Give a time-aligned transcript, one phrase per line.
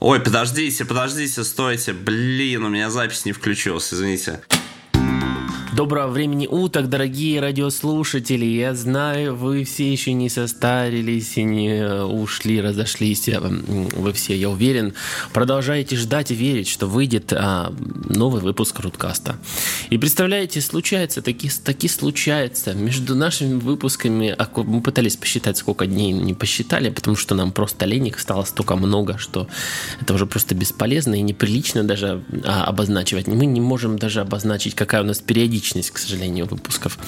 [0.00, 1.92] Ой, подождите, подождите, стойте.
[1.92, 4.40] Блин, у меня запись не включилась, извините.
[5.78, 8.44] Доброго времени уток, дорогие радиослушатели.
[8.44, 13.28] Я знаю, вы все еще не состарились и не ушли, разошлись.
[13.28, 14.94] Вы все, я уверен,
[15.32, 17.72] продолжаете ждать и верить, что выйдет а,
[18.06, 19.36] новый выпуск Рудкаста.
[19.88, 22.74] И представляете, случается, таки, таки случается.
[22.74, 27.86] Между нашими выпусками, а мы пытались посчитать, сколько дней, не посчитали, потому что нам просто
[27.86, 29.46] леник стало столько много, что
[30.00, 33.28] это уже просто бесполезно и неприлично даже а, обозначивать.
[33.28, 36.98] Мы не можем даже обозначить, какая у нас периодичность периодичность, к сожалению, выпусков.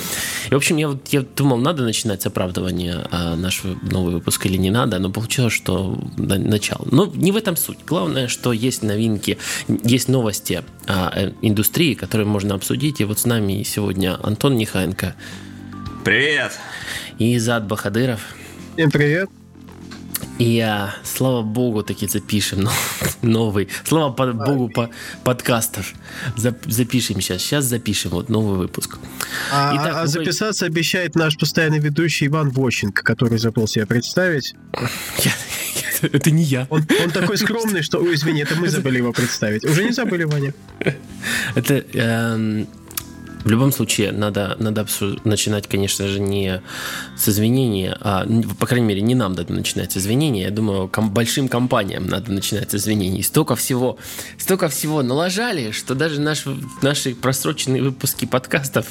[0.50, 4.46] И, в общем, я, вот, я думал, надо начинать с оправдывания а, наш новый выпуск
[4.46, 6.86] или не надо, но получилось, что на, начало.
[6.90, 7.78] Но не в этом суть.
[7.86, 9.38] Главное, что есть новинки,
[9.84, 13.00] есть новости а, индустрии, которые можно обсудить.
[13.00, 15.14] И вот с нами сегодня Антон Нехаенко.
[16.04, 16.52] Привет!
[17.18, 18.20] И Изад Бахадыров.
[18.74, 19.39] Всем привет!
[20.40, 22.66] И а, слава богу, таки запишем
[23.22, 23.68] новый.
[23.84, 24.88] Слава по, богу по
[25.22, 25.92] подкастов.
[26.34, 27.42] запишем сейчас.
[27.42, 28.96] Сейчас запишем вот новый выпуск.
[29.52, 34.54] А, Итак, а записаться обещает наш постоянный ведущий Иван Вощенко, который забыл себя представить.
[36.00, 36.66] это не я.
[36.70, 37.98] Он, он такой скромный, что...
[37.98, 39.62] Ой, извини, это мы забыли его представить.
[39.66, 40.54] Уже не забыли, Ваня?
[41.54, 41.84] Это...
[41.92, 42.66] Эм,
[43.44, 44.86] в любом случае, надо, надо
[45.24, 46.62] начинать, конечно же, не
[47.16, 48.26] с извинения, а,
[48.58, 50.42] по крайней мере, не нам надо начинать с извинения.
[50.42, 53.22] Я думаю, ком- большим компаниям надо начинать с извинений.
[53.22, 53.98] Столько всего,
[54.38, 56.44] столько всего налажали, что даже наш,
[56.82, 58.88] наши просроченные выпуски подкастов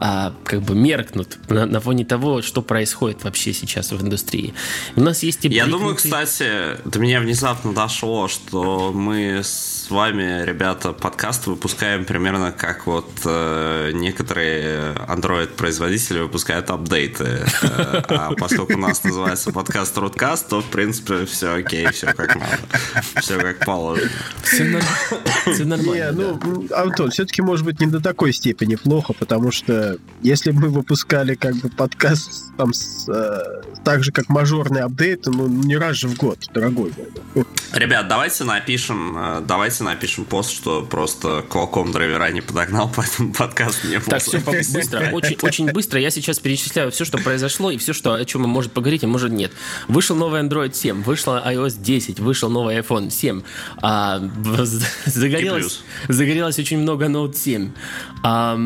[0.00, 4.54] а, как бы меркнут на, на фоне того, что происходит вообще сейчас в индустрии.
[4.96, 10.44] У нас есть и Я думаю, кстати, до меня внезапно дошло, что мы с вами,
[10.44, 17.46] ребята, подкаст выпускаем примерно как вот э, некоторые Android-производители выпускают апдейты.
[17.62, 22.36] Э, а поскольку у нас называется подкаст Рудкаст, то, в принципе, все окей, все как
[22.36, 22.58] надо.
[23.20, 24.10] Все как положено.
[24.42, 24.64] Все,
[25.64, 25.92] нормально.
[25.92, 30.68] Не, ну, Антон, все-таки, может быть, не до такой степени плохо, потому что если мы
[30.68, 35.96] выпускали как бы подкаст там с, э, так же, как мажорный апдейт, ну, не раз
[35.96, 36.92] же в год, дорогой.
[37.72, 39.40] Ребят, давайте напишем, э,
[39.78, 45.10] давайте напишем пост, что просто Qualcomm драйвера не подогнал, поэтому подкаст не Так, все быстро,
[45.12, 46.00] очень, очень быстро.
[46.00, 49.06] Я сейчас перечисляю все, что произошло, и все, что, о чем мы может поговорить, а
[49.06, 49.52] может нет.
[49.88, 53.42] Вышел новый Android 7, вышла iOS 10, вышел новый iPhone 7.
[53.82, 54.20] А,
[55.06, 57.70] загорелось, загорелось очень много Note 7.
[58.22, 58.58] А,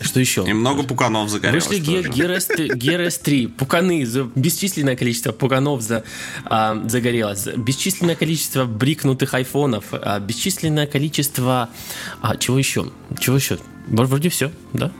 [0.00, 0.44] что еще?
[0.46, 1.66] И много пуканов загорелось.
[1.66, 4.04] Вышли GRS 3, пуканы,
[4.34, 6.04] бесчисленное количество пуканов за,
[6.44, 11.68] а, загорелось, бесчисленное количество брикнутых айфонов, а, бесчисленное количество...
[12.20, 12.90] А, чего еще?
[13.18, 13.58] Чего еще?
[13.86, 14.92] Вроде все, да?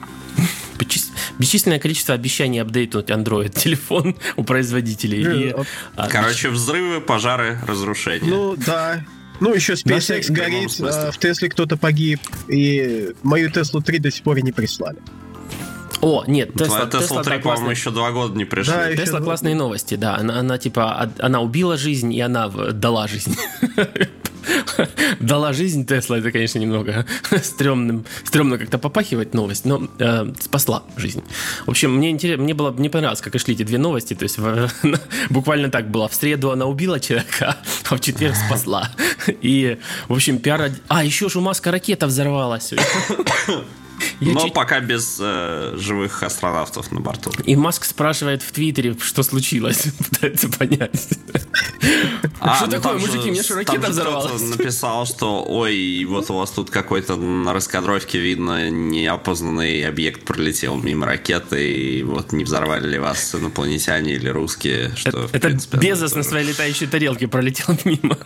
[1.38, 5.48] Бесчисленное количество обещаний update нуть Android телефон у производителей.
[5.50, 5.54] И,
[5.96, 8.28] а, Короче, взрывы, пожары, разрушения.
[8.28, 9.04] Ну, да.
[9.42, 14.22] Ну, еще SpaceX горит, а, в Тесле кто-то погиб, и мою Теслу 3 до сих
[14.22, 14.98] пор не прислали.
[16.02, 18.72] О, нет, Тесла, Тесла 3, по-моему, еще два года не пришли.
[18.72, 20.16] Да, Тесла классные новости, да.
[20.16, 23.36] Она, она типа, она убила жизнь, и она дала жизнь.
[25.20, 27.06] дала жизнь Тесла, это, конечно, немного
[27.42, 31.22] стрёмным, стрёмно как-то попахивать новость, но э, спасла жизнь.
[31.66, 34.38] В общем, мне, интересно, мне, было, мне понравилось, как шли эти две новости, то есть
[34.38, 34.68] в,
[35.30, 36.08] буквально так было.
[36.08, 37.56] В среду она убила человека,
[37.88, 38.90] а в четверг спасла.
[39.28, 40.70] И, в общем, пиар...
[40.88, 42.74] А, еще же у Маска ракета взорвалась.
[44.20, 44.54] Я Но чуть...
[44.54, 47.32] пока без э, живых астронавтов на борту.
[47.44, 49.86] И Маск спрашивает в Твиттере, что случилось.
[50.10, 51.08] Пытается понять.
[52.40, 54.42] А, что ну такое, мужики, мне что ракета взорвалась?
[54.42, 61.06] написал, что ой, вот у вас тут какой-то на раскадровке видно неопознанный объект пролетел мимо
[61.06, 66.22] ракеты, и вот не взорвали ли вас инопланетяне или русские, что, Это, принципе, Безос на
[66.22, 68.18] своей летающей тарелке пролетел мимо.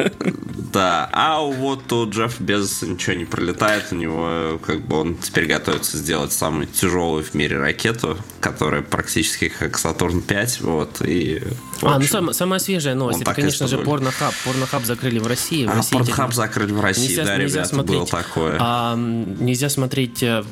[0.72, 5.47] Да, а вот тут Джефф Безос ничего не пролетает, у него как бы он теперь
[5.66, 11.43] готовится сделать самую тяжелую в мире ракету, которая практически как Сатурн 5, вот, и...
[11.82, 14.32] А, ну сам, самая свежая новость, это, конечно же, Порнохаб.
[14.44, 15.66] Порнохаб закрыли в России.
[15.66, 18.56] В а, России Порнохаб закрыли в России, нельзя, да, нельзя ребята, смотреть, было такое.
[18.61, 20.23] А, нельзя смотреть...
[20.23, 20.44] Э,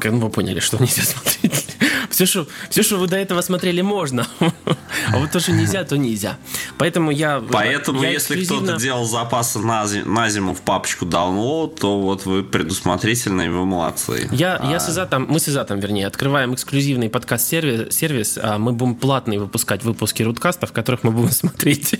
[0.00, 1.76] как вы поняли, что нельзя смотреть?
[2.12, 4.26] Все, что, все, что вы до этого смотрели, можно.
[4.38, 6.38] А вот то, что нельзя, то нельзя.
[6.78, 7.42] Поэтому я...
[7.50, 8.68] Поэтому, я если эксклюзивно...
[8.68, 14.28] кто-то делал запасы на, на зиму в папочку download, то вот вы предусмотрительные, вы молодцы.
[14.30, 14.70] Я, а...
[14.70, 17.94] я с Изатом, мы с Изатом, вернее, открываем эксклюзивный подкаст-сервис.
[17.96, 21.94] Сервис, а мы будем платные выпускать выпуски рудкаста, в которых мы будем смотреть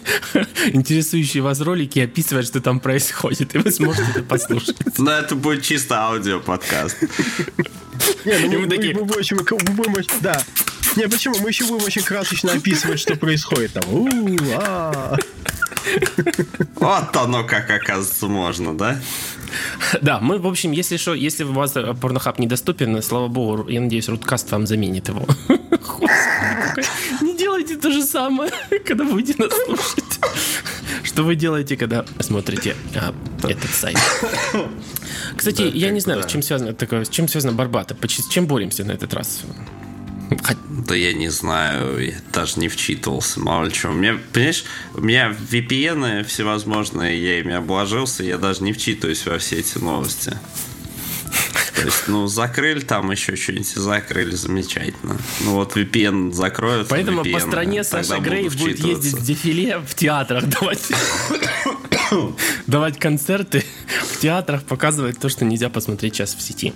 [0.66, 4.76] интересующие вас ролики и описывать, что там происходит, и вы сможете это послушать.
[4.98, 6.96] Но это будет чисто аудио-подкаст.
[8.24, 8.94] Не, ну мы, такие...
[8.94, 10.42] мы, будем, мы будем, да.
[10.96, 11.36] Не, почему?
[11.40, 14.08] Мы еще будем очень красочно описывать, что происходит там.
[14.54, 15.16] А.
[16.76, 19.00] Вот оно как, оказывается, можно, да?
[20.00, 24.08] Да, мы, в общем, если что, если у вас порнохаб недоступен, слава богу, я надеюсь,
[24.08, 25.26] Руткаст вам заменит его.
[27.20, 28.50] Не делайте то же самое,
[28.86, 30.20] когда будете нас слушать.
[31.02, 33.14] Что вы делаете, когда смотрите а,
[33.46, 33.98] этот сайт?
[35.36, 38.84] Кстати, я не знаю, с чем связано такое, с чем связано Барбата, с чем боремся
[38.84, 39.42] на этот раз?
[40.68, 43.92] Да я не знаю, я даже не вчитывался, мало ли чего.
[43.92, 44.64] Мне, понимаешь,
[44.94, 50.36] у меня VPN всевозможные, я ими обложился, я даже не вчитываюсь во все эти новости.
[51.74, 55.16] То есть, ну, закрыли там еще что-нибудь, закрыли, замечательно.
[55.40, 56.88] Ну, вот VPN закроют.
[56.88, 60.82] Поэтому VPN, по стране Саша Грей будет ездить в дефиле в театрах давать,
[62.66, 63.64] давать концерты
[64.10, 66.72] в театрах, показывать то, что нельзя посмотреть сейчас в сети.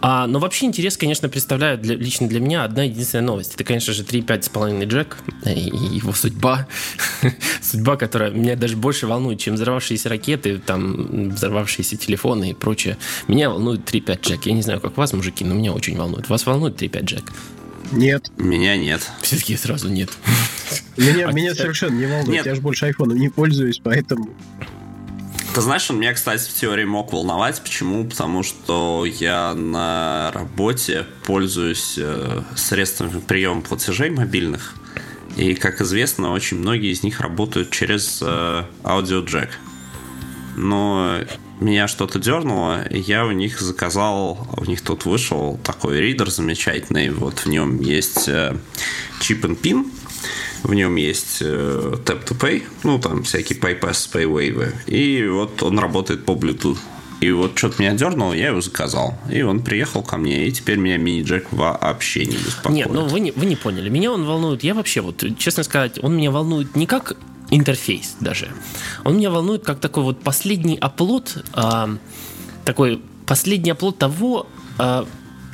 [0.00, 3.54] А, но вообще интерес, конечно, представляют для, лично для меня одна единственная новость.
[3.54, 6.66] Это, конечно же, 3.5,5 Джек и его судьба.
[7.62, 12.96] судьба, которая меня даже больше волнует, чем взорвавшиеся ракеты, там, взорвавшиеся телефоны и прочее.
[13.28, 14.46] Меня волнует 3.5 Джек.
[14.46, 16.28] Я не знаю, как вас, мужики, но меня очень волнует.
[16.28, 17.32] Вас волнует 3.5 Джек?
[17.92, 18.30] Нет.
[18.36, 19.08] Меня нет.
[19.22, 20.10] Все-таки сразу нет.
[20.96, 22.28] Меня, а меня совершенно не волнует.
[22.28, 22.46] Нет.
[22.46, 24.30] Я же больше айфоном не пользуюсь, поэтому...
[25.54, 27.62] Ты знаешь, он меня, кстати, в теории мог волновать.
[27.62, 28.04] Почему?
[28.04, 34.74] Потому что я на работе пользуюсь э, средствами приема платежей мобильных.
[35.36, 39.50] И, как известно, очень многие из них работают через э, аудиоджек.
[40.56, 41.20] Но
[41.60, 47.10] меня что-то дернуло, и я у них заказал, у них тут вышел такой ридер замечательный,
[47.10, 48.56] вот в нем есть э,
[49.20, 49.90] чип and pin,
[50.62, 55.78] в нем есть э, tap to pay, ну там всякие PayPass, PayWave, и вот он
[55.78, 56.78] работает по Bluetooth.
[57.20, 59.18] И вот что-то меня дернуло, я его заказал.
[59.32, 62.76] И он приехал ко мне, и теперь меня мини-джек вообще не беспокоит.
[62.76, 63.88] Нет, ну вы не, вы не поняли.
[63.88, 67.16] Меня он волнует, я вообще, вот, честно сказать, он меня волнует не как
[67.50, 68.48] интерфейс даже.
[69.04, 71.96] Он меня волнует как такой вот последний оплот, э,
[72.64, 74.46] такой последний оплот того,
[74.78, 75.04] э,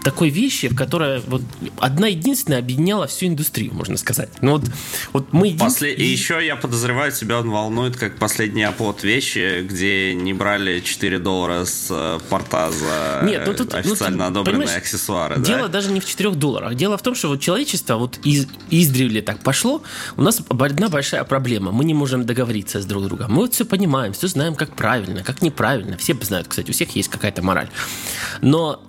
[0.02, 1.42] такой вещи, которая вот
[1.78, 4.30] одна единственная объединяла всю индустрию, можно сказать.
[4.40, 4.64] Ну вот,
[5.12, 5.94] вот мы После...
[5.94, 11.18] И еще я подозреваю, тебя он волнует как последний оплот вещи, где не брали 4
[11.18, 15.40] доллара с э, порта за Нет, ну тут, официально ну, одобренные аксессуары.
[15.40, 15.68] Дело да?
[15.68, 16.74] даже не в 4 долларах.
[16.74, 19.82] Дело в том, что вот человечество вот из, издревле так пошло.
[20.16, 21.72] У нас одна большая проблема.
[21.72, 23.32] Мы не можем договориться с друг другом.
[23.32, 25.96] Мы вот все понимаем, все знаем, как правильно, как неправильно.
[25.96, 27.68] Все знают, кстати, у всех есть какая-то мораль.
[28.40, 28.82] Но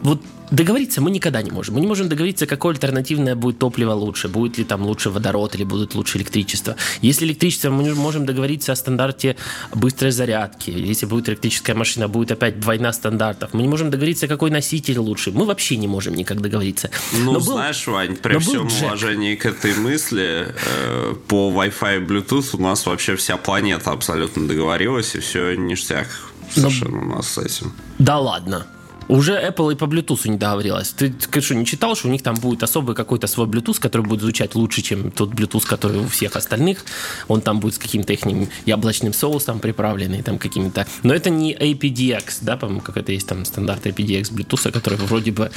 [0.00, 1.74] вот договориться мы никогда не можем.
[1.74, 4.28] Мы не можем договориться, какое альтернативное будет топливо лучше.
[4.28, 6.76] Будет ли там лучше водород или будет лучше электричество.
[7.02, 9.36] Если электричество, мы можем договориться о стандарте
[9.74, 10.70] быстрой зарядки.
[10.70, 13.50] Если будет электрическая машина, будет опять двойна стандартов.
[13.52, 15.30] Мы не можем договориться, какой носитель лучше.
[15.30, 16.90] Мы вообще не можем никак договориться.
[17.12, 22.00] Ну, Но знаешь, был, Вань, при всем уважении к этой мысли, э, по Wi-Fi и
[22.00, 26.06] Bluetooth у нас вообще вся планета абсолютно договорилась, и все ништяк
[26.50, 27.02] совершенно Но...
[27.02, 27.72] у нас с этим.
[27.98, 28.66] Да ладно.
[29.08, 30.90] Уже Apple и по Bluetooth не договорилась.
[30.90, 34.20] Ты, что, не читал, что у них там будет особый какой-то свой Bluetooth, который будет
[34.20, 36.84] звучать лучше, чем тот Bluetooth, который у всех остальных.
[37.28, 38.20] Он там будет с каким-то их
[38.66, 40.86] яблочным соусом приправленный, там какими-то...
[41.02, 45.32] Но это не APDX, да, по-моему, как это есть там стандарт APDX Bluetooth, который вроде
[45.32, 45.50] бы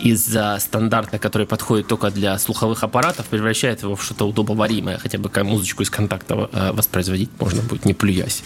[0.00, 5.30] из-за стандарта, который подходит только для слуховых аппаратов, превращает его в что-то удобоваримое, хотя бы
[5.44, 8.42] музычку из контакта э, воспроизводить можно будет, не плюясь.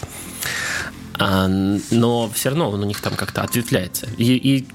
[1.17, 4.07] А, но все равно он у них там как-то ответвляется.
[4.17, 4.67] И, и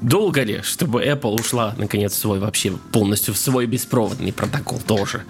[0.00, 5.24] долго ли, чтобы Apple ушла, наконец, свой вообще полностью в свой беспроводный протокол тоже?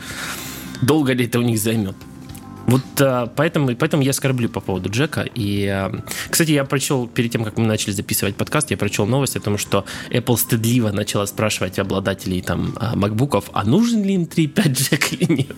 [0.82, 1.96] Долго ли это у них займет?
[2.66, 5.26] Вот а, поэтому, поэтому я скорблю по поводу Джека.
[5.34, 5.92] И, а,
[6.30, 9.58] кстати, я прочел, перед тем, как мы начали записывать подкаст, я прочел новость о том,
[9.58, 15.32] что Apple стыдливо начала спрашивать обладателей там макбуков, а нужен ли им 3.5 Джек или
[15.32, 15.56] нет.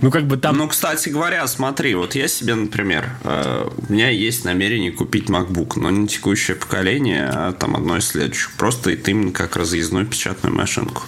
[0.00, 0.58] Ну, как бы там...
[0.58, 5.72] Ну, кстати говоря, смотри, вот я себе, например, э, у меня есть намерение купить MacBook,
[5.76, 8.52] но не текущее поколение, а там одно из следующих.
[8.52, 11.02] Просто это именно как разъездную печатную машинку.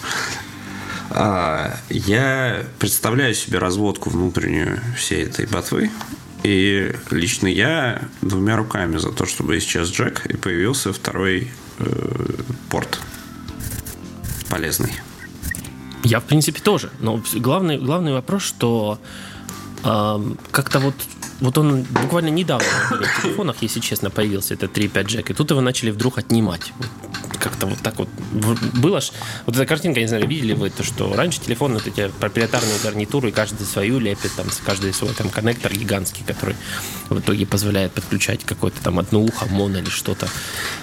[1.11, 5.91] А, я представляю себе разводку внутреннюю всей этой ботвы,
[6.43, 12.33] и лично я двумя руками за то, чтобы исчез джек и появился второй э,
[12.69, 13.01] порт
[14.49, 14.93] полезный.
[16.07, 16.91] Я, в принципе, тоже.
[17.01, 18.99] Но главный, главный вопрос, что
[19.85, 20.95] э, как-то вот
[21.41, 25.61] вот он буквально недавно в телефонах, если честно, появился этот 3.5 джек, и тут его
[25.61, 26.73] начали вдруг отнимать.
[27.39, 28.09] Как-то вот так вот
[28.75, 29.13] было ж.
[29.45, 33.31] Вот эта картинка, не знаю, видели вы то, что раньше телефон, вот эти проприетарные гарнитуры,
[33.33, 36.57] каждый свою лепит, там, каждый свой там коннектор гигантский, который
[37.11, 40.29] в итоге позволяет подключать какое-то там одно ухо, моно или что-то.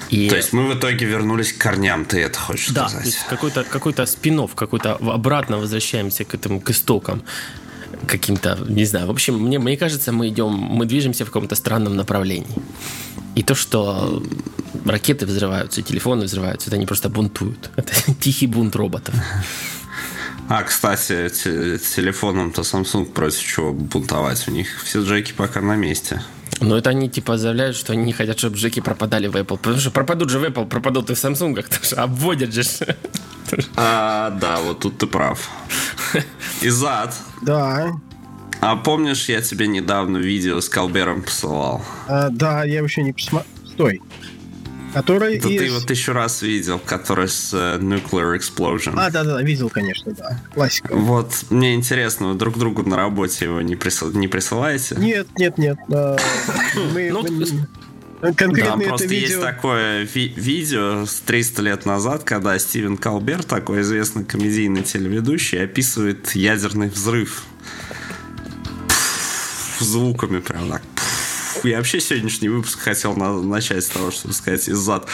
[0.10, 0.30] И...
[0.30, 3.18] То есть мы в итоге вернулись к корням, ты это хочешь да, сказать?
[3.24, 7.24] Да, какой-то какой спин какой-то обратно возвращаемся к этому, к истокам.
[8.08, 11.96] Каким-то, не знаю, в общем, мне, мне кажется, мы идем, мы движемся в каком-то странном
[11.96, 12.58] направлении.
[13.36, 14.22] И то, что
[14.86, 17.70] ракеты взрываются, телефоны взрываются, это они просто бунтуют.
[17.76, 19.16] Это тихий бунт роботов.
[20.50, 21.30] А, кстати,
[21.96, 24.48] телефоном-то Samsung против чего бунтовать?
[24.48, 26.22] У них все джеки пока на месте.
[26.60, 29.58] Но это они типа заявляют, что они не хотят, чтобы джеки пропадали в Apple.
[29.58, 32.64] Потому что пропадут же в Apple, пропадут и в Samsung, потому что обводят же.
[33.76, 35.50] А, да, вот тут ты прав.
[36.62, 37.16] Изад.
[37.42, 37.92] Да.
[38.62, 41.84] А помнишь, я тебе недавно видео с Колбером посылал?
[42.08, 43.52] А, да, я еще не посмотрел.
[43.74, 44.02] Стой.
[44.94, 45.60] Который да из...
[45.60, 48.94] ты вот еще раз видел, который с uh, Nuclear Explosion.
[48.96, 50.40] А, да-да, видел, конечно, да.
[50.54, 50.96] Классика.
[50.96, 54.12] Вот, мне интересно, вы друг другу на работе его не, присыл...
[54.12, 54.96] не присылаете?
[54.98, 55.78] Нет, нет, нет.
[55.90, 57.68] Мы, Ну, Да,
[58.32, 59.42] конкретно это просто есть видео...
[59.42, 66.34] такое ви- видео с 300 лет назад, когда Стивен Колбер, такой известный комедийный телеведущий, описывает
[66.36, 67.44] ядерный взрыв.
[69.80, 70.82] Звуками прям так.
[71.64, 75.08] Я вообще сегодняшний выпуск хотел на- начать с того, чтобы сказать из зад.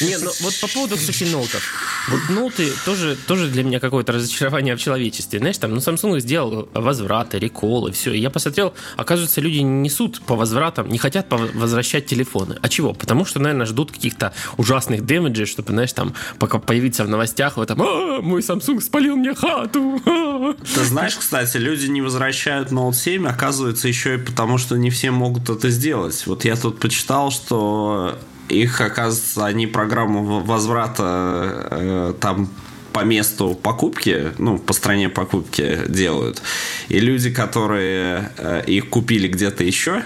[0.00, 1.62] Не, ну вот по поводу, кстати, ноутов.
[2.08, 5.38] Вот ноуты тоже, тоже для меня какое-то разочарование в человечестве.
[5.38, 8.12] Знаешь, там, ну, Samsung сделал возвраты, реколы, все.
[8.12, 12.58] И я посмотрел, оказывается, люди не несут по возвратам, не хотят возвращать телефоны.
[12.62, 12.94] А чего?
[12.94, 17.60] Потому что, наверное, ждут каких-то ужасных дэмэджей, чтобы, знаешь, там, пока появиться в новостях, в
[17.60, 20.00] этом, «А, мой Samsung спалил мне хату.
[20.06, 20.54] а».
[20.74, 25.10] Ты знаешь, кстати, люди не возвращают Note 7, оказывается, еще и потому, что не все
[25.10, 26.26] могут это сделать.
[26.26, 28.18] Вот я тут почитал, что
[28.50, 32.48] их, оказывается, они программу возврата э, там
[32.92, 36.42] по месту покупки, ну, по стране покупки делают.
[36.88, 40.02] И люди, которые э, их купили где-то еще,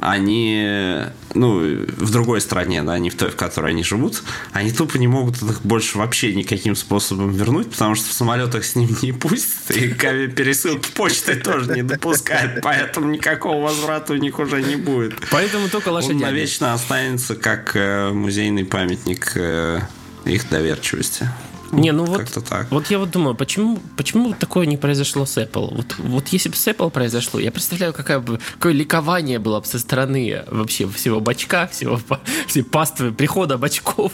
[0.00, 1.02] они,
[1.34, 4.22] ну, в другой стране, да, не в той, в которой они живут,
[4.52, 8.76] они тупо не могут их больше вообще никаким способом вернуть, потому что в самолетах с
[8.76, 14.62] ним не пустят, и пересылки почтой тоже не допускают, поэтому никакого возврата у них уже
[14.62, 15.14] не будет.
[15.30, 16.22] Поэтому только Он лошадями.
[16.22, 19.80] навечно останется как э, музейный памятник э,
[20.24, 21.28] их доверчивости.
[21.72, 22.70] Не, ну вот, так.
[22.70, 25.74] вот я вот думаю, почему, почему такое не произошло с Apple?
[25.74, 29.66] Вот, вот если бы с Apple произошло, я представляю, какая бы, какое ликование было бы
[29.66, 32.00] со стороны вообще всего бачка, всего
[32.46, 34.12] всей паствы прихода бачков.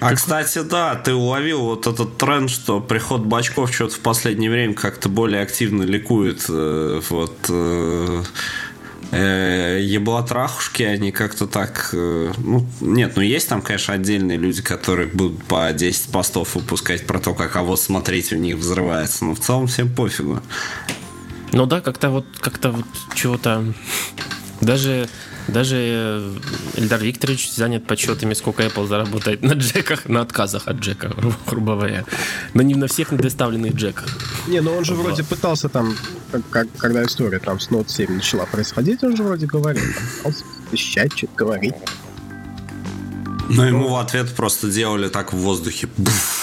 [0.00, 4.74] А, кстати, да, ты уловил вот этот тренд, что приход бачков что-то в последнее время
[4.74, 6.44] как-то более активно ликует.
[6.48, 7.50] э, Вот
[9.14, 11.90] э, еблотрахушки, они как-то так...
[11.92, 17.06] э, Ну, нет, ну есть там, конечно, отдельные люди, которые будут по 10 постов выпускать
[17.06, 19.24] про то, как а вот смотрите, у них взрывается.
[19.24, 20.40] Но в целом всем пофигу.
[21.52, 23.64] Ну да, как-то вот, как-то вот чего-то...
[24.60, 25.08] Даже,
[25.48, 26.32] даже э,
[26.76, 31.74] Эльдар Викторович занят подсчетами, сколько Apple заработает на джеках, на отказах от джека, гру- грубо
[31.74, 32.04] говоря.
[32.54, 34.08] Но не на всех недоставленных джеках.
[34.46, 35.94] Не, ну он же вроде пытался там,
[36.50, 40.44] как, когда история там с Note 7 начала происходить, он же вроде говорил, там, пытался
[40.70, 41.74] защищать, что-то говорить.
[43.50, 45.88] Но ему в ответ просто делали так в воздухе.
[45.98, 46.40] Буф.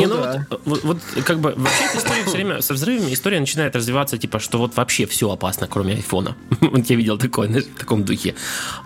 [0.00, 0.46] Не, Ну ну да.
[0.50, 4.18] вот, вот, вот как бы вообще эта история все время со взрывами история начинает развиваться,
[4.18, 6.36] типа, что вот вообще все опасно, кроме айфона.
[6.60, 8.34] Вот я видел такое, знаешь, в таком духе.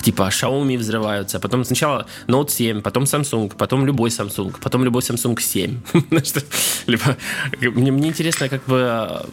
[0.03, 5.41] Типа Xiaomi взрываются, потом сначала Note 7, потом Samsung, потом любой Samsung, потом любой Samsung
[5.41, 5.81] 7.
[6.11, 6.43] Знаешь, что-
[6.87, 7.17] Либо
[7.61, 9.27] мне, мне интересно, как бы а,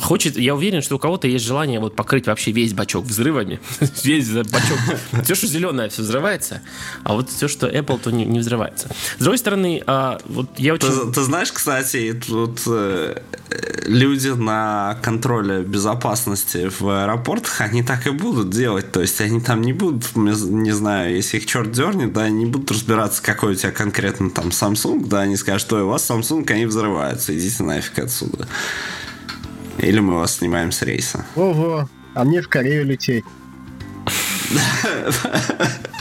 [0.00, 3.60] хочет, я уверен, что у кого-то есть желание вот покрыть вообще весь бачок взрывами.
[4.04, 4.78] весь бачок.
[5.24, 6.62] Все, что зеленое, все взрывается,
[7.02, 8.88] а вот все, что Apple, то не, не взрывается.
[9.18, 10.88] С другой стороны, а, вот я очень...
[10.88, 13.20] Ты, ты знаешь, кстати, тут э,
[13.86, 18.92] люди на контроле безопасности в аэропортах, они так и будут делать.
[18.92, 22.46] То есть они там не будут, не знаю, если их черт дернет, да, они не
[22.46, 26.50] будут разбираться, какой у тебя конкретно там Samsung, да, они скажут, что у вас Samsung,
[26.50, 28.48] они взрываются, идите нафиг отсюда.
[29.78, 31.24] Или мы вас снимаем с рейса.
[31.36, 33.24] Ого, а мне в Корею лететь.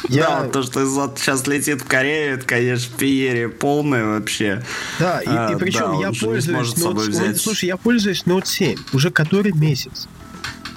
[0.10, 4.62] Да, то, что сейчас летит в Корею, это, конечно, феерия полная вообще.
[5.00, 7.38] да, и, А, и причем да, я пользуюсь Note, взять.
[7.38, 10.08] слушай, я пользуюсь Note 7 уже который месяц.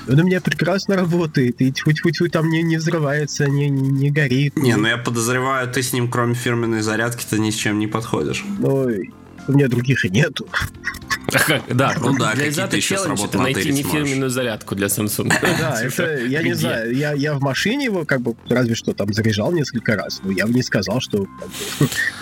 [0.08, 4.56] Он у меня прекрасно работает, и тьфу-тьфу-тьфу там не, не взрывается, не, не, не горит.
[4.56, 7.88] Не, ну я подозреваю, ты с ним кроме фирменной зарядки ты ни с чем не
[7.88, 8.44] подходишь.
[8.62, 9.12] Ой,
[9.48, 10.46] у меня других и нету.
[11.68, 13.84] Да, Ну да, для какие-то еще сработмоделить найти сможешь.
[14.00, 15.32] нефирменную зарядку для Samsung.
[15.58, 18.92] Да, Типа, это, я не знаю, я, я в машине его как бы разве что
[18.92, 21.26] там заряжал несколько раз, но я бы не сказал, что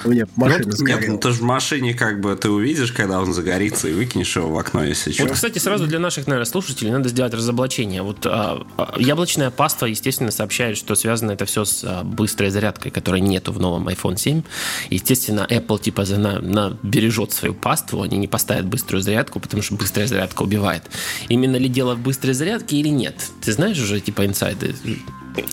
[0.05, 3.33] у меня машина Нет, ну ты же в машине как бы ты увидишь, когда он
[3.35, 5.25] загорится, и выкинешь его в окно, если что.
[5.25, 8.03] Вот, кстати, сразу для наших, наверное, слушателей надо сделать разоблачение.
[8.03, 12.91] Вот а, а, яблочная паста, естественно, сообщает, что связано это все с а, быстрой зарядкой,
[12.91, 14.43] которой нету в новом iPhone 7.
[14.91, 19.63] Естественно, Apple типа за, на, на- бережет свою паству, они не поставят быструю зарядку, потому
[19.63, 20.83] что быстрая зарядка убивает.
[21.29, 23.15] Именно ли дело в быстрой зарядке или нет?
[23.41, 24.75] Ты знаешь уже типа инсайды?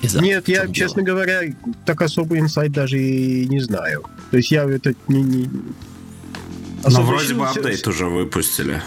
[0.02, 1.16] из Нет, я, чем честно дело?
[1.16, 1.54] говоря,
[1.86, 4.04] так особо инсайт даже и не знаю.
[4.30, 5.22] То есть я это не...
[5.22, 5.46] не...
[5.46, 8.82] Но особо вроде бы апдейт уже выпустили.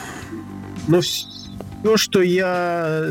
[0.89, 3.09] Но все, что я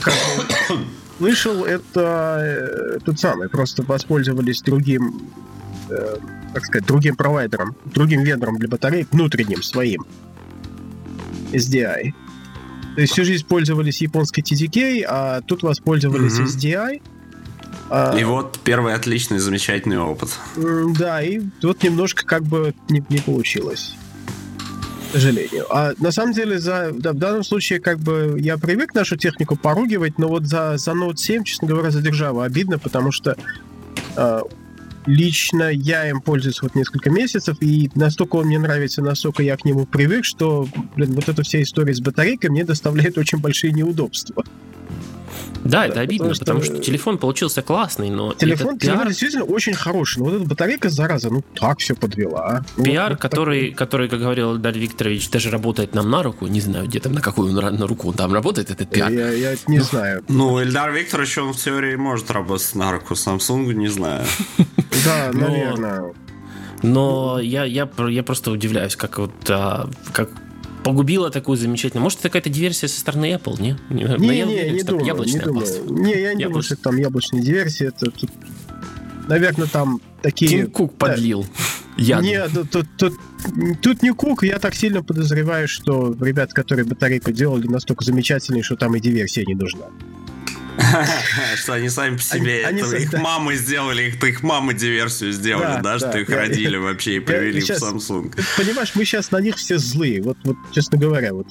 [0.00, 0.84] как бы
[1.18, 5.30] слышал, это э, тот самый, просто воспользовались другим,
[5.90, 6.16] э,
[6.54, 10.04] как сказать, другим провайдером, другим вендором для батареек, внутренним своим,
[11.52, 12.12] SDI.
[12.94, 16.46] То есть всю жизнь пользовались японской TDK, а тут воспользовались Мгм.
[16.46, 17.02] SDI.
[17.90, 20.30] А, И вот первый отличный, замечательный опыт.
[20.98, 23.94] Да, и вот немножко как бы не, не получилось.
[25.08, 25.64] К сожалению.
[25.74, 29.56] А на самом деле, за, да, в данном случае, как бы я привык нашу технику
[29.56, 33.34] поругивать, но вот за, за Note 7, честно говоря, за державу обидно, потому что
[34.16, 34.42] а,
[35.08, 39.64] лично я им пользуюсь вот несколько месяцев, и настолько он мне нравится, настолько я к
[39.64, 44.44] нему привык, что, блин, вот эта вся история с батарейкой мне доставляет очень большие неудобства.
[45.64, 49.44] Да, это обидно, потому потому что- что телефон получился классный, но Телефон, телефон пиар, действительно
[49.44, 52.64] очень хороший, но вот эта батарейка, зараза, ну так все подвела.
[52.76, 56.46] Ну, пиар, вот так- который, который, как говорил Эльдар Викторович, даже работает нам на руку,
[56.46, 59.10] не знаю, где там, на какую на руку он там работает, этот пиар.
[59.10, 60.22] Я, я не знаю.
[60.28, 64.24] Ну, Эльдар Викторович, он в теории может работать на руку Samsung, не знаю.
[65.04, 66.12] Да, Но- наверное.
[66.82, 70.30] Но я, я, я просто удивляюсь, как вот а, как
[70.88, 72.02] погубила такую замечательную.
[72.02, 73.76] Может, это какая-то диверсия со стороны Apple, не?
[73.90, 75.66] Не, но Не, я не, не думаю, не яблочная думаю.
[75.90, 77.88] Не, я не думаю, что там яблочная диверсия.
[77.88, 78.30] Это тут,
[79.28, 80.48] наверное, там такие...
[80.48, 81.44] Тим Кук подлил.
[81.98, 82.24] яду.
[82.24, 83.12] Не, тут, тут, тут,
[83.82, 88.76] тут не кук, я так сильно подозреваю, что ребят, которые батарейку делали, настолько замечательные, что
[88.76, 89.88] там и диверсия не нужна.
[91.56, 96.18] Что они сами по себе, их мамы сделали, их, их мамы диверсию сделали, Да, что
[96.18, 98.34] их родили вообще и привели в Samsung.
[98.56, 100.22] Понимаешь, мы сейчас на них все злые.
[100.22, 101.46] Вот, вот честно говоря, вот,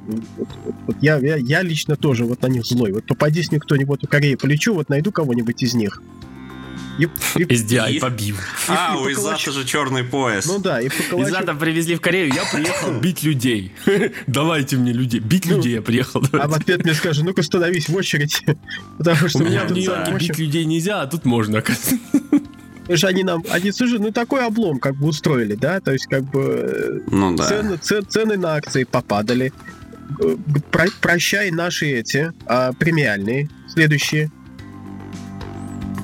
[1.01, 2.91] я, я лично тоже вот на них злой.
[2.91, 6.01] Вот попадись мне кто-нибудь в Корее полечу, вот найду кого-нибудь из них.
[6.99, 8.35] И, и- SDI И- побил.
[8.67, 9.11] А, и у.
[9.11, 10.45] Изата же черный пояс.
[10.45, 11.29] ну да, и поколочу.
[11.29, 13.71] Из ада привезли в Корею, я приехал бить людей.
[14.27, 15.19] Давайте мне людей.
[15.19, 16.23] Бить Ну, людей я приехал.
[16.33, 18.41] А в ответ мне скажет, ну-ка становись в очередь.
[18.97, 21.59] Потому что У меня меня в тут Нью-Йорке общем, бить людей нельзя, а тут можно,
[21.59, 21.97] оказывается.
[22.81, 26.07] Потому что они нам, они, слушай, ну такой облом как бы устроили, да, то есть
[26.07, 27.43] как бы Ну да.
[27.43, 29.51] цены, це- цены на акции попадали.
[30.21, 30.37] Э,
[30.71, 34.31] про- прощай наши эти а, премиальные, следующие.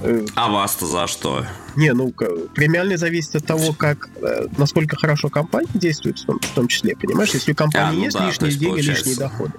[0.03, 1.45] Э, А вас-то за что?
[1.75, 2.11] Не, ну,
[2.53, 6.95] премиальные зависит от того, как, э, насколько хорошо компания действует, в том, в том числе,
[6.95, 7.31] понимаешь?
[7.33, 9.09] Если у компании А, ну есть да, лишние есть деньги, получается.
[9.09, 9.53] лишние доходы,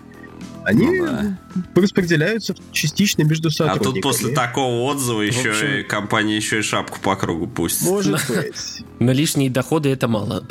[0.65, 1.39] они Ну да.
[1.75, 3.93] распределяются частично между А сотрудниками.
[3.95, 7.83] тут после такого отзыва еще общем- и компания еще и шапку по кругу пустит.
[7.89, 8.83] Может быть.
[9.01, 10.43] На лишние доходы это мало.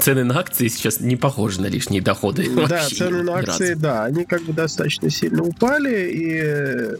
[0.00, 2.48] Цены на акции сейчас не похожи на лишние доходы.
[2.50, 6.96] Да, Вообще цены на акции, да, они как бы достаточно сильно упали, и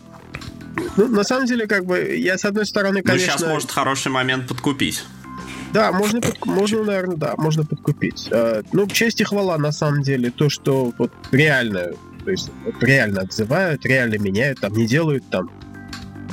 [0.96, 3.32] ну, на самом деле, как бы, я с одной стороны, Ну, конечно...
[3.38, 5.04] сейчас может хороший момент подкупить.
[5.72, 8.28] Да, можно, под- можно, наверное, да, можно подкупить.
[8.32, 11.92] Э, Ну, честь и хвала, на самом деле, то, что вот реально,
[12.24, 15.50] то есть вот реально отзывают, реально меняют, там, не делают там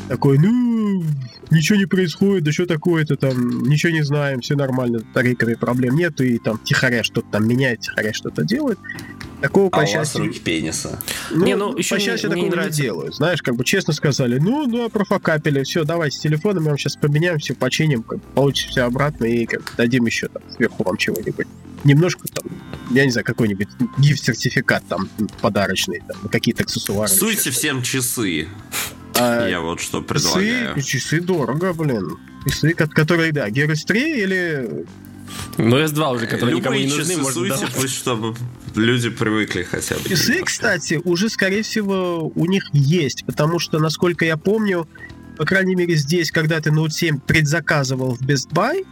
[0.09, 1.03] такой, ну,
[1.51, 5.95] ничего не происходит, да что такое-то там, ничего не знаем, все нормально, с батарейками проблем
[5.95, 8.79] нет, и там тихоря что-то там меняет, тихоря что-то делает.
[9.41, 10.99] Такого, А по у вас счастью, руки пениса.
[11.31, 12.81] ну, Не, ну, по еще счастью, мне- мне такого не не нравится.
[12.81, 13.15] делают.
[13.15, 16.95] Знаешь, как бы честно сказали, ну, ну, профокапили, все, давайте с телефоном, мы вам сейчас
[16.95, 21.45] поменяем, все починим, как, получите все обратно и как, дадим еще там сверху вам чего-нибудь.
[21.83, 22.47] Немножко там,
[22.91, 23.67] я не знаю, какой-нибудь
[23.99, 25.07] гифт-сертификат там
[25.41, 27.07] подарочный, там, какие-то аксессуары.
[27.07, 28.47] Суйте всем часы.
[29.19, 30.81] А, Я вот что часы, предлагаю.
[30.81, 32.17] часы дорого, блин.
[32.47, 34.85] Часы, ко- которые, да, Герус 3 или...
[35.57, 38.35] Ну, S2 уже, которые никому не нужны, часы можно суйте, пусть чтобы
[38.75, 40.03] люди привыкли хотя бы.
[40.09, 44.87] Часы, кстати, уже, скорее всего, у них есть, потому что, насколько я помню,
[45.37, 48.85] по крайней мере, здесь, когда ты Note 7 предзаказывал в Best Buy,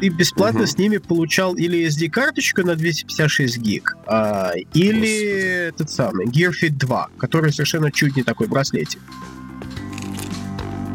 [0.00, 0.66] ты бесплатно Мгм.
[0.68, 7.08] с ними получал или SD-карточку на 256 гиг, а, или этот самый Gear Fit 2,
[7.18, 9.00] который совершенно чуть не такой браслетик.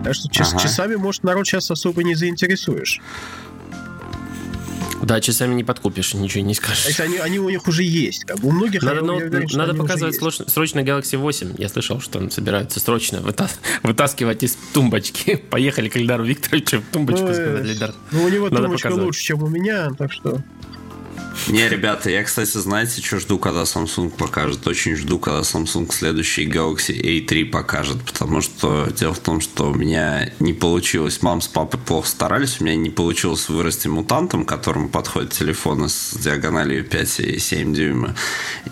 [0.03, 0.59] Так что Ага.
[0.59, 3.01] часами, может, народ сейчас особо не заинтересуешь.
[5.03, 6.87] Да, часами не подкупишь, ничего не скажешь.
[6.87, 8.25] Это они, они у них уже есть.
[8.25, 11.55] Как бы у многих Надо, я уверен, надо показывать срочно, срочно Galaxy 8.
[11.57, 15.35] Я слышал, что он собирается срочно вытас- вытаскивать из тумбочки.
[15.49, 17.93] Поехали к Ильдару Викторовичу в тумбочку, Ну, сказали, э, Ильдар.
[18.11, 19.05] Ну, у него Надо тумбочка показывать.
[19.07, 20.41] лучше, чем у меня, так что...
[21.47, 24.67] Не, ребята, я, кстати, знаете, что жду, когда Samsung покажет?
[24.67, 29.73] Очень жду, когда Samsung следующий Galaxy A3 покажет, потому что дело в том, что у
[29.73, 34.89] меня не получилось, мам с папой плохо старались, у меня не получилось вырасти мутантом, которому
[34.89, 38.15] подходят телефоны с диагональю 5 и 7 дюйма.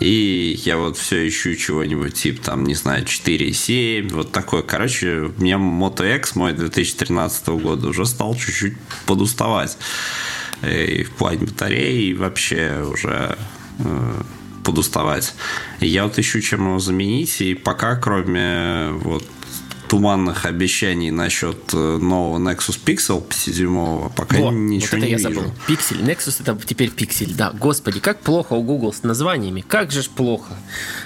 [0.00, 4.60] И я вот все ищу чего-нибудь типа, там, не знаю, 4,7, вот такое.
[4.62, 8.74] Короче, у меня Moto X мой 2013 года уже стал чуть-чуть
[9.06, 9.78] подуставать
[10.62, 13.36] и в плане батареи, и вообще уже
[13.78, 14.22] э,
[14.64, 15.34] подуставать.
[15.80, 19.24] Я вот ищу, чем его заменить, и пока, кроме вот
[19.88, 25.16] туманных обещаний насчет э, нового Nexus Pixel 5-дюймового, пока Во, ничего вот это не я
[25.18, 25.34] вижу.
[25.34, 25.52] забыл.
[25.66, 26.00] Пиксель.
[26.02, 27.34] Nexus это теперь пиксель.
[27.34, 29.62] Да, господи, как плохо у Google с названиями.
[29.66, 30.54] Как же ж плохо.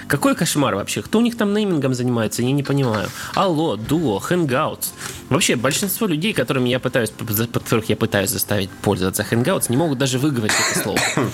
[0.07, 1.01] Какой кошмар вообще.
[1.01, 3.09] Кто у них там неймингом занимается, я не понимаю.
[3.35, 4.87] Алло, Duo, Hangouts.
[5.29, 7.11] Вообще, большинство людей, которыми я пытаюсь,
[7.53, 10.99] которых я пытаюсь заставить пользоваться Hangouts, не могут даже выговорить это слово.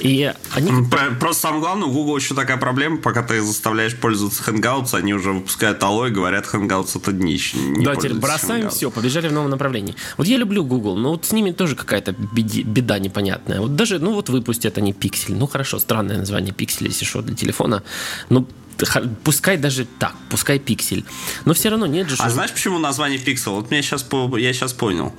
[0.00, 4.42] И они Про- Просто самое главное, у Google еще такая проблема, пока ты заставляешь пользоваться
[4.42, 7.54] Hangouts, они уже выпускают алло и говорят, Hangouts это днищ.
[7.54, 8.70] не Да, теперь бросаем Hangouts.
[8.70, 9.94] все, побежали в новом направлении.
[10.16, 13.60] Вот я люблю Google, но вот с ними тоже какая-то беда непонятная.
[13.60, 15.34] Вот даже, ну вот выпустят они пиксель.
[15.34, 17.82] Ну хорошо, странное название пиксель, если что, для телефона.
[18.30, 18.46] Ну,
[18.82, 21.04] х- пускай даже так, пускай пиксель.
[21.44, 22.16] Но все равно нет же...
[22.18, 23.50] А знаешь, почему название Pixel?
[23.56, 24.06] Вот мне сейчас,
[24.38, 25.12] я сейчас понял.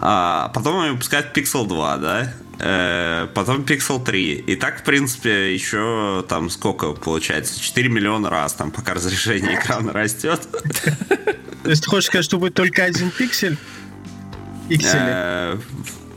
[0.00, 2.34] А, потом они выпускают Pixel 2, да?
[2.60, 4.34] Э, потом Pixel 3.
[4.46, 7.60] И так, в принципе, еще там сколько получается?
[7.60, 10.40] 4 миллиона раз, там, пока разрешение экрана растет.
[11.62, 13.56] То есть ты хочешь сказать, что будет только один пиксель?
[14.68, 15.60] Пиксели.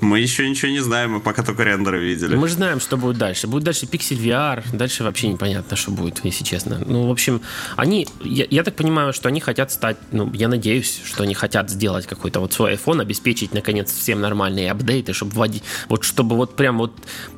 [0.01, 2.35] Мы еще ничего не знаем, мы пока только рендеры видели.
[2.35, 3.47] Мы же знаем, что будет дальше.
[3.47, 6.81] Будет дальше Pixel VR, дальше вообще непонятно, что будет, если честно.
[6.85, 7.41] Ну, в общем,
[7.75, 11.69] они, я, я так понимаю, что они хотят стать, ну, я надеюсь, что они хотят
[11.69, 16.55] сделать какой-то вот свой iPhone, обеспечить, наконец, всем нормальные апдейты, чтобы вводить, вот чтобы вот
[16.55, 16.93] прям вот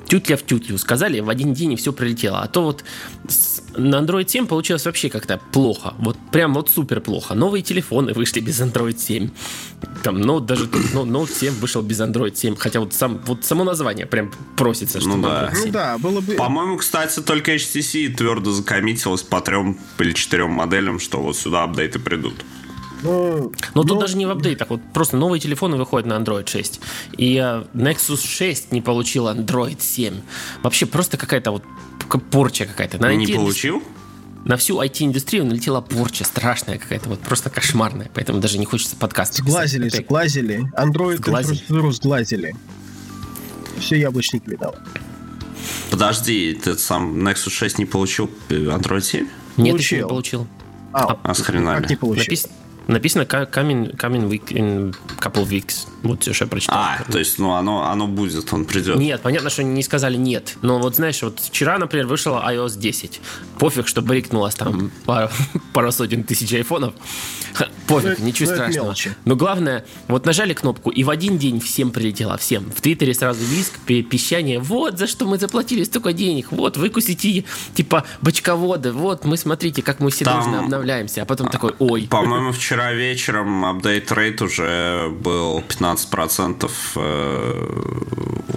[0.08, 2.42] тютля в тютлю сказали, в один день и все прилетело.
[2.42, 2.86] А то вот
[3.78, 5.94] на Android 7 получилось вообще как-то плохо.
[6.00, 7.34] Вот прям вот супер плохо.
[7.34, 9.30] Новые телефоны вышли без Android 7.
[10.04, 12.56] Там, ну, даже ну, Note 7 вышел без Android 7.
[12.56, 15.52] Хотя вот, сам, вот само название прям просится, что Ну да.
[15.54, 15.72] Ну 7.
[15.72, 16.34] да, было бы...
[16.34, 22.00] По-моему, кстати, только HTC твердо закоммитилась по трем или четырем моделям, что вот сюда апдейты
[22.00, 22.36] придут.
[23.04, 26.50] Ну, Но тут ну, даже не в апдейтах, вот просто новые телефоны выходят на Android
[26.50, 26.80] 6.
[27.18, 30.22] И э, Nexus 6 не получил Android 7.
[30.64, 31.64] Вообще просто какая-то вот
[32.32, 32.98] порча какая-то.
[33.00, 33.84] На, Не получил?
[34.46, 38.10] на всю IT-индустрию налетела порча страшная какая-то, вот просто кошмарная.
[38.14, 39.48] Поэтому даже не хочется подкаст писать.
[39.50, 40.72] Сглазили, Это- сглазили.
[40.76, 41.54] Андроид Сглазили?
[41.54, 42.56] инфраструктуру сглазили.
[43.80, 44.76] Все яблочник видал.
[45.90, 49.28] Подожди, ты сам Nexus 6 не получил э, Android 7?
[49.58, 50.08] Нет, еще не Получил.
[50.10, 50.48] получил.
[50.94, 51.90] А, А с хрена как ли?
[51.92, 52.24] не получил?
[52.24, 52.50] Напис-
[52.88, 55.88] Написано coming, coming week in couple weeks.
[56.04, 56.78] Вот все, что я прочитал.
[56.78, 58.98] А, то есть, ну, оно, оно будет, он придет.
[58.98, 60.58] Нет, понятно, что они не сказали нет.
[60.62, 63.22] Но вот знаешь, вот вчера, например, вышла iOS 10.
[63.58, 65.32] Пофиг, что брикнулось там пара,
[65.74, 66.94] пара сотен тысяч айфонов.
[67.54, 68.86] Ха, Пофиг, Ну, ничего ну, страшного.
[68.86, 69.16] мелочи.
[69.26, 72.66] Но главное, вот нажали кнопку, и в один день всем прилетело, всем.
[72.72, 74.60] В Твиттере сразу виск, пи- пищание.
[74.60, 76.48] Вот за что мы заплатили столько денег.
[76.52, 78.92] Вот, выкусите, типа, бочководы.
[78.92, 81.22] Вот, мы смотрите, как мы все Там- дружно обновляемся.
[81.22, 82.08] А потом такой, ой.
[82.10, 87.68] По-моему, вчера вечером апдейт рейт уже был 15% э,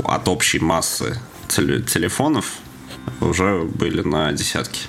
[0.04, 2.54] от общей массы теле- телефонов
[3.20, 4.80] уже были на десятки.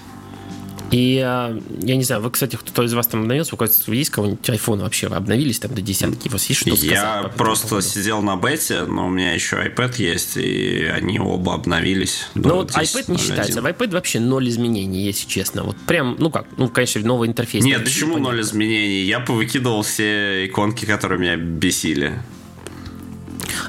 [0.91, 4.09] И э, я не знаю, вы, кстати, кто из вас там обновился, у кого есть
[4.09, 6.27] кого-нибудь iPhone вообще, вы обновились там до десятки?
[6.27, 6.91] У вас есть что сказать?
[6.91, 7.87] Я просто поводу?
[7.87, 12.27] сидел на бете, но у меня еще iPad есть, и они оба обновились.
[12.35, 13.19] Ну вот iPad не 10.01.
[13.19, 13.61] считается.
[13.61, 15.63] В iPad вообще ноль изменений, если честно.
[15.63, 17.63] Вот прям, ну как, ну, конечно, новый интерфейс.
[17.63, 18.31] Нет, почему понятно.
[18.31, 19.03] ноль изменений?
[19.03, 22.21] Я повыкидывал все иконки, которые меня бесили.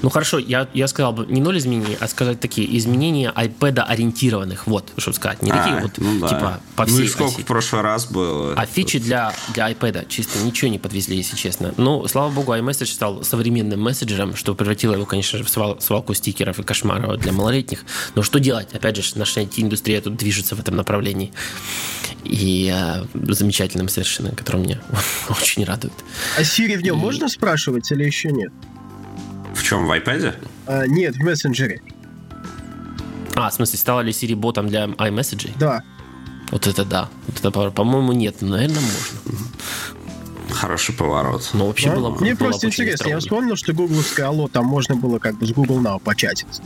[0.03, 4.67] Ну хорошо, я, я сказал бы не ноль изменений, а сказать такие изменения iPad ориентированных.
[4.67, 5.43] Вот, чтобы сказать.
[5.43, 6.29] Не такие А, вот, ну да.
[6.29, 7.43] типа, по Ну и всей сколько оси.
[7.43, 8.55] в прошлый раз было?
[8.55, 11.75] А фичи для, для iPad чисто ничего не подвезли, если честно.
[11.77, 16.15] Ну, слава богу, iMessage стал современным мессенджером, что превратило его, конечно же, в свал- свалку
[16.15, 17.85] стикеров и кошмаров для малолетних.
[18.15, 18.69] Но что делать?
[18.73, 21.33] Опять же, наша IT-индустрия тут движется в этом направлении.
[22.25, 24.81] И э, замечательным совершенно, который меня
[25.29, 25.93] очень радует.
[26.37, 28.53] А Siri в нем можно спрашивать или еще нет?
[29.55, 30.35] В чем, в iPad?
[30.67, 31.81] А, нет, в мессенджере.
[33.35, 35.53] А, в смысле, стала ли Siri ботом для iMessage?
[35.59, 35.83] Да.
[36.51, 37.09] Вот это да.
[37.27, 38.37] Вот это, по- по-моему, нет.
[38.41, 39.45] Но, наверное, можно.
[40.51, 41.49] хороший поворот.
[41.53, 41.97] Но вообще Да?
[41.97, 43.21] было Мне было просто интересно, я остроумно.
[43.21, 46.63] вспомнил, что гугловское алло, там можно было как бы с Google Now початиться.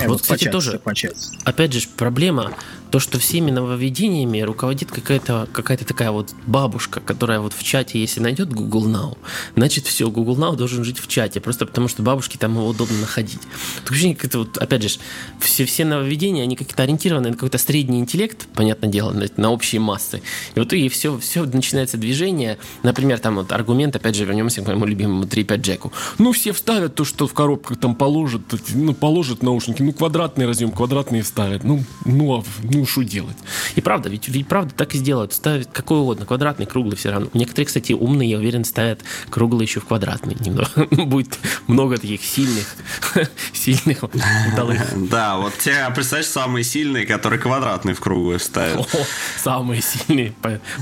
[0.00, 1.32] Э, Вот, кстати, початиться, тоже- початиться.
[1.44, 2.52] Опять же, проблема
[2.92, 8.20] то, что всеми нововведениями руководит какая-то какая такая вот бабушка, которая вот в чате, если
[8.20, 9.16] найдет Google Now,
[9.56, 12.98] значит все, Google Now должен жить в чате, просто потому что бабушке там его удобно
[12.98, 13.40] находить.
[13.80, 14.98] Такое ощущение, как это вот, опять же,
[15.40, 19.80] все, все нововведения, они как-то ориентированы на какой-то средний интеллект, понятное дело, на, на общие
[19.80, 20.20] массы.
[20.54, 22.58] И вот и все, все начинается движение.
[22.82, 25.92] Например, там вот аргумент, опять же, вернемся к моему любимому 3.5 Джеку.
[26.18, 28.42] Ну, все вставят то, что в коробках там положат,
[28.74, 31.64] ну, положат наушники, ну, квадратный разъем, квадратные вставят.
[31.64, 33.36] Ну, ну, а, ну, что делать?
[33.76, 35.32] И правда, ведь, ведь правда так и сделают.
[35.32, 37.28] Ставят какой угодно, квадратный, круглый, все равно.
[37.34, 40.36] Некоторые, кстати, умные, я уверен, ставят круглый еще в квадратный.
[40.40, 40.86] Немного.
[41.04, 42.66] Будет много таких сильных,
[43.52, 44.80] сильных удалых.
[45.12, 48.80] Да, вот те, представляешь, самые сильные, которые квадратный в круглый вставят.
[48.80, 49.06] О,
[49.42, 50.34] самые сильные.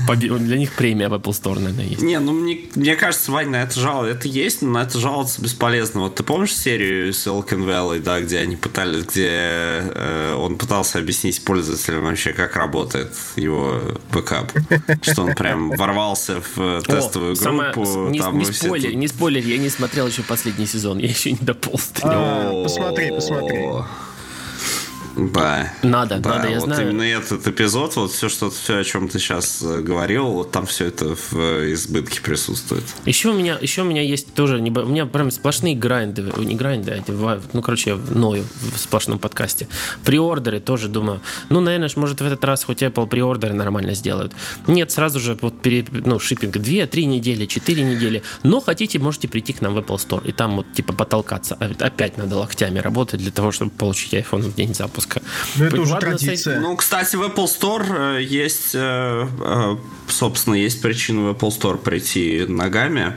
[0.07, 2.01] Для них премия в Apple Store, наверное, есть.
[2.01, 4.17] Не, ну мне, кажется, Вань, на это жаловаться.
[4.17, 6.01] Это есть, но на это жаловаться бесполезно.
[6.01, 11.43] Вот ты помнишь серию Silicon Valley, да, где они пытались, где э, он пытался объяснить
[11.43, 14.51] пользователям вообще, как работает его бэкап.
[15.01, 18.07] Что он прям ворвался в тестовую О, самое- группу.
[18.09, 21.37] не, там спойлер, тут- не спойлер, я не смотрел еще последний сезон, я еще не
[21.41, 22.13] дополз до него.
[22.15, 23.59] А, посмотри, посмотри.
[25.15, 25.73] Да.
[25.83, 26.89] Надо, Да, надо, я вот знаю.
[26.89, 30.85] именно этот эпизод, вот все, что все, о чем ты сейчас говорил, вот там все
[30.85, 32.83] это в э, избытке присутствует.
[33.05, 36.91] Еще у меня, еще у меня есть тоже, у меня прям сплошные грайнды, не грайнды,
[36.91, 37.11] а эти
[37.53, 39.67] ну, короче, я ною в сплошном подкасте.
[40.03, 44.33] Приордеры тоже думаю, ну, наверное, может, в этот раз хоть Apple приордеры нормально сделают.
[44.67, 49.53] Нет, сразу же вот пере, ну, шиппинг 2-3 недели, 4 недели, но хотите, можете прийти
[49.53, 51.57] к нам в Apple Store и там вот типа потолкаться.
[51.59, 55.00] А Опять надо локтями работать для того, чтобы получить iPhone в день запуска.
[55.55, 56.59] Ну, это уже традиция.
[56.59, 61.77] Ну, кстати, в Apple Store э, есть, э, э, собственно, есть причина в Apple Store
[61.77, 63.13] прийти ногами.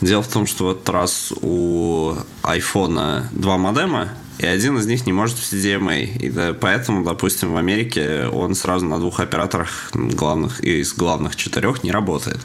[0.00, 5.06] Дело в том, что в этот раз у iPhone два модема, и один из них
[5.06, 6.04] не может в CDMA.
[6.04, 11.84] И да, поэтому, допустим, в Америке он сразу на двух операторах главных из главных четырех
[11.84, 12.40] не работает.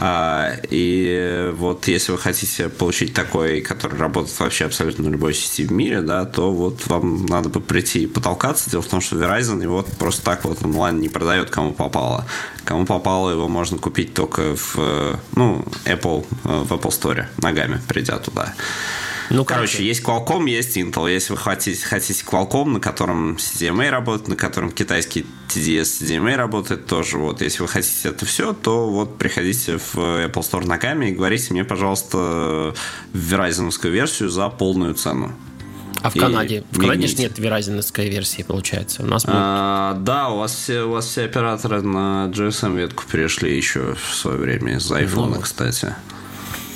[0.00, 5.66] А, и вот если вы хотите получить такой, который работает вообще абсолютно на любой сети
[5.66, 8.70] в мире, да, то вот вам надо бы прийти и потолкаться.
[8.70, 12.26] Дело в том, что Verizon его просто так вот онлайн не продает, кому попало.
[12.64, 17.80] Кому попало, его можно купить только в, э, ну, Apple, э, в Apple Store, ногами
[17.88, 18.54] придя туда.
[19.30, 21.10] Ну, Короче, есть Qualcomm, есть Intel.
[21.12, 26.86] Если вы хотите, хотите Qualcomm, на котором CDMA работает, на котором китайский TDS CDMA работает
[26.86, 27.18] тоже.
[27.18, 31.52] Вот, если вы хотите это все, то вот приходите в Apple Store ногами и говорите
[31.52, 32.74] мне, пожалуйста,
[33.12, 35.32] Verizonскую версию за полную цену.
[36.00, 36.62] А в Канаде?
[36.70, 37.22] В Канаде ж мигните.
[37.24, 39.02] нет веразиновской версии, получается.
[39.02, 43.94] У нас А, да, у вас, все, у вас все операторы на GSM-ветку перешли еще
[43.94, 45.40] в свое время из iPhone, Ну.
[45.40, 45.94] кстати.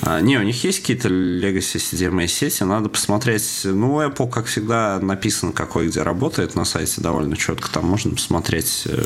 [0.05, 3.61] А, не, у них есть какие-то Legacy CDMA сети, надо посмотреть.
[3.63, 7.69] Ну, Apple, как всегда, написано, какой где работает на сайте довольно четко.
[7.71, 8.83] Там можно посмотреть.
[8.85, 9.01] э,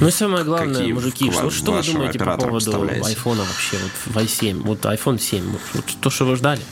[0.00, 4.14] Ну и самое главное, какие мужики, что, что вы думаете по поводу айфона вообще, вот
[4.14, 6.62] в i7, вот iPhone 7, вот, вот то, что вы ждали?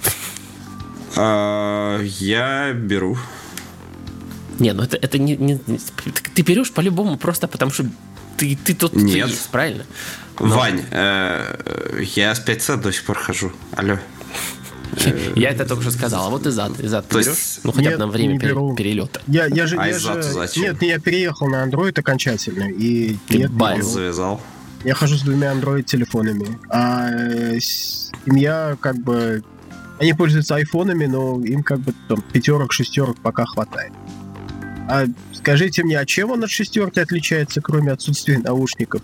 [1.16, 3.16] А, я беру.
[4.58, 5.58] Не, ну это, это не- не-
[6.34, 7.84] Ты берешь по-любому просто потому, что
[8.36, 9.28] ты, ты тут ты Нет.
[9.28, 9.84] есть, правильно?
[10.38, 13.52] Вань, э, я с 5C до сих пор хожу.
[13.76, 13.98] Алло.
[15.36, 16.26] Я это только что сказал.
[16.26, 17.26] А вот и зад, и зад берешь?
[17.26, 19.20] есть- Ну, хотя бы на время перелета.
[19.26, 20.22] Я, я же, А я же...
[20.22, 20.64] зачем?
[20.64, 23.80] Нет, я переехал на Android окончательно, и Ты нет, байл.
[23.82, 24.40] Завязал.
[24.84, 26.58] я хожу с двумя Android-телефонами.
[26.68, 29.42] А э, семья как бы...
[29.98, 33.92] Они пользуются айфонами, но им как бы там пятерок, шестерок пока хватает.
[34.90, 35.04] А
[35.42, 39.02] скажите мне, а чем он от шестерки отличается, кроме отсутствия наушников?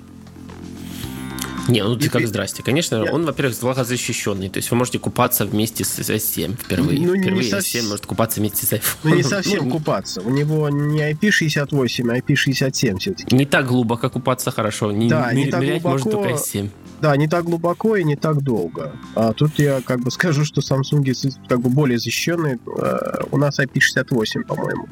[1.67, 2.63] Не, ну ты как здрасте.
[2.63, 3.13] Конечно, Нет.
[3.13, 4.49] он, во-первых, влагозащищенный.
[4.49, 7.07] То есть вы можете купаться вместе с S7 впервые.
[7.07, 7.85] Ну, не впервые совсем.
[7.85, 8.97] S7 может купаться вместе с iPhone.
[9.03, 10.23] Ну, не совсем Ну, купаться.
[10.23, 13.37] У него не IP68, а IP67 все-таки.
[13.37, 14.93] Не так глубоко купаться хорошо.
[14.93, 16.25] Не, Да, не не так нырять может глубоко.
[16.25, 16.71] только S7.
[17.03, 18.93] Да, не так глубоко и не так долго.
[19.15, 21.05] А тут я как бы скажу, что Samsung
[21.49, 22.59] как бы более защищенный.
[22.81, 24.89] Э, У нас IP68, по-моему.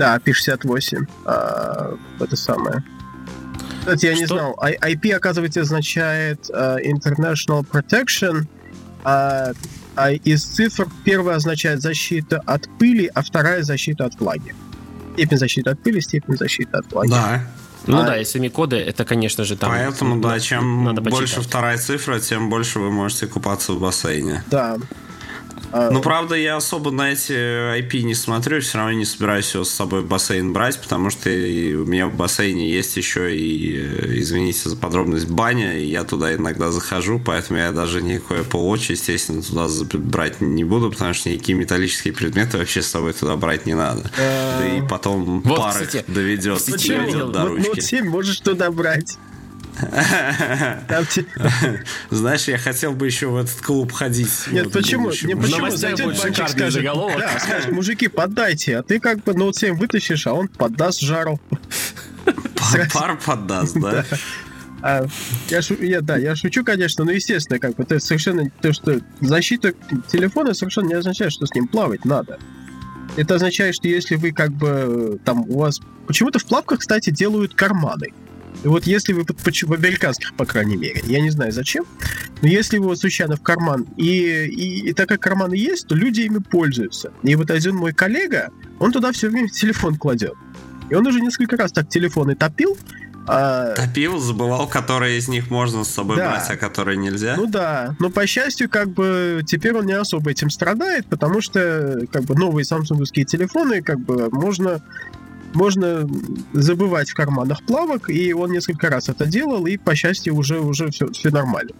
[0.00, 1.06] Да, IP68.
[1.26, 2.82] А, это самое.
[3.80, 4.34] Кстати, я не Что?
[4.34, 4.58] знал.
[4.62, 8.46] I- IP, оказывается, означает э, International Protection.
[9.04, 9.52] А,
[9.96, 14.54] а из цифр первая означает защита от пыли, а вторая защита от влаги.
[15.14, 17.10] Степень защиты от пыли, степень защиты от влаги.
[17.10, 17.46] Да.
[17.86, 19.70] Ну А- да, если коды, это, конечно же, там...
[19.70, 21.44] Поэтому, да, чем надо больше почитать.
[21.44, 24.44] вторая цифра, тем больше вы можете купаться в бассейне.
[24.50, 24.78] Да.
[25.72, 25.90] А...
[25.90, 29.70] Ну, правда, я особо на эти IP не смотрю, все равно не собираюсь его с
[29.70, 34.68] собой в бассейн брать, потому что у меня в бассейне есть еще и, э, извините
[34.68, 39.42] за подробность, баня, и я туда иногда захожу, поэтому я даже никакой Apple Watch, естественно,
[39.42, 43.74] туда брать не буду, потому что никакие металлические предметы вообще с собой туда брать не
[43.74, 44.10] надо.
[44.16, 45.74] Да и потом вот, пар
[46.08, 47.70] доведет, доведет до ручки.
[47.70, 49.18] Note 7 можешь туда брать.
[52.10, 54.48] Знаешь, я хотел бы еще в этот клуб ходить.
[54.50, 55.10] Нет, почему?
[55.22, 55.70] Не, почему?
[55.70, 60.34] Зайдет банчик, скажет, да, скажет, мужики, поддайте, а ты как бы ноут 7 вытащишь, а
[60.34, 61.40] он поддаст жару.
[62.92, 64.04] Пар поддаст, да?
[64.82, 65.06] А,
[65.48, 69.00] я, шу, я, да, я шучу, конечно, но естественно, как бы это совершенно то, что
[69.20, 69.74] защита
[70.10, 72.38] телефона совершенно не означает, что с ним плавать надо.
[73.16, 77.54] Это означает, что если вы как бы там у вас почему-то в плавках, кстати, делают
[77.54, 78.08] карманы.
[78.64, 81.84] И вот если вы в американских, по крайней мере, я не знаю зачем,
[82.42, 86.22] но если вы случайно в карман, и, и, и так как карманы есть, то люди
[86.22, 87.12] ими пользуются.
[87.22, 90.34] И вот один мой коллега, он туда все время телефон кладет.
[90.90, 92.76] И он уже несколько раз так телефоны топил,
[93.26, 93.74] а...
[93.74, 96.30] Топил, забывал, которые из них можно с собой да.
[96.30, 97.36] брать, а которые нельзя.
[97.36, 97.94] Ну да.
[98.00, 102.34] Но по счастью, как бы теперь он не особо этим страдает, потому что как бы
[102.34, 104.82] новые самсунговские телефоны, как бы можно
[105.54, 106.08] можно
[106.52, 110.90] забывать в карманах плавок, и он несколько раз это делал, и, по счастью, уже, уже
[110.90, 111.72] все, все нормально.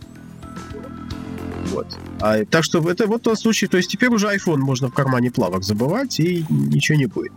[1.70, 1.87] Вот.
[2.20, 5.30] А, так что это вот тот случай, то есть теперь уже iPhone можно в кармане
[5.30, 7.33] плавок забывать, и ничего не будет.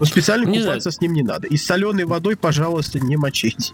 [0.00, 0.92] Но специально не купаться знаю.
[0.92, 1.46] с ним не надо.
[1.46, 3.72] И соленой водой, пожалуйста, не мочить.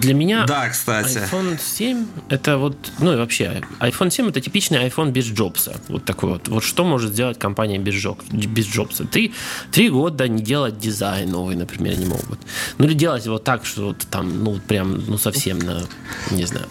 [0.00, 1.18] Для меня да, кстати.
[1.18, 5.80] iPhone 7 это вот, ну и вообще, iPhone 7 это типичный iPhone без Джобса.
[5.88, 6.48] Вот такой вот.
[6.48, 9.04] Вот что может сделать компания без, Джоб, без Джобса?
[9.04, 9.32] Три,
[9.72, 12.38] три года не делать дизайн новый, например, не могут.
[12.78, 15.82] Ну или делать вот так, что вот там, ну прям, ну совсем на,
[16.30, 16.66] не знаю.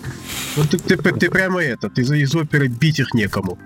[0.58, 3.58] Ну ты, ты, ты прямо это, ты из оперы бить их некому.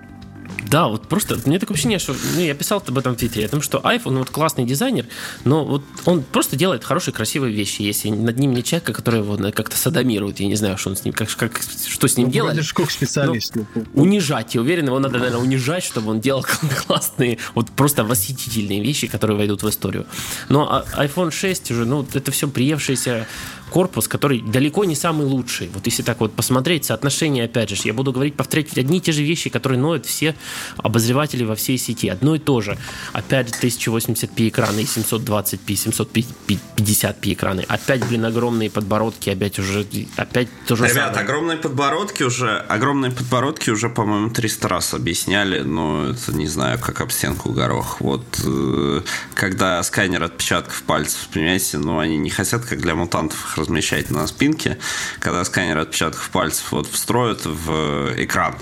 [0.68, 3.48] Да, вот просто мне такое ощущение, что ну, я писал об этом в Твиттере, о
[3.48, 5.06] том, что iPhone вот классный дизайнер,
[5.44, 7.82] но вот он просто делает хорошие, красивые вещи.
[7.82, 11.04] Если над ним не человек, который его как-то садомирует, я не знаю, что он с
[11.04, 12.68] ним, как, как что с ним ну, делать.
[12.72, 13.54] Как специалист.
[13.54, 16.44] Ну, унижать, я уверен, его надо, наверное, унижать, чтобы он делал
[16.86, 20.06] классные, вот просто восхитительные вещи, которые войдут в историю.
[20.48, 23.26] Но а, iPhone 6 уже, ну, это все приевшееся
[23.70, 25.70] корпус, который далеко не самый лучший.
[25.72, 29.12] Вот если так вот посмотреть, соотношение, опять же, я буду говорить, повторять одни и те
[29.12, 30.34] же вещи, которые ноют все
[30.76, 32.08] обозреватели во всей сети.
[32.08, 32.76] Одно и то же.
[33.12, 37.64] Опять 1080p экраны и 720p, 750p экраны.
[37.68, 41.24] Опять, блин, огромные подбородки, опять уже, опять тоже Ребят, самое.
[41.24, 47.00] огромные подбородки уже, огромные подбородки уже, по-моему, 300 раз объясняли, но это не знаю, как
[47.00, 48.00] об стенку горох.
[48.00, 49.02] Вот э,
[49.34, 54.78] когда сканер отпечатков пальцев, понимаете, ну они не хотят, как для мутантов, размещать на спинке,
[55.18, 58.56] когда сканер отпечатков пальцев вот встроят в экран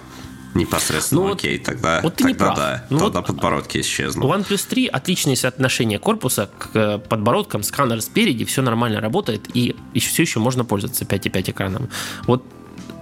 [0.55, 2.57] непосредственно ну, окей, тогда, вот ты тогда не прав.
[2.57, 4.25] да, ну, тогда вот подбородки исчезнут.
[4.25, 9.77] У OnePlus 3 отличное соотношение корпуса к э, подбородкам, сканер спереди, все нормально работает, и
[10.01, 11.91] все еще можно пользоваться 5.5 экраном.
[12.27, 12.45] Вот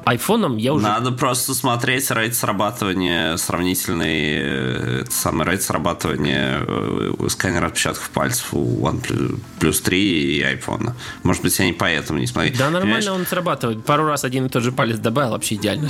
[0.07, 0.85] айфоном я уже...
[0.85, 8.87] Надо просто смотреть рейд срабатывания, сравнительный э, самый рейд срабатывания э, сканера отпечатков пальцев у
[8.87, 10.93] OnePlus 3 и iPhone.
[11.25, 12.53] Может быть, они поэтому не смогли.
[12.53, 13.09] Да, нормально Понимаешь?
[13.09, 13.85] он срабатывает.
[13.85, 15.89] Пару раз один и тот же палец добавил, вообще идеально.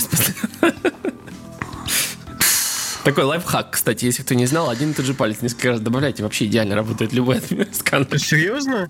[3.05, 6.23] Такой лайфхак, кстати, если кто не знал, один и тот же палец несколько раз добавляйте,
[6.23, 8.19] вообще идеально работает любой сканер.
[8.19, 8.89] Серьезно?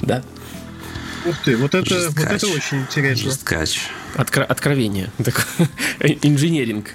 [0.00, 0.24] Да.
[1.24, 3.30] Ух ты, вот это, вот это очень интересно.
[3.30, 3.90] Жесткач.
[4.16, 5.10] Откро- откровение.
[6.22, 6.94] Инженеринг.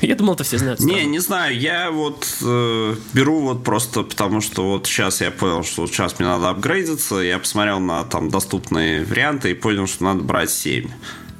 [0.00, 0.80] Я думал, это все знают.
[0.80, 1.58] Не, не знаю.
[1.58, 6.28] Я вот э, беру вот просто потому, что вот сейчас я понял, что сейчас мне
[6.28, 7.16] надо апгрейдиться.
[7.16, 10.88] Я посмотрел на там доступные варианты и понял, что надо брать 7.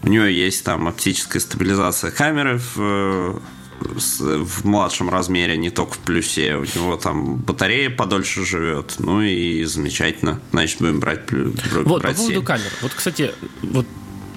[0.03, 3.41] У нее есть там оптическая стабилизация камеры в
[3.81, 6.55] в младшем размере, не только в плюсе.
[6.55, 8.95] У него там батарея подольше живет.
[8.99, 10.41] Ну и замечательно.
[10.53, 12.45] Значит, будем брать, вот, брать по поводу 7.
[12.45, 12.71] камер.
[12.81, 13.33] Вот, кстати,
[13.63, 13.87] вот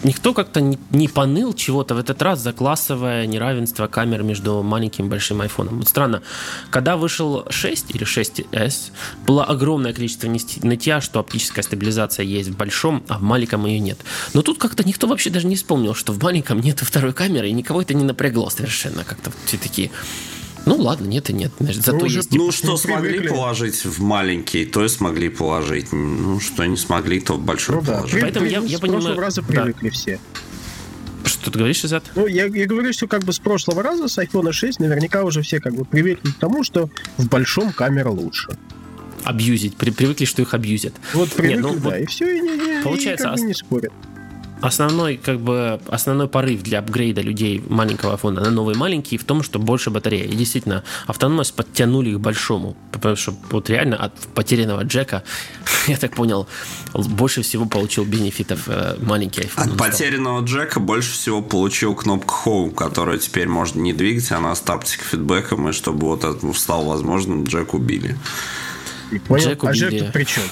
[0.03, 5.05] никто как-то не, не поныл чего-то в этот раз за классовое неравенство камер между маленьким
[5.05, 5.79] и большим айфоном.
[5.79, 6.21] Вот странно,
[6.69, 8.91] когда вышел 6 или 6s,
[9.25, 13.99] было огромное количество нытья, что оптическая стабилизация есть в большом, а в маленьком ее нет.
[14.33, 17.53] Но тут как-то никто вообще даже не вспомнил, что в маленьком нет второй камеры, и
[17.53, 19.03] никого это не напрягло совершенно.
[19.03, 19.91] Как-то все такие
[20.67, 21.51] ну ладно, нет и нет.
[21.60, 22.32] Значит, зато ну, есть...
[22.32, 23.30] Ну, что смогли привыкли.
[23.30, 25.91] положить в маленький, то и смогли положить.
[25.91, 28.15] Ну, что не смогли, то в большой ну, положить.
[28.15, 28.21] Да.
[28.21, 29.15] Поэтому я, я понимаю...
[29.15, 29.93] С раза привыкли да.
[29.93, 30.19] все.
[31.25, 32.03] Что ты говоришь, Изат?
[32.15, 35.41] Ну, я, я говорю, что как бы с прошлого раза, с iPhone 6, наверняка уже
[35.41, 38.49] все как бы привыкли к тому, что в большом камера лучше.
[39.23, 39.75] Абьюзить.
[39.75, 40.93] При, привыкли, что их абьюзят.
[41.13, 43.45] Вот привыкли, Нет, ну, да, вот и все, и, не, не, получается, и как бы
[43.45, 43.93] не спорят.
[44.61, 49.43] Основной, как бы, основной порыв для апгрейда людей маленького айфона на новый маленький в том,
[49.43, 50.25] что больше батарея.
[50.25, 52.75] И действительно, автономность подтянули к большому.
[52.91, 55.23] Потому что вот реально от потерянного джека,
[55.87, 56.47] я так понял,
[56.93, 59.71] больше всего получил бенефитов э, маленький iPhone.
[59.71, 64.62] От потерянного джека больше всего получил кнопку Home, которую теперь можно не двигать, она с
[64.62, 68.17] таптик фидбэком, и чтобы вот это стало возможным, джек убили.
[69.27, 69.49] Понял?
[69.49, 69.85] Джек убили.
[69.85, 70.43] А Джек тут при чем?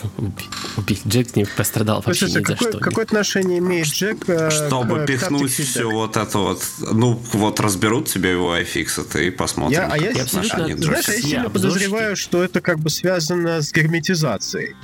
[0.77, 0.99] Убили.
[1.07, 2.83] Джек не пострадал вообще Слушайте, ни какое, за что.
[2.83, 6.63] Какое отношение имеет Джек э, Чтобы к, пихнуть к все вот это вот.
[6.79, 9.77] Ну, вот разберут тебе его iFixit и посмотрим.
[9.77, 13.73] Я, а я, я абсолютно, знаешь, я сильно подозреваю, что это как бы связано с
[13.73, 14.75] герметизацией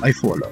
[0.00, 0.46] айфона.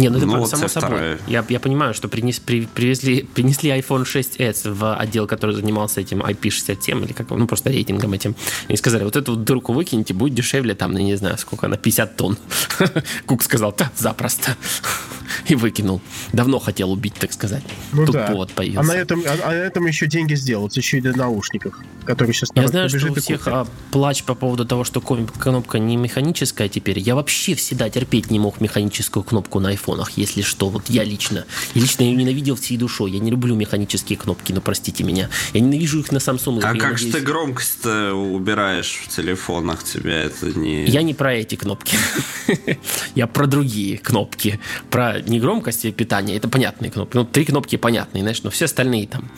[0.00, 1.18] Не, ну это ну, вот само собой.
[1.26, 6.22] Я, я понимаю, что принес, при, привезли, принесли iPhone 6s в отдел, который занимался этим
[6.22, 8.34] IP67, или как ну просто рейтингом этим.
[8.68, 11.76] И сказали, вот эту вот дырку выкиньте, будет дешевле, там, ну, не знаю, сколько на
[11.76, 12.38] 50 тонн.
[13.26, 14.56] Кук сказал, да, запросто.
[15.48, 16.00] И выкинул.
[16.32, 17.62] Давно хотел убить, так сказать.
[17.92, 18.26] Ну Тут да.
[18.26, 18.80] повод появился.
[18.80, 22.34] А на этом, а, а на этом еще деньги сделать, еще и на наушниках, которые
[22.34, 26.68] сейчас Я знаю, что у всех а, плач по поводу того, что кнопка не механическая
[26.68, 26.98] теперь.
[26.98, 30.68] Я вообще всегда терпеть не мог механическую кнопку на айфонах, если что.
[30.68, 31.44] Вот я лично.
[31.74, 33.12] Я лично ее ненавидел всей душой.
[33.12, 35.28] Я не люблю механические кнопки, но простите меня.
[35.52, 36.60] Я ненавижу их на Samsung.
[36.62, 39.84] А как же ты громкость убираешь в телефонах?
[39.84, 40.84] Тебя это не...
[40.86, 41.96] Я не про эти кнопки.
[43.14, 44.60] Я про другие кнопки.
[44.90, 47.16] Про не громкость питания, это понятные кнопки.
[47.16, 49.30] Ну, три кнопки понятные, знаешь, но все остальные там.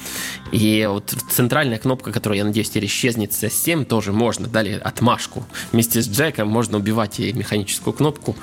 [0.50, 4.48] И вот центральная кнопка, которая, я надеюсь, теперь исчезнет с S7, тоже можно.
[4.48, 5.44] Дали отмашку.
[5.72, 8.36] Вместе с Джеком можно убивать и механическую кнопку.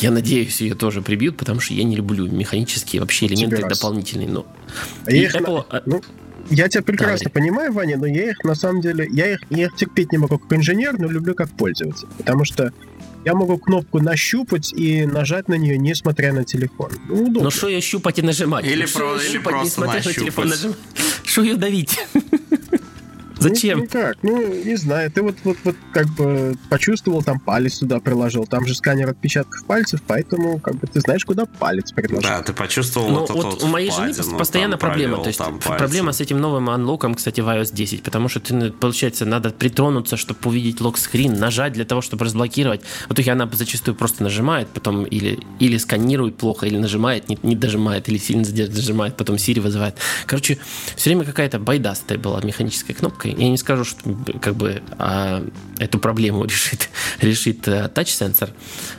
[0.00, 4.28] Я надеюсь, ее тоже прибьют, потому что я не люблю механические вообще элементы дополнительные.
[4.28, 4.46] Но...
[5.04, 5.64] А я, их, Apple...
[5.70, 6.02] А, ну,
[6.50, 9.66] я тебя прекрасно да, понимаю, Ваня, но я их на самом деле, я их, я
[9.66, 12.08] их терпеть не могу как инженер, но люблю как пользователь.
[12.18, 12.72] Потому что
[13.24, 16.90] я могу кнопку нащупать и нажать на нее, несмотря на телефон.
[17.08, 17.44] Ну, удобно.
[17.44, 18.64] Ну что ее щупать и нажимать?
[18.64, 20.06] Или, про, или щупать, просто нащупать.
[20.06, 20.78] на телефон нажимать?
[21.24, 21.98] Что ее давить?
[23.42, 23.78] Зачем?
[23.78, 24.16] Ну, ну как?
[24.22, 25.10] Ну, не знаю.
[25.10, 28.46] Ты вот, вот, вот как бы почувствовал, там палец туда приложил.
[28.46, 32.22] Там же сканер отпечатков пальцев, поэтому как бы ты знаешь, куда палец приложил.
[32.22, 35.16] Да, ты почувствовал ну, вот, вот, вот у моей жены постоянно проблема.
[35.16, 38.70] Провел, то есть проблема с этим новым анлоком, кстати, в iOS 10, потому что ты,
[38.70, 42.82] получается, надо притронуться, чтобы увидеть локскрин, нажать для того, чтобы разблокировать.
[43.08, 47.56] В итоге она зачастую просто нажимает, потом или, или сканирует плохо, или нажимает, не, не
[47.56, 49.96] дожимает, или сильно зажимает, потом Siri вызывает.
[50.26, 50.58] Короче,
[50.96, 54.82] все время какая-то байда с этой была механической кнопкой я не скажу, что как бы
[54.98, 55.44] а,
[55.78, 56.88] эту проблему решит,
[57.20, 58.50] решит а, тач-сенсор,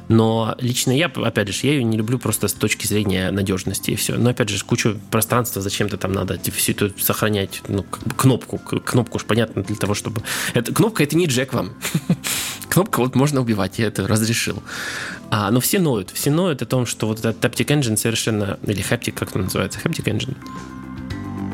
[0.08, 3.96] но лично я, опять же, я ее не люблю просто с точки зрения надежности и
[3.96, 4.16] все.
[4.16, 8.16] Но опять же, кучу пространства, зачем-то там надо типа, все это сохранять, ну, как бы
[8.16, 10.22] кнопку, кнопку уж понятно для того, чтобы...
[10.54, 11.74] Это, кнопка это не джек вам.
[12.70, 14.64] Кнопка вот можно убивать, я это разрешил.
[15.30, 18.84] А, но все ноют, все ноют о том, что вот этот Taptic Engine совершенно, или
[18.84, 20.36] Haptic, как он называется, Haptic Engine,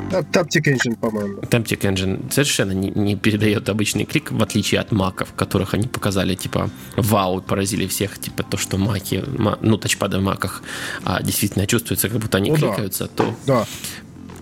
[0.10, 1.40] Taptic Engine, по-моему.
[1.42, 6.36] Taptic Engine совершенно не, не передает обычный клик, в отличие от маков, которых они показали,
[6.36, 9.24] типа, вау, поразили всех, типа, то, что маки,
[9.62, 10.64] ну, тачпады в маках
[11.04, 13.10] а, действительно чувствуется, как будто они ну, кликаются, да.
[13.16, 13.66] то да.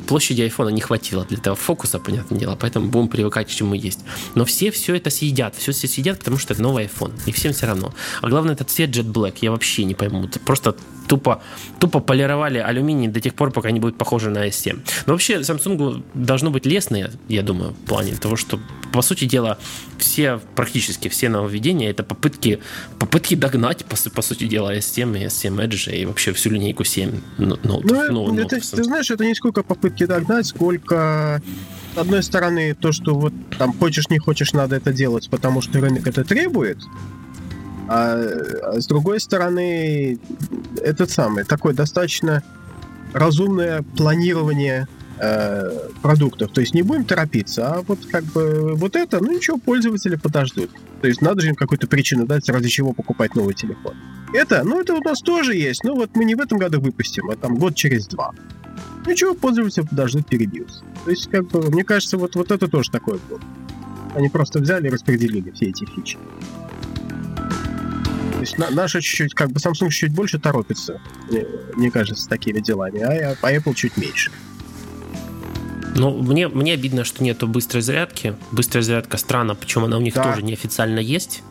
[0.08, 4.00] площади айфона не хватило для этого фокуса, понятное дело, поэтому будем привыкать к чему есть.
[4.36, 7.54] Но все все это съедят, все все съедят, потому что это новый iPhone, и всем
[7.54, 7.94] все равно.
[8.22, 10.76] А главное, этот цвет Jet Black, я вообще не пойму, это просто
[11.08, 11.42] тупо,
[11.80, 14.80] тупо полировали алюминий до тех пор, пока они будут похожи на S7.
[15.06, 18.60] Но вообще Samsung должно быть лестное, я думаю, в плане того, что,
[18.92, 19.58] по сути дела,
[19.98, 22.60] все, практически все нововведения это попытки,
[23.00, 27.22] попытки догнать, по, по сути дела, S7 и S7 Edge и вообще всю линейку 7
[27.38, 27.92] ноутов.
[28.12, 31.42] Ну, ну, это, ты знаешь, это не сколько попытки догнать, сколько
[31.96, 35.80] с одной стороны, то, что вот там хочешь, не хочешь, надо это делать, потому что
[35.82, 36.78] рынок это требует,
[37.88, 38.16] а,
[38.64, 40.20] а с другой стороны,
[40.82, 42.44] этот самый, такое достаточно
[43.14, 44.88] разумное планирование
[45.20, 45.72] э,
[46.02, 46.52] продуктов.
[46.52, 50.72] То есть не будем торопиться, а вот как бы вот это, ну ничего, пользователи подождут.
[51.02, 53.94] То есть надо же им какую-то причину дать, ради чего покупать новый телефон.
[54.34, 57.30] Это, ну это у нас тоже есть, но вот мы не в этом году выпустим,
[57.30, 58.34] а там год через два.
[59.06, 60.84] Ничего, пользователи подождут, перебьются.
[61.06, 63.40] То есть, как бы, мне кажется, вот, вот это тоже такое было.
[64.14, 66.18] Они просто взяли и распределили все эти фичи.
[68.48, 71.46] Есть на, наша чуть-чуть, как бы Samsung чуть больше торопится, мне,
[71.76, 74.32] мне кажется, с такими делами, а, а Apple чуть меньше.
[75.96, 78.36] Ну, мне, мне обидно, что нету быстрой зарядки.
[78.52, 80.24] Быстрая зарядка странно, причем она у них да.
[80.24, 81.42] тоже неофициально есть.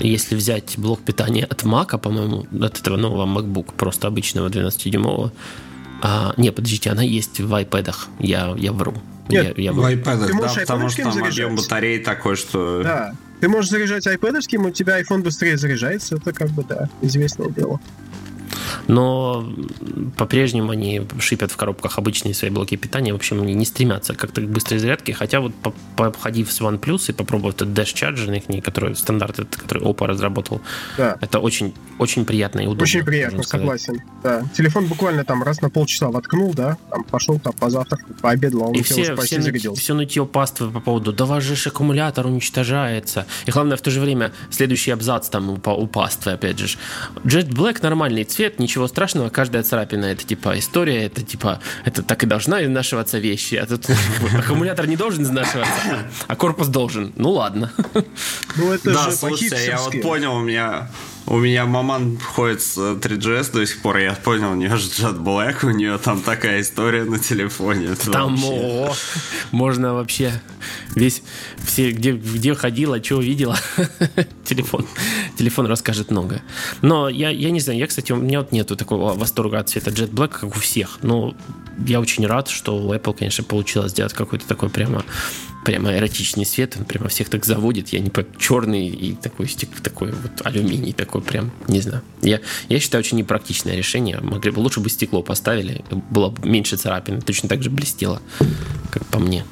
[0.00, 5.32] Если взять блок питания от Mac, по-моему, от этого нового MacBook, просто обычного 12-дюймового,
[6.02, 7.94] а, не, подождите, она есть в iPad.
[8.18, 8.94] Я, я вру.
[9.28, 10.26] Нет, я, я в iPad, да,
[10.60, 12.82] потому что там объем батареи такой, что...
[12.82, 13.14] Да,
[13.46, 17.78] ты можешь заряжать iPad, у тебя iPhone быстрее заряжается, это как бы, да, известное дело.
[18.86, 19.48] Но
[20.16, 23.12] по-прежнему они шипят в коробках обычные свои блоки питания.
[23.12, 25.12] В общем, они не стремятся как-то к быстрой зарядке.
[25.12, 25.52] Хотя вот
[25.96, 30.60] походив с OnePlus и попробовав этот Dash Charger, их, который стандарт, который Oppo разработал,
[30.96, 31.16] да.
[31.20, 32.82] это очень, очень приятно и удобно.
[32.82, 34.02] Очень приятно, согласен.
[34.22, 34.42] Да.
[34.56, 38.74] Телефон буквально там раз на полчаса воткнул, да, там пошел там позавтракал, пообедал, а он
[38.74, 43.26] и все, все, ныть, все нытье паствы по поводу, да ваш же аккумулятор уничтожается.
[43.46, 46.78] И главное, в то же время, следующий абзац там у, у паствы, опять же.
[47.24, 52.22] Jet Black нормальный цвет, ничего страшного, каждая царапина это типа история, это типа, это так
[52.22, 53.54] и должна изнашиваться вещи.
[53.54, 53.86] А тут
[54.38, 57.12] аккумулятор не должен изнашиваться, а корпус должен.
[57.16, 57.72] Ну ладно.
[58.56, 60.88] Ну это да, же слушайте, я вот понял, у меня
[61.26, 65.18] у меня маман ходит с 3GS до сих пор, я понял, у нее же Jet
[65.18, 67.94] Black, у нее там такая история на телефоне.
[67.94, 68.94] Там о,
[69.50, 70.40] можно вообще
[70.94, 71.22] весь,
[71.58, 73.58] все, где, где ходила, что увидела,
[74.44, 74.86] телефон,
[75.36, 76.42] телефон расскажет много.
[76.82, 79.90] Но я, я не знаю, я, кстати, у меня вот нету такого восторга от цвета
[79.90, 81.34] Jet Black, как у всех, но
[81.86, 85.04] я очень рад, что у Apple, конечно, получилось сделать какой-то такой прямо
[85.66, 87.88] прямо эротичный свет, он прямо всех так заводит.
[87.88, 92.02] Я не по черный и такой стек, такой вот алюминий, такой прям, не знаю.
[92.22, 94.20] Я, я считаю, очень непрактичное решение.
[94.20, 98.22] Могли бы лучше бы стекло поставили, было бы меньше царапин, точно так же блестело,
[98.92, 99.44] как по мне.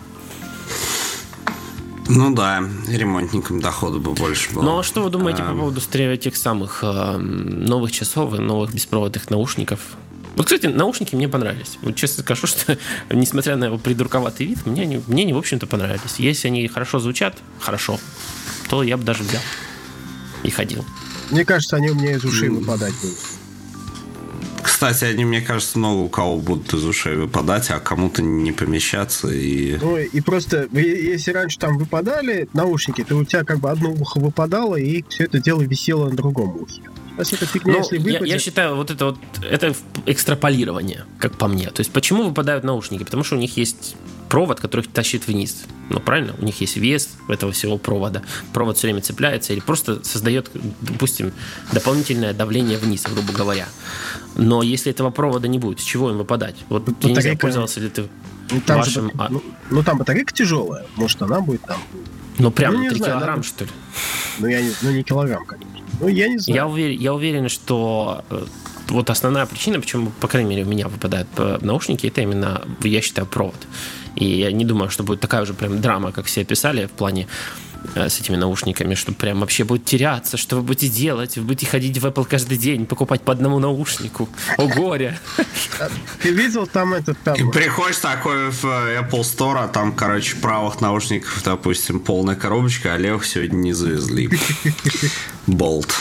[2.09, 4.62] Ну да, ремонтникам дохода бы больше было.
[4.62, 5.51] Ну а что вы думаете а...
[5.51, 9.81] по поводу этих самых э, новых часов и новых беспроводных наушников?
[10.37, 11.78] Вот, кстати, наушники мне понравились.
[11.82, 12.78] Вот честно скажу, что
[13.11, 16.16] несмотря на его придурковатый вид, мне они, мне они, в общем-то, понравились.
[16.18, 17.99] Если они хорошо звучат, хорошо,
[18.68, 19.43] то я бы даже взял
[20.43, 20.85] и ходил.
[21.30, 23.18] Мне кажется, они у меня из ушей выпадать будут.
[24.62, 29.28] Кстати, они, мне кажется, много у кого будут из ушей выпадать, а кому-то не помещаться.
[29.28, 29.76] И...
[29.76, 34.18] Ну, и просто, если раньше там выпадали наушники, то у тебя как бы одно ухо
[34.20, 36.82] выпадало, и все это дело висело на другом ухе.
[37.19, 38.21] Если это фигня, ну, если выпадет...
[38.23, 39.75] я, я считаю, вот это вот это
[40.07, 41.71] экстраполирование, как по мне.
[41.71, 43.05] То есть, почему выпадают наушники?
[43.05, 43.97] Потому что у них есть
[44.29, 45.65] провод, который их тащит вниз.
[45.91, 46.35] Ну, правильно?
[46.41, 48.23] У них есть вес этого всего провода.
[48.53, 50.51] Провод все время цепляется или просто создает,
[50.81, 51.33] допустим,
[51.73, 53.69] дополнительное давление вниз, грубо говоря.
[54.35, 56.57] Но если этого провода не будет, с чего им выпадать?
[56.69, 58.09] Вот ну, я не знаю, пользовался ли ты
[58.51, 59.07] ну, там вашим...
[59.07, 60.85] Же, ну, ну, там батарейка тяжелая.
[60.97, 61.79] Может, она будет там...
[62.39, 63.43] Ну, прям ну, 3 знаю, килограмм, да?
[63.43, 63.70] что ли?
[64.39, 65.70] Ну, я не, ну, не килограмм, конечно.
[66.01, 66.57] Ну, я не знаю.
[66.57, 68.45] Я уверен, я уверен что э,
[68.89, 71.28] вот основная причина, почему, по крайней мере, у меня выпадают
[71.62, 73.66] наушники, это именно, я считаю, провод.
[74.16, 77.22] И я не думаю, что будет такая уже прям драма, как все описали в плане
[77.22, 77.64] э,
[77.95, 81.99] с этими наушниками, что прям вообще будет теряться, что вы будете делать, вы будете ходить
[81.99, 84.28] в Apple каждый день, покупать по одному наушнику.
[84.59, 85.18] О горе!
[86.22, 87.51] Ты видел там этот там...
[87.51, 93.24] Приходишь такой в Apple Store, а там, короче, правых наушников, допустим, полная коробочка, а левых
[93.24, 94.30] сегодня не завезли.
[95.47, 95.95] Болт.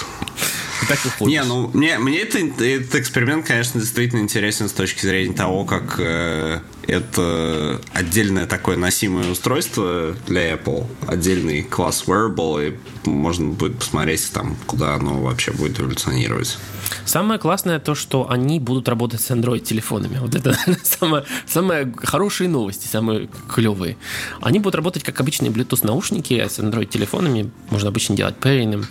[0.87, 5.33] так и Не, ну мне, мне это, этот эксперимент, конечно, действительно интересен с точки зрения
[5.33, 13.49] того, как э, это отдельное такое носимое устройство для Apple, отдельный класс wearable, и можно
[13.49, 16.57] будет посмотреть там, куда оно вообще будет эволюционировать.
[17.05, 20.19] Самое классное то, что они будут работать с Android-телефонами.
[20.19, 23.97] Вот это самое, самые хорошие новости, самые клевые.
[24.41, 27.51] Они будут работать как обычные Bluetooth-наушники с Android-телефонами.
[27.69, 28.85] Можно обычно делать пэриным.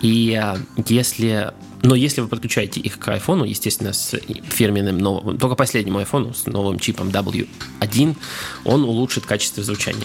[0.00, 1.52] И а, если
[1.82, 4.18] но если вы подключаете их к iPhone, естественно, с
[4.48, 8.16] фирменным новым, только последнему iPhone с новым чипом W1,
[8.64, 10.04] он улучшит качество звучания.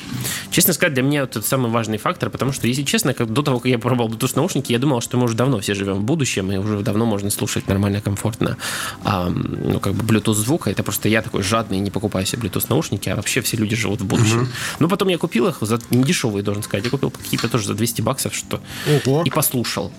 [0.51, 3.59] Честно сказать, для меня это самый важный фактор, потому что, если честно, как, до того,
[3.59, 6.51] как я пробовал Bluetooth наушники, я думал, что мы уже давно все живем в будущем,
[6.51, 8.57] и уже давно можно слушать нормально, комфортно,
[9.03, 10.69] а, ну, как бы Bluetooth звука.
[10.69, 14.01] Это просто я такой жадный, не покупаю себе Bluetooth наушники, а вообще все люди живут
[14.01, 14.43] в будущем.
[14.43, 14.75] Uh-huh.
[14.79, 16.85] Но потом я купил их за недешевые, должен сказать.
[16.85, 18.61] Я купил какие-то тоже за 200 баксов, что
[19.05, 19.23] Ого.
[19.25, 19.91] и послушал.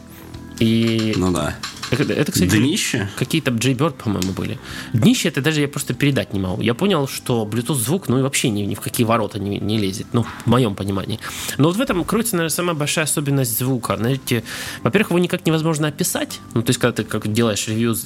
[0.59, 1.15] И...
[1.17, 1.57] Ну да.
[1.91, 3.09] Это, это кстати, Днище?
[3.17, 4.59] Какие-то Jaybird, по-моему, были.
[4.93, 6.63] Днище это даже я просто передать не могу.
[6.63, 9.79] Я понял, что Bluetooth звук, ну и вообще ни, ни в какие ворота не, не
[9.79, 10.07] лезет.
[10.13, 11.21] Ну, в моем понимании.
[11.59, 13.97] Но вот в этом кроется, наверное, самая большая особенность звука.
[13.97, 14.45] Знаете,
[14.83, 16.41] во-первых, его никак невозможно описать.
[16.55, 17.97] Ну, то есть, когда ты как делаешь ревью,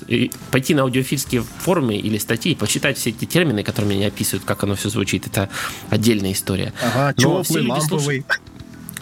[0.51, 4.75] пойти на аудиофильские форумы или статьи, почитать все эти термины, которыми они описывают, как оно
[4.75, 5.49] все звучит, это
[5.91, 6.73] отдельная история.
[6.83, 8.27] Ага, Но все люди слушают,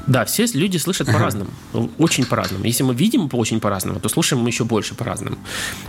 [0.07, 1.51] да, все люди слышат по-разному.
[1.99, 2.65] Очень по-разному.
[2.65, 5.37] Если мы видим очень по-разному, то слушаем мы еще больше по-разному.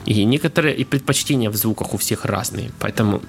[0.05, 2.71] И некоторые и предпочтения в звуках у всех разные.
[2.79, 3.21] Поэтому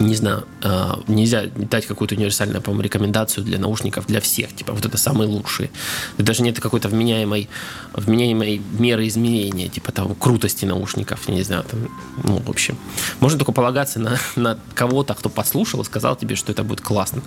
[0.00, 4.54] не знаю, э, нельзя дать какую-то универсальную, по-моему, рекомендацию для наушников для всех.
[4.54, 5.70] Типа, вот это самые лучшие.
[6.18, 7.48] даже нет какой-то вменяемой,
[7.92, 11.88] вменяемой меры измерения, типа там крутости наушников, я не знаю, там,
[12.24, 12.78] ну, в общем.
[13.20, 17.22] Можно только полагаться на, на кого-то, кто послушал и сказал тебе, что это будет классно.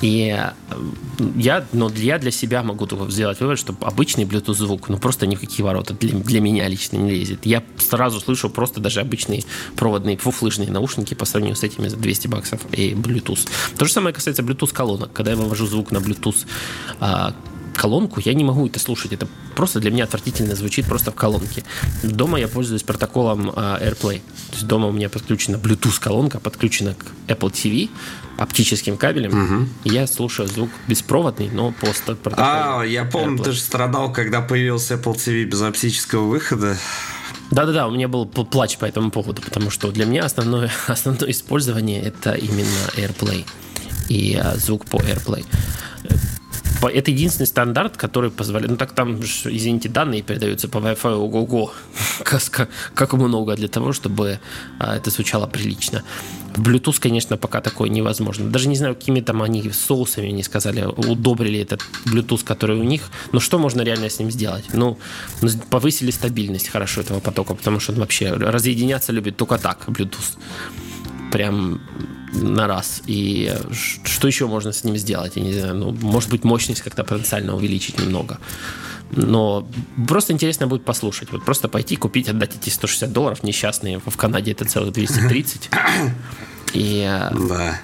[0.00, 0.50] И э,
[1.36, 5.26] я, но я для себя могу только сделать вывод, что обычный Bluetooth звук, ну, просто
[5.26, 7.44] ни в какие ворота для, для меня лично не лезет.
[7.44, 9.44] Я сразу слышу просто даже обычные
[9.76, 13.48] проводные фуфлыжные наушники по сравнению с этими 200 баксов и Bluetooth.
[13.76, 15.12] То же самое касается Bluetooth колонок.
[15.12, 16.46] Когда я вывожу звук на Bluetooth
[17.00, 17.34] а,
[17.74, 19.12] колонку, я не могу это слушать.
[19.12, 19.26] Это
[19.56, 21.64] просто для меня отвратительно звучит просто в колонке.
[22.04, 24.20] Дома я пользуюсь протоколом а, AirPlay.
[24.50, 27.90] То есть дома у меня подключена Bluetooth колонка, подключена к Apple TV
[28.38, 29.32] оптическим кабелем.
[29.32, 29.68] Угу.
[29.84, 32.80] Я слушаю звук беспроводный, но по протоколу.
[32.80, 33.44] А, я помню, AirPlay.
[33.44, 36.76] ты же страдал, когда появился Apple TV без оптического выхода.
[37.50, 42.02] Да-да-да, у меня был плач по этому поводу, потому что для меня основное, основное использование
[42.02, 43.44] это именно AirPlay
[44.08, 45.44] и а, звук по AirPlay.
[46.82, 48.70] Это единственный стандарт, который позволяет...
[48.70, 51.72] Ну, так там, извините, данные передаются по Wi-Fi ого-го.
[52.22, 54.40] Как, как много для того, чтобы
[54.78, 56.02] а, это звучало прилично.
[56.56, 58.50] Bluetooth, конечно, пока такое невозможно.
[58.50, 63.10] Даже не знаю, какими там они соусами не сказали, удобрили этот Bluetooth, который у них.
[63.32, 64.64] Но что можно реально с ним сделать?
[64.72, 64.98] Ну,
[65.42, 70.38] ну, повысили стабильность хорошо этого потока, потому что он вообще разъединяться любит только так, Bluetooth.
[71.32, 71.80] Прям
[72.32, 73.02] на раз.
[73.06, 73.52] И
[74.04, 75.36] что еще можно с ним сделать?
[75.36, 75.74] Я не знаю.
[75.74, 78.38] Ну, может быть, мощность как-то потенциально увеличить немного.
[79.10, 79.68] Но
[80.08, 81.30] просто интересно будет послушать.
[81.32, 84.00] Вот просто пойти купить, отдать эти 160 долларов несчастные.
[84.04, 85.70] В Канаде это целых 230.
[86.72, 87.02] И,
[87.48, 87.80] да.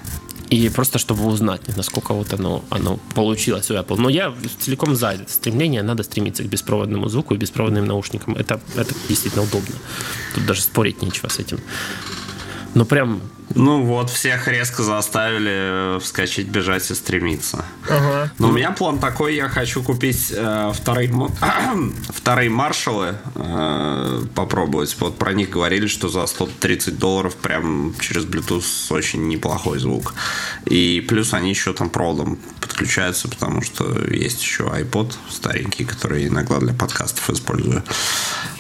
[0.51, 3.97] и просто чтобы узнать, насколько вот оно, оно получилось у Apple.
[3.97, 5.83] Но я целиком за это стремление.
[5.83, 8.35] Надо стремиться к беспроводному звуку и беспроводным наушникам.
[8.35, 9.77] Это, это действительно удобно.
[10.35, 11.59] Тут даже спорить нечего с этим.
[12.75, 13.21] Но прям
[13.55, 17.65] ну вот, всех резко заставили вскочить, бежать и стремиться.
[17.89, 18.31] Ага.
[18.39, 21.13] Но у меня план такой, я хочу купить э, вторые,
[22.09, 24.97] вторые маршалы, э, попробовать.
[25.01, 30.15] Вот про них говорили, что за 130 долларов прям через Bluetooth очень неплохой звук.
[30.67, 32.39] И плюс они еще там проводом
[32.73, 37.83] подключаются, потому что есть еще iPod старенький, который иногда для подкастов использую.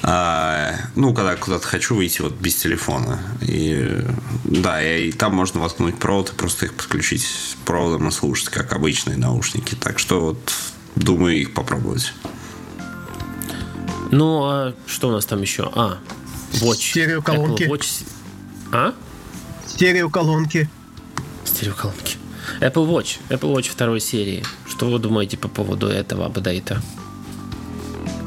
[0.02, 3.20] А, ну, когда куда-то хочу выйти вот без телефона.
[3.40, 4.04] И
[4.44, 7.26] да, и там можно воткнуть провод и просто их подключить
[7.64, 9.74] проводом и слушать, как обычные наушники.
[9.74, 10.52] Так что вот
[10.94, 12.12] думаю их попробовать.
[14.10, 15.70] Ну, а что у нас там еще?
[15.74, 15.98] А,
[16.60, 16.90] Watch.
[16.90, 17.62] Стереоколонки.
[17.62, 18.04] Watch.
[18.72, 18.92] А?
[19.66, 20.68] Стереоколонки.
[21.44, 22.22] Стереоколонки.
[22.61, 23.18] Apple Watch.
[23.28, 24.45] Apple Watch второй серии.
[24.66, 26.80] Что вы думаете по поводу этого апдейта?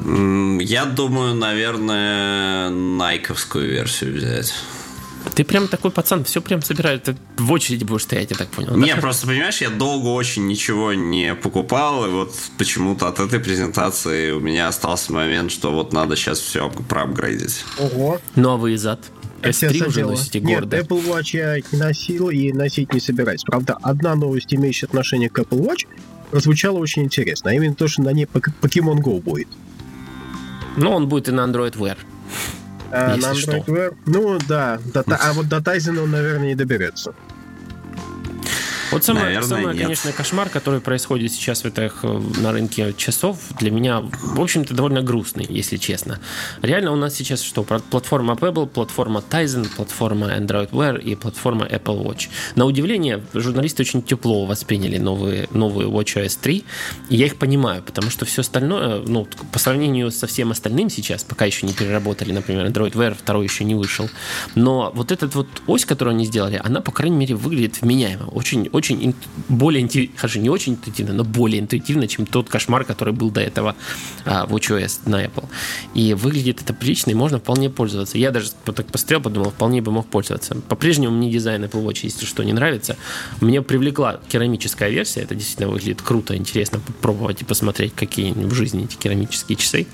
[0.05, 4.53] Я думаю, наверное, найковскую версию взять.
[5.34, 7.03] Ты прям такой пацан, все прям собирает.
[7.03, 8.78] Ты в очереди будешь стоять, я так понял.
[8.78, 9.01] Не, да?
[9.01, 14.39] просто понимаешь, я долго очень ничего не покупал, и вот почему-то от этой презентации у
[14.39, 17.65] меня остался момент, что вот надо сейчас все проапгрейдить.
[17.80, 18.21] Ого.
[18.36, 18.99] Новый зад.
[19.41, 20.78] S3 уже носите гордо.
[20.78, 23.43] Нет, Apple Watch я не носил и носить не собираюсь.
[23.43, 25.86] Правда, одна новость, имеющая отношение к Apple Watch,
[26.32, 27.51] прозвучала очень интересно.
[27.51, 29.47] А именно то, что на ней Pokemon Go будет.
[30.78, 31.97] Ну, он будет и на Android Wear.
[32.96, 33.52] А, на Android что.
[33.58, 33.96] Wear?
[34.06, 34.80] Ну, да.
[34.93, 37.14] До, а вот до Тайзена он, наверное, не доберется.
[38.91, 43.38] Вот самое, Наверное, самое конечно, кошмар, который происходит сейчас в этих, э, на рынке часов,
[43.59, 46.19] для меня, в общем-то, довольно грустный, если честно.
[46.61, 47.63] Реально у нас сейчас что?
[47.63, 52.29] Платформа Pebble, платформа Tizen, платформа Android Wear и платформа Apple Watch.
[52.55, 56.63] На удивление, журналисты очень тепло восприняли новые, новую WatchOS 3,
[57.09, 61.23] и я их понимаю, потому что все остальное, ну, по сравнению со всем остальным сейчас,
[61.23, 64.09] пока еще не переработали, например, Android Wear второй еще не вышел,
[64.55, 68.69] но вот этот вот ось, которую они сделали, она, по крайней мере, выглядит вменяемо, очень
[68.76, 69.15] очень
[69.49, 73.76] более, хорошо, не очень интуитивно, но более интуитивно, чем тот кошмар, который был до этого
[74.26, 75.45] а, в WatchOS на Apple.
[75.93, 78.17] И выглядит это прилично, и можно вполне пользоваться.
[78.17, 80.55] Я даже так посмотрел, подумал, вполне бы мог пользоваться.
[80.55, 82.97] По-прежнему мне дизайн Apple Watch, если что, не нравится.
[83.41, 88.86] Мне привлекла керамическая версия, это действительно выглядит круто, интересно попробовать и посмотреть, какие в жизни
[88.86, 89.88] эти керамические часы.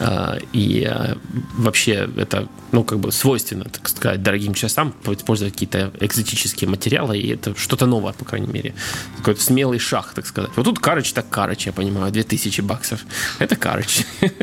[0.00, 1.18] А, и а,
[1.58, 7.34] вообще это, ну, как бы свойственно, так сказать, дорогим часам использовать какие-то экзотические материалы, и
[7.34, 8.74] это что-то новое, по крайней мере.
[9.18, 10.50] Какой-то смелый шаг, так сказать.
[10.56, 13.04] Вот тут карыч так карыч, я понимаю, 2000 баксов.
[13.38, 14.04] Это карыч.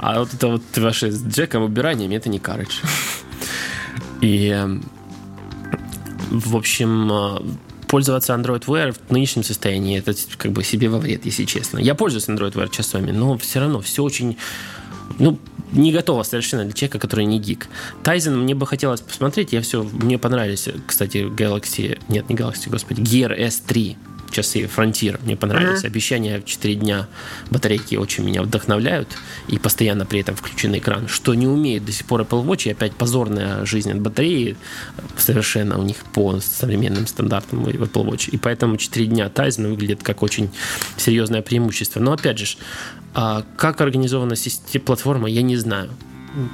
[0.00, 2.82] А вот это вот ваше с Джеком убиранием, это не карыч.
[4.20, 4.56] И
[6.30, 7.42] в общем, а,
[7.88, 11.78] пользоваться Android Wear в нынешнем состоянии это как бы себе во вред, если честно.
[11.78, 14.36] Я пользуюсь Android Wear часами, но все равно все очень
[15.18, 15.38] ну,
[15.72, 17.68] не готова совершенно для человека, который не гик.
[18.02, 23.00] Тайзен мне бы хотелось посмотреть, я все, мне понравились, кстати, Galaxy, нет, не Galaxy, господи,
[23.00, 23.96] Gear S3
[24.30, 25.82] часы Frontier мне понравились.
[25.82, 25.86] Uh-huh.
[25.86, 27.08] Обещания в 4 дня
[27.50, 29.08] батарейки очень меня вдохновляют.
[29.48, 31.08] И постоянно при этом включенный экран.
[31.08, 32.68] Что не умеет до сих пор Apple Watch.
[32.68, 34.56] И опять позорная жизнь от батареи
[35.16, 38.30] совершенно у них по современным стандартам в Apple Watch.
[38.30, 40.50] И поэтому 4 дня Tizen выглядит как очень
[40.96, 42.00] серьезное преимущество.
[42.00, 42.46] Но опять же,
[43.14, 44.34] а как организована
[44.84, 45.90] платформа, я не знаю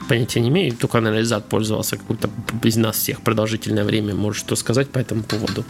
[0.09, 2.31] понятия не имею, только, наверное, Зад пользовался какой-то
[2.63, 5.65] из нас всех продолжительное время, может что сказать по этому поводу.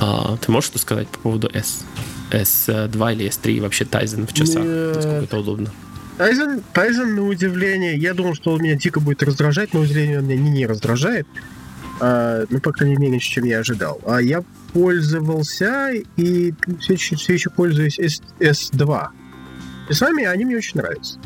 [0.00, 1.84] А, ты можешь что сказать по поводу S?
[2.30, 4.64] S2 или S3 вообще Tizen в часах?
[4.64, 4.96] Нет.
[4.96, 5.70] Насколько это удобно?
[6.18, 10.18] Tizen, Tizen, на удивление, я думал, что он меня дико будет раздражать, но, на удивление,
[10.18, 11.26] он меня не, не раздражает.
[12.00, 14.00] А, ну, по крайней мере, меньше, чем я ожидал.
[14.06, 19.08] А я пользовался и все, все еще пользуюсь S, S2.
[19.90, 21.18] И с вами они мне очень нравятся.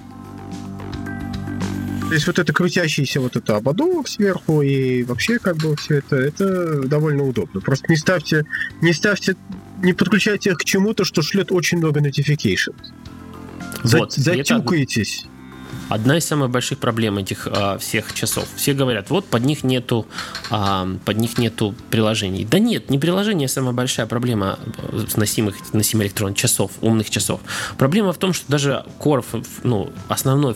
[2.08, 6.16] То есть вот это крутящийся вот это ободок сверху и вообще как бы все это,
[6.16, 7.60] это довольно удобно.
[7.60, 8.46] Просто не ставьте,
[8.80, 9.36] не ставьте,
[9.82, 12.76] не подключайте их к чему-то, что шлет очень много notifications.
[13.84, 15.26] Вот, Затюкаетесь.
[15.88, 18.46] Одна из самых больших проблем этих а, всех часов.
[18.56, 20.06] Все говорят, вот под них нету,
[20.50, 22.46] а, под них нету приложений.
[22.50, 24.58] Да нет, не приложение самая большая проблема
[24.92, 27.40] э, носимых, носимых электрон часов, умных часов.
[27.78, 29.24] Проблема в том, что даже Core,
[29.62, 30.54] ну, основной,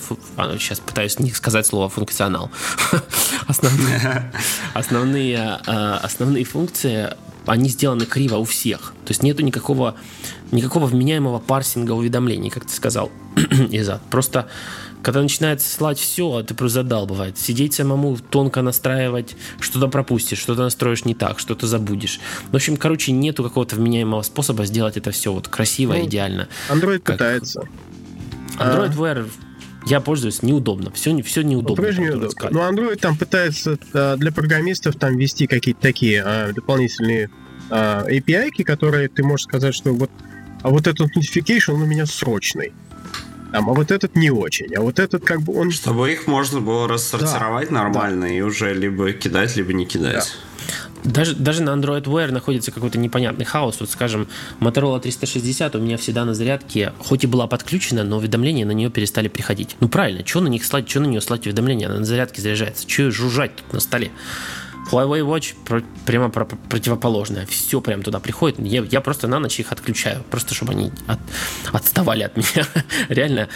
[0.58, 2.50] сейчас а, пытаюсь не сказать слово функционал,
[3.46, 4.32] основные,
[4.74, 7.14] основные, а, основные функции
[7.46, 8.94] они сделаны криво у всех.
[9.04, 9.96] То есть нету никакого,
[10.52, 13.10] никакого вменяемого парсинга уведомлений, как ты сказал,
[13.70, 14.02] Изад.
[14.10, 14.48] Просто
[15.02, 17.38] когда начинает слать все, ты просто задалбывает.
[17.38, 22.20] Сидеть самому, тонко настраивать, что-то пропустишь, что-то настроишь не так, что-то забудешь.
[22.50, 26.48] В общем, короче, нету какого-то вменяемого способа сделать это все вот красиво, ну, идеально.
[26.70, 27.16] Android как...
[27.16, 27.68] пытается.
[28.58, 29.28] Android Wear
[29.86, 30.92] я пользуюсь неудобно.
[30.92, 31.90] Все, все неудобно.
[31.90, 32.50] Ну, неудобно.
[32.50, 33.76] Но Android там пытается
[34.16, 37.30] для программистов там ввести какие-то такие а, дополнительные
[37.70, 40.10] а, API, которые ты можешь сказать, что вот,
[40.62, 42.72] а вот этот notification он у меня срочный.
[43.52, 45.70] Там, а вот этот не очень, а вот этот как бы он...
[45.70, 48.32] Чтобы их можно было рассортировать да, нормально да.
[48.32, 50.14] и уже либо кидать, либо не кидать.
[50.14, 50.72] Да.
[51.04, 53.80] Даже, даже на Android Wear находится какой-то непонятный хаос.
[53.80, 54.28] Вот, скажем,
[54.60, 58.88] Motorola 360 у меня всегда на зарядке, хоть и была подключена, но уведомления на нее
[58.88, 59.76] перестали приходить.
[59.80, 61.88] Ну правильно, что на них слать, что на нее слать уведомления?
[61.88, 62.88] Она на зарядке заряжается.
[62.88, 64.12] Что жужжать тут на столе?
[64.90, 67.46] Huawei Watch про, прямо про, противоположное.
[67.46, 68.58] Все прям туда приходит.
[68.60, 70.22] Я, я просто на ночь их отключаю.
[70.30, 71.18] Просто чтобы они от,
[71.72, 72.66] отставали от меня.
[73.08, 73.48] Реально.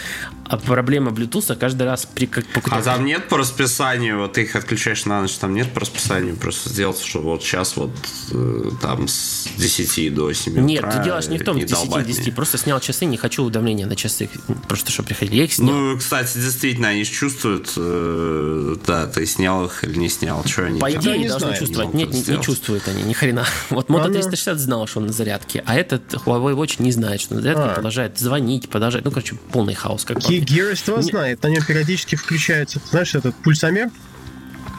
[0.49, 4.55] А проблема Bluetooth каждый раз при как А там нет по расписанию, вот ты их
[4.55, 7.91] отключаешь на ночь, там нет по расписанию, просто сделать, что вот сейчас вот
[8.31, 11.89] э, там с 10 до 7 Нет, утра, ты делаешь не в том, с 10
[11.89, 14.29] до 10, просто снял часы, не хочу уведомления на часы,
[14.69, 15.37] просто чтобы приходили.
[15.37, 15.69] Я их снял.
[15.69, 20.79] Ну, кстати, действительно, они чувствуют, э, да, ты снял их или не снял, что они
[20.79, 21.93] По идее, не должны чувствовать.
[21.93, 23.45] Нет, не, не чувствуют они, ни хрена.
[23.69, 27.35] Вот Moto 360 знал, что он на зарядке, а этот Huawei Watch не знает, что
[27.35, 27.73] на зарядке, а.
[27.75, 30.05] продолжает звонить, продолжает, ну, короче, полный хаос.
[30.05, 33.89] Как Gear S2 знает, на нем периодически включается, знаешь, этот пульсомер,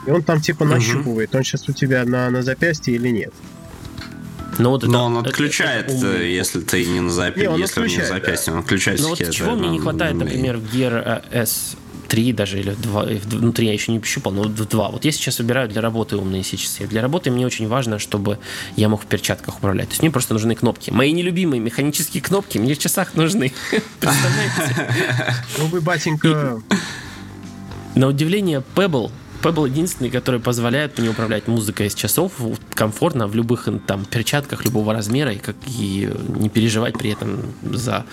[0.06, 3.32] и он там типа нащупывает, он сейчас у тебя на, на запястье или нет.
[4.58, 7.98] Но, вот Но он отключает, это, это, если ты не на запястье, если он не
[7.98, 8.58] на запястье, да.
[8.58, 9.00] он отключает.
[9.00, 11.76] Но вот чего мне не хватает, например, в Gear S
[12.08, 14.88] 3 даже, или 2, внутри я еще не пощупал, но в 2.
[14.90, 16.86] Вот я сейчас выбираю для работы умные часы.
[16.86, 18.38] Для работы мне очень важно, чтобы
[18.76, 19.88] я мог в перчатках управлять.
[19.88, 20.90] То есть мне просто нужны кнопки.
[20.90, 23.52] Мои нелюбимые механические кнопки мне в часах нужны.
[24.00, 25.36] Представляете?
[25.58, 26.60] Ну вы, батенька...
[27.94, 29.10] На удивление, Pebble
[29.42, 32.32] Pebble единственный, который позволяет мне управлять музыкой из часов
[32.74, 38.04] комфортно в любых там перчатках любого размера и, как, и не переживать при этом за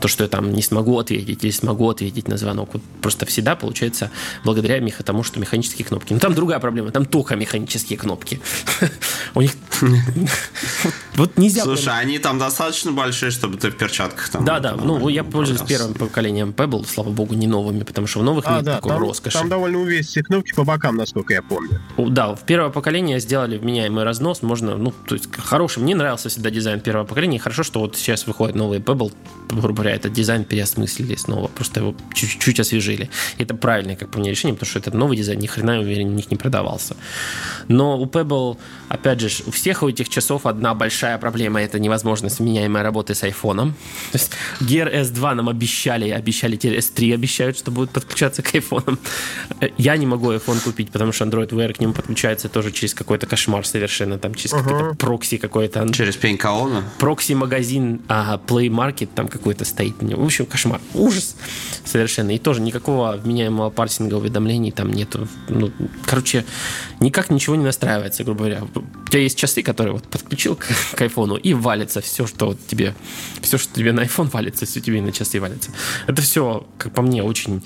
[0.00, 2.70] то, что я там не смогу ответить или смогу ответить на звонок.
[2.74, 4.10] Вот просто всегда получается
[4.44, 6.12] благодаря меха тому, что механические кнопки.
[6.12, 8.40] Но там другая проблема, там только механические кнопки.
[9.34, 9.52] У них
[11.14, 11.62] вот нельзя.
[11.62, 14.44] Слушай, они там достаточно большие, чтобы ты в перчатках там.
[14.44, 14.74] Да, да.
[14.74, 18.56] Ну, я пользуюсь первым поколением Pebble, слава богу, не новыми, потому что в новых а,
[18.56, 19.38] нет такой роскоши.
[19.38, 21.80] Там довольно увесистые кнопки по бокам, насколько я помню.
[21.96, 24.42] Да, в первое поколение сделали вменяемый разнос.
[24.42, 25.82] Можно, ну, то есть хороший.
[25.82, 27.38] Мне нравился всегда дизайн первого поколения.
[27.38, 29.12] Хорошо, что вот сейчас выходит новый Pebble.
[29.50, 31.48] Грубо говоря, этот дизайн переосмыслили снова.
[31.48, 33.08] Просто его чуть-чуть освежили.
[33.38, 36.12] Это правильное, как по мне, решение, потому что этот новый дизайн ни хрена, уверен, у
[36.12, 36.96] них не продавался.
[37.68, 38.56] Но у Pebble,
[38.88, 41.62] опять же, у всех у этих часов одна большая проблема.
[41.62, 43.74] Это невозможность вменяемой работы с айфоном.
[44.12, 48.98] То есть Gear S2 нам обещали, обещали теперь S3 обещают, что будут подключаться к айфонам.
[49.78, 53.26] Я не могу iPhone купить, потому что Android Wear к нему подключается тоже через какой-то
[53.26, 54.64] кошмар совершенно, там через uh-huh.
[54.64, 55.88] какой-то прокси какой-то.
[55.92, 56.84] Через пень колонна?
[56.98, 59.94] Прокси-магазин, ага, Play Market там какой-то стоит.
[60.00, 60.80] В общем, кошмар.
[60.94, 61.36] Ужас
[61.84, 62.30] совершенно.
[62.30, 65.28] И тоже никакого вменяемого парсинга уведомлений там нету.
[65.48, 65.70] Ну,
[66.06, 66.44] короче,
[67.00, 68.62] никак ничего не настраивается, грубо говоря.
[68.74, 72.66] У тебя есть часы, которые вот подключил к, к айфону, и валится все, что вот
[72.66, 72.94] тебе,
[73.40, 75.70] все, что тебе на iPhone валится, все тебе на часы валится.
[76.06, 77.62] Это все, как по мне, очень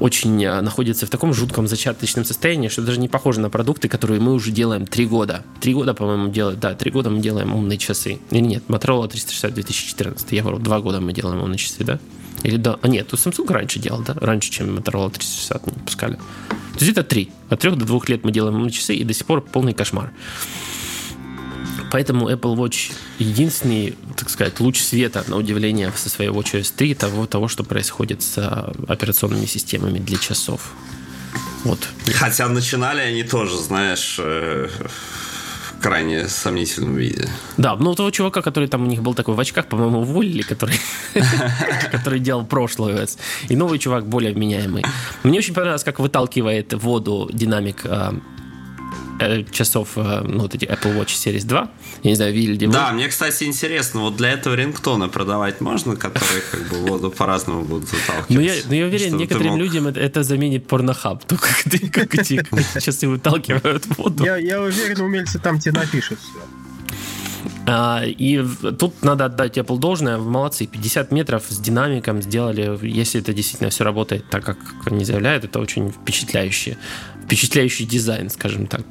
[0.00, 4.20] очень э, находится в таком жутком зачаточном состоянии, что даже не похоже на продукты, которые
[4.20, 5.44] мы уже делаем три года.
[5.60, 8.18] Три года, по-моему, делают, да, три года мы делаем умные часы.
[8.30, 11.98] Или нет, Motorola 360 2014, я говорю, два года мы делаем умные часы, да?
[12.42, 16.14] Или да, а нет, у Samsung раньше делал, да, раньше, чем Motorola 360 не пускали.
[16.16, 17.30] То есть это три.
[17.48, 20.12] От трех до двух лет мы делаем умные часы, и до сих пор полный кошмар.
[21.90, 27.26] Поэтому Apple Watch единственный, так сказать, луч света, на удивление, со своей WatchOS 3 того,
[27.26, 30.72] того, что происходит с а, операционными системами для часов.
[31.64, 31.78] Вот.
[32.14, 37.28] Хотя начинали они тоже, знаешь, э, в крайне сомнительном виде.
[37.56, 40.80] Да, ну того чувака, который там у них был такой в очках, по-моему, уволили, который,
[41.92, 43.18] который делал прошлый OS.
[43.48, 44.84] И новый чувак более вменяемый.
[45.22, 48.14] Мне очень понравилось, как выталкивает воду динамик а,
[49.50, 51.70] часов, э, ну, вот эти Apple Watch Series 2.
[52.02, 52.94] Я не знаю, видели Да, вы?
[52.94, 57.88] мне, кстати, интересно, вот для этого рингтона продавать можно, которые как бы воду по-разному будут
[57.88, 58.30] заталкивать?
[58.30, 59.58] Ну, я, ну, я уверен, некоторым мог...
[59.58, 61.48] людям это, это заменит порнохаб, только
[61.92, 62.44] как эти
[62.80, 64.24] часы выталкивают воду.
[64.24, 66.40] Я, я уверен, умельцы там тебе напишут все.
[67.66, 68.44] А, и
[68.78, 70.18] тут надо отдать Apple должное.
[70.18, 72.78] Молодцы, 50 метров с динамиком сделали.
[72.82, 76.76] Если это действительно все работает так, как они заявляют, это очень впечатляюще.
[77.32, 78.82] Впечатляющий дизайн, скажем так.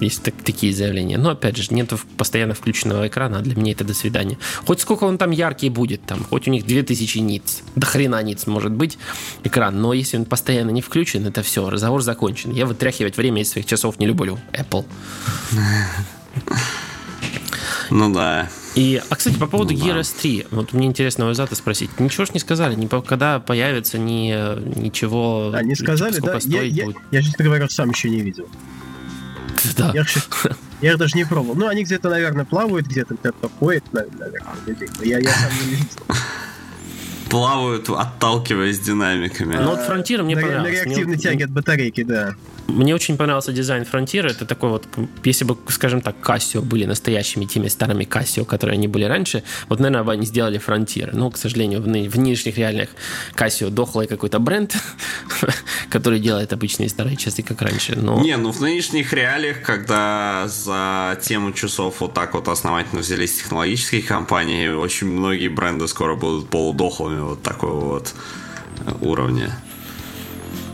[0.00, 1.18] Есть так, такие заявления.
[1.18, 4.38] Но, опять же, нет постоянно включенного экрана, а для меня это до свидания.
[4.66, 8.46] Хоть сколько он там яркий будет, там, хоть у них 2000 ниц, до хрена ниц
[8.46, 8.98] может быть
[9.44, 12.52] экран, но если он постоянно не включен, это все, разговор закончен.
[12.52, 14.38] Я вытряхивать время из своих часов не люблю.
[14.52, 14.84] Apple.
[17.90, 18.48] Ну да.
[18.78, 21.98] И, а, кстати, по поводу ну, Gear S3, вот мне интересно у Азата спросить.
[21.98, 24.30] Ничего ж не сказали, ни когда появится, ни
[24.78, 25.50] ничего.
[25.52, 26.60] А, не сказали, типа, да?
[26.60, 28.48] Я, я, я, честно говоря, сам еще не видел.
[29.76, 29.90] Да.
[29.92, 30.04] Я,
[30.80, 31.56] я их даже не пробовал.
[31.56, 34.30] Ну, они где-то, наверное, плавают, где-то кто-то ходит, наверное,
[35.02, 35.86] я, я сам не видел
[37.28, 39.56] плавают, отталкиваясь динамиками.
[39.56, 40.62] Ну вот Frontier мне понравился.
[40.62, 42.34] На реактивной тяге от батарейки, да.
[42.68, 44.26] Мне очень понравился дизайн Frontier.
[44.26, 44.86] Это такой вот,
[45.24, 49.80] если бы, скажем так, Casio были настоящими теми старыми Casio, которые они были раньше, вот,
[49.80, 51.10] наверное, бы они сделали Frontier.
[51.14, 52.90] Но, к сожалению, в, ны- в нынешних реальных
[53.34, 54.76] Casio дохлый какой-то бренд,
[55.90, 57.96] который делает обычные старые часы, как раньше.
[57.96, 58.20] Но...
[58.20, 64.02] Не, ну в нынешних реалиях, когда за тему часов вот так вот основательно взялись технологические
[64.02, 68.14] компании, очень многие бренды скоро будут полудохлыми вот такого вот
[69.00, 69.56] уровня.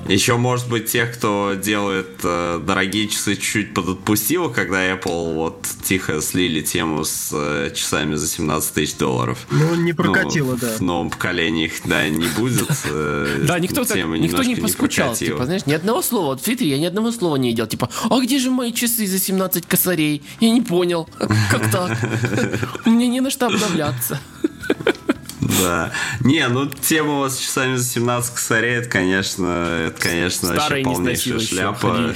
[0.09, 6.21] Еще, может быть, тех, кто делает э, дорогие часы, чуть-чуть подотпустил, когда Apple вот тихо
[6.21, 9.47] слили тему с э, часами за 17 тысяч долларов.
[9.51, 10.77] Ну, не прокатило, ну, да.
[10.77, 12.69] В новом поколении их, да, не будет.
[12.85, 15.15] Э, да, никто, никто не поскучал.
[15.15, 16.27] Типа, знаешь, ни одного слова.
[16.27, 17.67] Вот в Твиттере я ни одного слова не видел.
[17.67, 20.23] Типа, а где же мои часы за 17 косарей?
[20.41, 21.09] Я не понял.
[21.51, 21.99] Как так?
[22.85, 24.21] Мне не на что обновляться.
[25.41, 25.93] Да.
[26.21, 32.15] Не, ну тема с часами за 17 косарей, это, конечно, это, конечно, вообще полнейшая шляпа.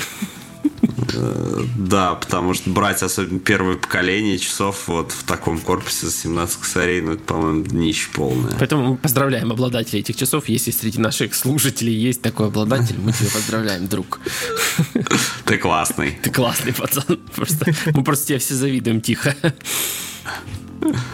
[1.14, 6.58] Э, да, потому что брать особенно первое поколение часов вот в таком корпусе за 17
[6.58, 8.54] косарей, ну это, по-моему, днище полное.
[8.58, 10.48] Поэтому мы поздравляем обладателей этих часов.
[10.48, 14.20] Если среди наших слушателей есть такой обладатель, мы тебя поздравляем, друг.
[15.44, 16.18] Ты классный.
[16.22, 17.18] Ты классный пацан.
[17.34, 19.34] Просто, мы просто тебе все завидуем тихо.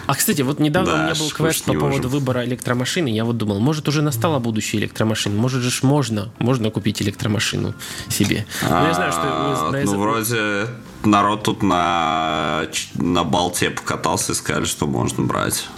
[0.07, 2.11] А, кстати, вот недавно да, у меня был квест по поводу можем.
[2.11, 3.09] выбора электромашины.
[3.09, 5.37] Я вот думал, может, уже настала будущее электромашины.
[5.37, 7.75] Может же можно, можно купить электромашину
[8.09, 8.47] себе.
[8.63, 9.71] А, ну, я знаю, что...
[9.73, 10.67] На ну, вроде
[11.05, 15.69] народ тут на, на болте покатался и сказали, что можно брать.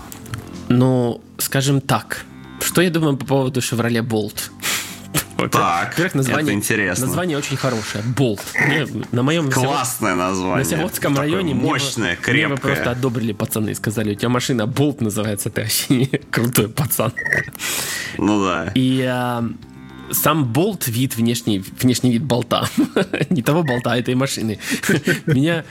[0.69, 2.25] Ну, скажем так.
[2.61, 4.51] Что я думаю по поводу Chevrolet Bolt?
[5.37, 7.07] Так, Во-первых, название, это интересно.
[7.07, 8.03] Название очень хорошее.
[8.05, 8.41] Болт.
[8.67, 10.59] Мне, на моем Классное название.
[10.59, 12.49] На Сяводском районе мощное, мне, крепкое.
[12.49, 17.13] Мне просто одобрили пацаны и сказали, у тебя машина Болт называется, ты вообще крутой пацан.
[18.19, 18.73] Ну да.
[18.75, 19.45] И а,
[20.11, 22.69] сам болт вид, внешний, внешний вид болта.
[23.31, 24.59] Не того болта, а этой машины.
[25.27, 25.65] Меня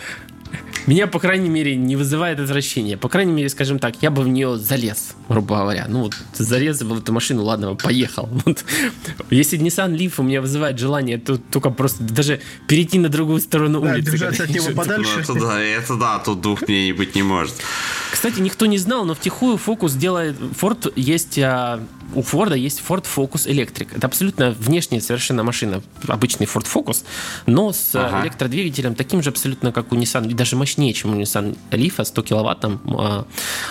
[0.88, 2.98] меня, по крайней мере, не вызывает отвращения.
[2.98, 5.86] По крайней мере, скажем так, я бы в нее залез, грубо говоря.
[5.90, 8.30] Ну вот, залез в эту машину, ладно, поехал.
[8.46, 8.64] Вот.
[9.32, 13.82] Если Nissan Leaf у меня вызывает желание, то только просто даже перейти на другую сторону
[13.82, 14.12] да, улицы.
[14.12, 15.12] держаться от него подальше.
[15.16, 17.56] Ну, это, да, это да, тут двух мнений быть не может.
[18.12, 20.36] Кстати, никто не знал, но втихую Focus делает...
[20.62, 21.84] Ford есть а,
[22.14, 23.96] у Форда есть Ford Focus Electric.
[23.96, 27.04] Это абсолютно внешняя совершенно машина, обычный Ford Focus,
[27.46, 28.24] но с ага.
[28.24, 32.22] электродвигателем таким же абсолютно, как у Nissan, и даже мощнее, чем у Nissan Leaf, 100
[32.22, 33.26] киловатт, там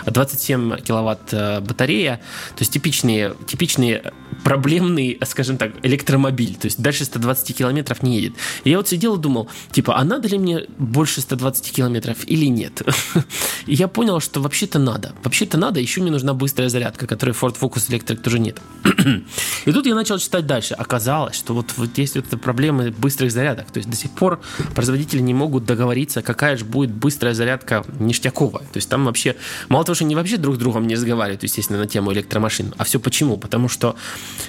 [0.07, 2.17] 27 а, киловатт э, батарея.
[2.57, 4.13] То есть типичные, типичные
[4.43, 6.57] проблемный, скажем так, электромобиль.
[6.57, 8.35] То есть дальше 120 километров не едет.
[8.65, 12.47] И я вот сидел и думал, типа, а надо ли мне больше 120 километров или
[12.47, 12.83] нет?
[13.67, 15.13] И я понял, что вообще-то надо.
[15.23, 18.61] Вообще-то надо, еще мне нужна быстрая зарядка, которой Ford Focus Electric тоже нет.
[19.67, 20.75] И тут я начал читать дальше.
[20.75, 23.71] Оказалось, что вот, вот есть вот проблемы быстрых зарядок.
[23.71, 24.41] То есть до сих пор
[24.75, 28.65] производители не могут договориться, какая же будет быстрая зарядка ништяковая.
[28.65, 29.37] То есть там вообще,
[29.69, 32.75] мало того, что они вообще друг с другом не разговаривают, естественно, на тему электромашин.
[32.79, 33.37] А все почему?
[33.37, 33.95] Потому что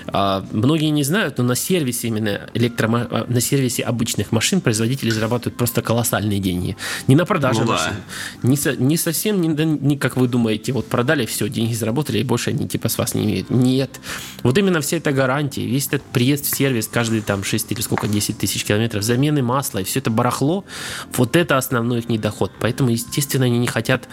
[0.08, 3.08] а, многие не знают, но на сервисе именно электрома...
[3.12, 6.78] А, на сервисе обычных машин производители зарабатывают просто колоссальные деньги.
[7.08, 7.94] Не на продаже ну, машин.
[8.42, 8.48] Да.
[8.48, 8.76] Не, со...
[8.76, 12.68] не совсем, не, не как вы думаете, вот продали, все, деньги заработали, и больше они
[12.68, 13.50] типа с вас не имеют.
[13.66, 14.00] Нет.
[14.44, 18.08] Вот именно вся эта гарантия, весь этот приезд в сервис каждый там 6 или сколько,
[18.08, 20.66] 10 тысяч километров, замены масла и все это барахло,
[21.14, 22.52] вот это основной их недоход.
[22.60, 24.08] Поэтому, естественно, они не хотят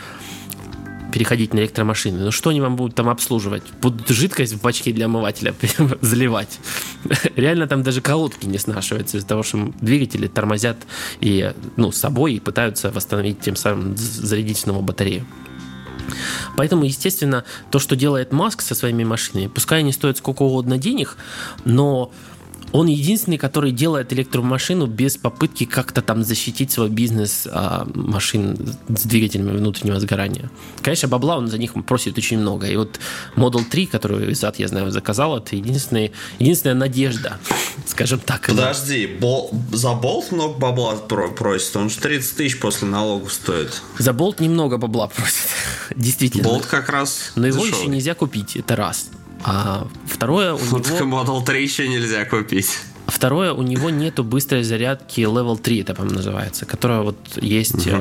[1.13, 2.19] переходить на электромашины.
[2.19, 3.63] Ну что они вам будут там обслуживать?
[3.83, 5.55] Будут жидкость в бачке для омывателя
[6.01, 6.59] заливать.
[7.37, 10.79] Реально там даже колодки не снашиваются из-за того, что двигатели тормозят
[11.21, 15.27] и, ну, с собой и пытаются восстановить тем самым зарядить снова батарею.
[16.57, 21.17] Поэтому, естественно, то, что делает Маск со своими машинами, пускай они стоят сколько угодно денег,
[21.65, 22.13] но
[22.73, 28.57] он единственный, который делает электромашину без попытки как-то там защитить свой бизнес а, машин
[28.89, 30.51] с двигателями внутреннего сгорания.
[30.81, 32.67] Конечно, бабла он за них просит очень много.
[32.67, 32.99] И вот
[33.37, 37.39] Model 3, которую Изат, я знаю, заказал, это единственная, единственная надежда,
[37.87, 38.47] скажем так.
[38.47, 41.77] Подожди, бол, за болт много бабла просит?
[41.77, 43.83] Он же 30 тысяч после налогов стоит.
[43.99, 45.49] За болт немного бабла просит.
[45.97, 46.45] Действительно.
[46.45, 49.11] Болт как раз Но его еще нельзя купить, это раз.
[49.45, 51.23] А второе у вот него...
[51.23, 52.79] Model 3 еще нельзя купить.
[53.07, 57.87] Второе, у него нету быстрой зарядки Level 3, это, по-моему, называется, которая вот есть...
[57.87, 57.97] Угу.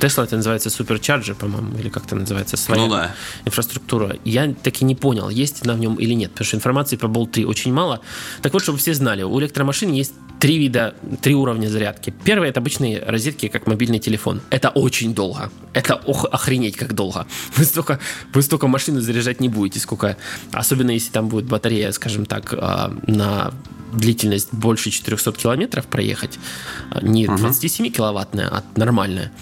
[0.00, 3.14] Tesla это называется Supercharger, по-моему, или как это называется, своя ну, да.
[3.44, 4.16] инфраструктура.
[4.24, 7.08] Я так и не понял, есть она в нем или нет, потому что информации про
[7.08, 8.00] Bolt 3 очень мало.
[8.42, 12.14] Так вот, чтобы все знали, у электромашин есть три вида, три уровня зарядки.
[12.24, 14.40] Первый это обычные розетки, как мобильный телефон.
[14.50, 15.50] Это очень долго.
[15.74, 17.26] Это ох, охренеть как долго.
[17.56, 17.98] Вы столько,
[18.32, 20.16] вы столько машины заряжать не будете, сколько.
[20.52, 23.52] Особенно если там будет батарея, скажем так, а, на
[23.92, 26.38] длительность больше 400 километров проехать,
[26.90, 27.36] а, не угу.
[27.36, 29.32] 27 киловаттная, а нормальная,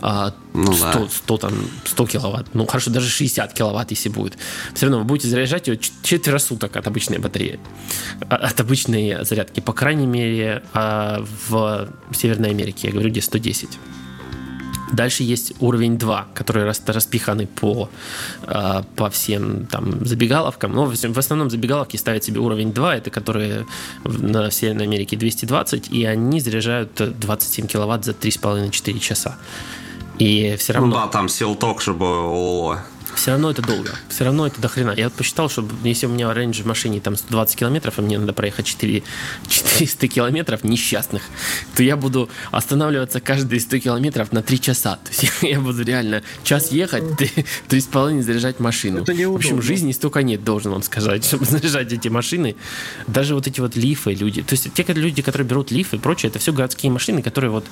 [0.00, 1.08] а ну, 100, да.
[1.08, 1.52] 100, там,
[1.84, 4.38] 100 киловатт, ну хорошо, даже 60 киловатт, если будет,
[4.74, 7.60] все равно вы будете заряжать ее четверо суток от обычной батареи,
[8.28, 13.78] а, от обычной зарядки, по крайней мере, а, в Северной Америке, я говорю, где 110.
[14.92, 17.90] Дальше есть уровень 2, который распиханы по,
[18.46, 20.72] а, по всем там забегаловкам.
[20.72, 23.66] Но в основном забегаловки ставят себе уровень 2, это которые
[24.04, 29.36] на Северной Америке 220, и они заряжают 27 киловатт за 3,5-4 часа.
[30.18, 30.88] И все равно...
[30.88, 32.78] Ну да, там силток, чтобы ООО
[33.18, 33.90] все равно это долго.
[34.08, 34.94] Все равно это дохрена.
[34.96, 38.16] Я вот посчитал, что если у меня рейндж в машине там 120 километров, и мне
[38.16, 39.02] надо проехать 4,
[39.48, 41.22] 400 километров несчастных,
[41.74, 44.96] то я буду останавливаться каждые 100 километров на 3 часа.
[44.96, 49.04] То есть я буду реально час ехать, 3,5 заряжать машину.
[49.04, 52.54] В общем, жизни столько нет, должен вам сказать, чтобы заряжать эти машины.
[53.08, 54.42] Даже вот эти вот лифы люди.
[54.42, 57.66] То есть те люди, которые берут лифы и прочее, это все городские машины, которые вот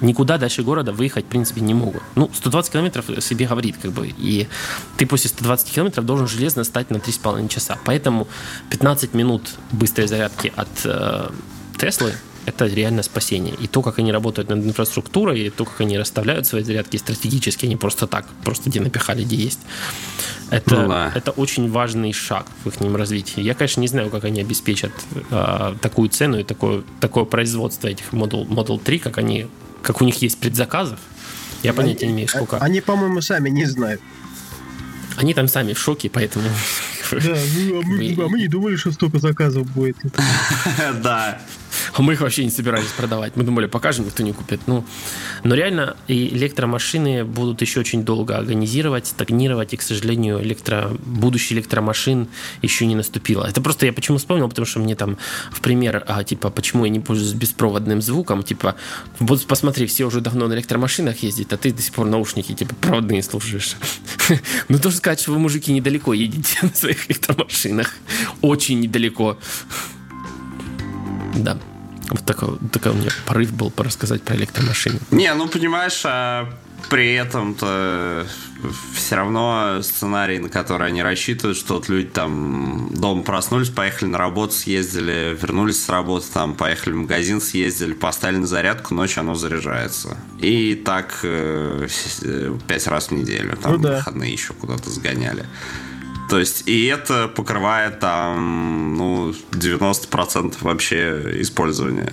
[0.00, 2.02] никуда дальше города выехать, в принципе, не могут.
[2.14, 4.14] Ну, 120 километров себе говорит, как бы.
[4.16, 4.48] И
[4.96, 7.78] ты после 120 километров должен железно стать на 3,5 часа.
[7.84, 8.28] Поэтому
[8.70, 11.30] 15 минут быстрой зарядки от э,
[11.78, 12.14] Теслы
[12.46, 13.54] это реально спасение.
[13.60, 17.66] И то, как они работают над инфраструктурой, и то, как они расставляют свои зарядки стратегически,
[17.66, 19.58] они просто так, просто где напихали, где есть.
[20.50, 21.12] Это, ну, да.
[21.14, 23.40] это очень важный шаг в их развитии.
[23.40, 24.92] Я, конечно, не знаю, как они обеспечат
[25.30, 29.48] э, такую цену и такое, такое производство этих Model, Model 3, как, они,
[29.82, 31.00] как у них есть предзаказов.
[31.64, 32.58] Я понятия не имею, сколько.
[32.58, 34.00] Они, по-моему, сами не знают.
[35.16, 36.48] Они там сами в шоке, поэтому...
[37.10, 39.96] Да, ну, а мы, а мы не думали, что столько заказов будет.
[41.02, 41.40] Да.
[41.96, 43.36] А мы их вообще не собирались продавать.
[43.36, 44.60] Мы думали, покажем, никто не купит.
[44.66, 44.84] Ну,
[45.44, 50.90] но реально электромашины будут еще очень долго организировать, стагнировать, и, к сожалению, электро...
[51.06, 52.28] будущее электромашин
[52.60, 53.46] еще не наступило.
[53.46, 55.16] Это просто я почему вспомнил, потому что мне там
[55.50, 58.76] в пример, а, типа, почему я не пользуюсь беспроводным звуком, типа,
[59.18, 62.74] вот посмотри, все уже давно на электромашинах ездят, а ты до сих пор наушники, типа,
[62.74, 63.76] проводные слушаешь.
[64.68, 67.94] Ну, тоже сказать, что вы, мужики, недалеко едете на своих электромашинах.
[68.42, 69.38] Очень недалеко.
[71.36, 71.58] Да.
[72.10, 75.00] Вот такой, такой у меня порыв был порассказать про электромашины.
[75.10, 76.48] Не, ну понимаешь, а
[76.88, 78.26] при этом-то
[78.94, 84.18] все равно сценарий, на который они рассчитывают, что вот люди там дома проснулись, поехали на
[84.18, 89.34] работу, съездили, вернулись с работы, там поехали в магазин, съездили, поставили на зарядку, ночью оно
[89.34, 90.16] заряжается.
[90.38, 91.88] И так э,
[92.66, 93.96] пять раз в неделю, там ну, да.
[93.96, 95.46] выходные еще куда-то сгоняли.
[96.28, 102.12] То есть, и это покрывает там, ну, 90% вообще использования.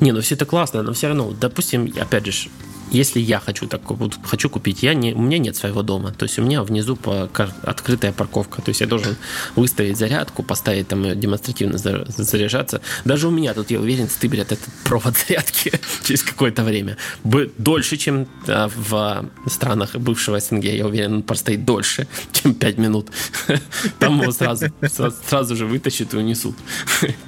[0.00, 2.48] Не, ну все это классно, но все равно, допустим, опять же,
[2.90, 3.82] если я хочу так
[4.24, 6.12] хочу купить, я не, у меня нет своего дома.
[6.12, 7.28] То есть у меня внизу по,
[7.62, 8.62] открытая парковка.
[8.62, 9.16] То есть я должен
[9.56, 12.80] выставить зарядку, поставить там демонстративно заряжаться.
[13.04, 15.72] Даже у меня тут, я уверен, стыберят этот провод зарядки
[16.04, 16.96] через какое-то время.
[17.58, 20.64] Дольше, чем а, в странах бывшего СНГ.
[20.64, 23.08] Я уверен, он простоит дольше, чем 5 минут.
[23.98, 24.66] Там его сразу,
[25.26, 26.56] сразу же вытащат и унесут.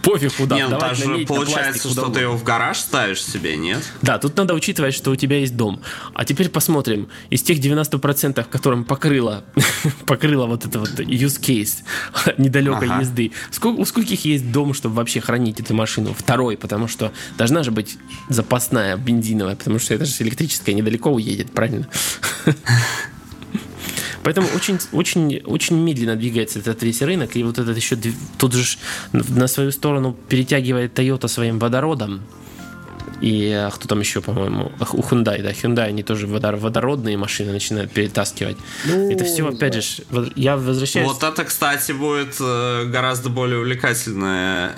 [0.02, 0.56] Пофиг куда.
[0.56, 3.82] Не, ну даже получается, что ты его в гараж ставишь себе, нет?
[4.02, 5.80] Да, тут надо учитывать, что у тебя есть есть дом.
[6.14, 9.44] А теперь посмотрим, из тех 90%, которым покрыло,
[10.06, 11.82] покрыло вот это вот use case
[12.38, 13.00] недалекой ага.
[13.00, 16.14] езды, сколько, у скольких есть дом, чтобы вообще хранить эту машину?
[16.16, 21.50] Второй, потому что должна же быть запасная бензиновая, потому что это же электрическая недалеко уедет,
[21.50, 21.88] правильно?
[24.22, 27.96] Поэтому очень, очень, очень медленно двигается этот весь рынок, и вот этот еще
[28.36, 28.76] тут же
[29.12, 32.20] на свою сторону перетягивает Toyota своим водородом,
[33.20, 37.92] и а, кто там еще, по-моему, у Hyundai, да, Hyundai, они тоже водородные машины начинают
[37.92, 38.56] перетаскивать.
[38.84, 39.80] Ну, это все, опять да.
[39.80, 41.06] же, я возвращаюсь...
[41.06, 44.72] Вот это, кстати, будет э, гораздо более увлекательная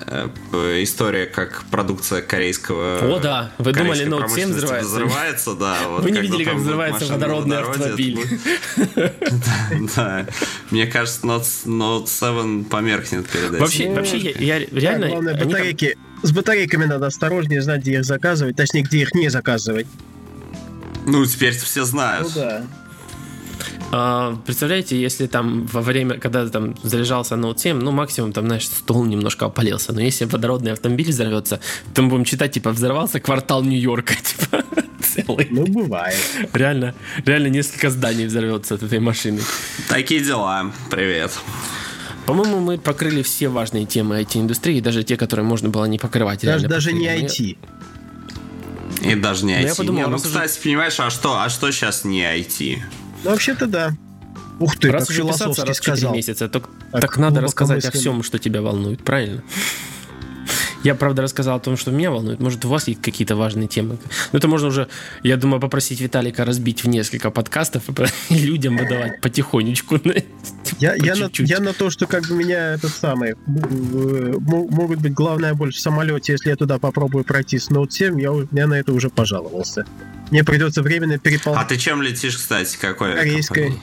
[0.53, 2.99] э, история, как продукция корейского...
[3.17, 4.91] О, да, вы думали, Note 7 взрывается?
[4.91, 5.77] Взрывается, да.
[5.91, 8.19] Вот, вы не видели, как взрывается водородный автомобиль?
[9.97, 10.27] Да,
[10.71, 13.59] мне кажется, Note 7 померкнет перед этим.
[13.59, 15.09] Вообще, вообще я реально...
[15.09, 19.87] Главное, батарейки с батарейками надо осторожнее знать, где их заказывать, точнее, где их не заказывать.
[21.07, 22.29] Ну, теперь все знают.
[22.35, 22.63] Ну да.
[23.93, 28.69] А, представляете, если там во время, когда там заряжался Note 7, ну максимум там, знаешь,
[28.69, 31.61] стол немножко опалился, но если водородный автомобиль взорвется,
[31.93, 34.65] то мы будем читать, типа, взорвался квартал Нью-Йорка, типа,
[35.03, 35.49] целый.
[35.51, 36.17] Ну, бывает.
[36.53, 36.95] Реально,
[37.25, 39.41] реально несколько зданий взорвется от этой машины.
[39.89, 40.71] Такие дела.
[40.91, 41.33] Привет.
[42.31, 46.43] По-моему, мы покрыли все важные темы IT-индустрии, даже те, которые можно было не покрывать.
[46.43, 47.59] Даже, даже не IT.
[49.03, 49.67] И даже не IT.
[49.67, 50.61] Я подумал, не, ну, кстати, уже...
[50.61, 52.79] понимаешь, а что, а что сейчас не IT?
[53.25, 53.97] Ну, вообще-то да.
[54.61, 56.15] Ух ты, раз как философски раз сказал.
[56.15, 59.43] месяца, так, так, так надо рассказать о всем, что тебя волнует, правильно?
[60.83, 62.41] Я, правда, рассказал о том, что меня волнует.
[62.41, 63.99] Может, у вас есть какие-то важные темы.
[64.33, 64.89] Но это можно уже,
[65.23, 67.85] я думаю, попросить Виталика разбить в несколько подкастов
[68.31, 70.01] и людям выдавать потихонечку.
[70.79, 75.53] Я, я, на, я на то, что как бы меня этот самый могут быть главная
[75.53, 78.93] боль в самолете, если я туда попробую пройти с Note 7, я, я на это
[78.93, 79.85] уже пожаловался.
[80.31, 81.65] Мне придется временно переполнять.
[81.65, 83.15] А ты чем летишь, кстати, какой?
[83.15, 83.75] Корейской.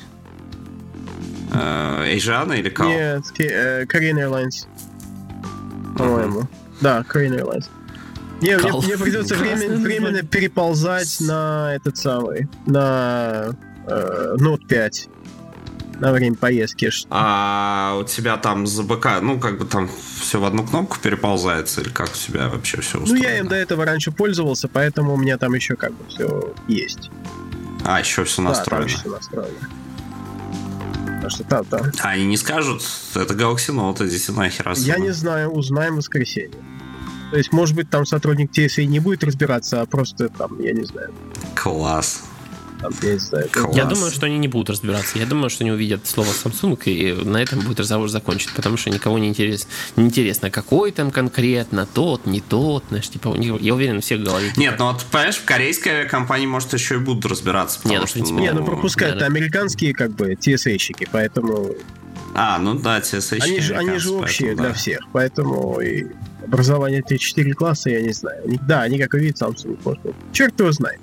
[1.54, 2.88] Эйжана или Кал?
[2.88, 4.66] Нет, э, Korean Airlines.
[5.98, 6.48] По-моему.
[6.82, 7.66] Да, Korean Airlines.
[8.42, 13.56] Не, мне, мне придется временно, временно переползать на этот самый, на
[13.88, 15.10] э, Note 5
[16.00, 16.92] на время поездки.
[17.10, 19.90] А у тебя там за БК, ну, как бы там
[20.22, 23.24] все в одну кнопку переползается, или как у тебя вообще все устроено?
[23.26, 26.54] Ну, я им до этого раньше пользовался, поэтому у меня там еще как бы все
[26.68, 27.10] есть.
[27.84, 28.86] А, еще все настроено.
[28.86, 29.70] Да, там все настроено.
[31.22, 31.82] Так что там, там.
[32.02, 32.84] А они не скажут,
[33.16, 34.88] это Galaxy Note, идите нахер отсюда.
[34.88, 36.60] Я не знаю, узнаем в воскресенье.
[37.32, 40.86] То есть, может быть, там сотрудник TSA не будет разбираться, а просто там, я не
[40.86, 41.14] знаю.
[41.56, 42.24] Класс.
[42.80, 45.18] Там, я, не знаю, я думаю, что они не будут разбираться.
[45.18, 48.90] Я думаю, что они увидят слово Samsung, и на этом будет разговор закончен, потому что
[48.92, 53.98] никого не интересно, не интересно какой там конкретно, тот, не тот, знаешь, типа, я уверен,
[53.98, 54.52] у всех в голове.
[54.58, 58.20] Нет, ну вот, понимаешь, в корейской компании, может, еще и будут разбираться, потому Нет, что...
[58.20, 61.72] Ну, не, ну пропускают да, американские, как бы, TSA-щики, поэтому...
[62.36, 64.74] А, ну да, TSA-щики Они же, они же общие поэтому, для да.
[64.76, 66.06] всех, поэтому и
[66.46, 68.44] образование 3-4 класса, я не знаю.
[68.68, 69.98] Да, они как и вид Samsung.
[70.32, 71.00] Черт его знает.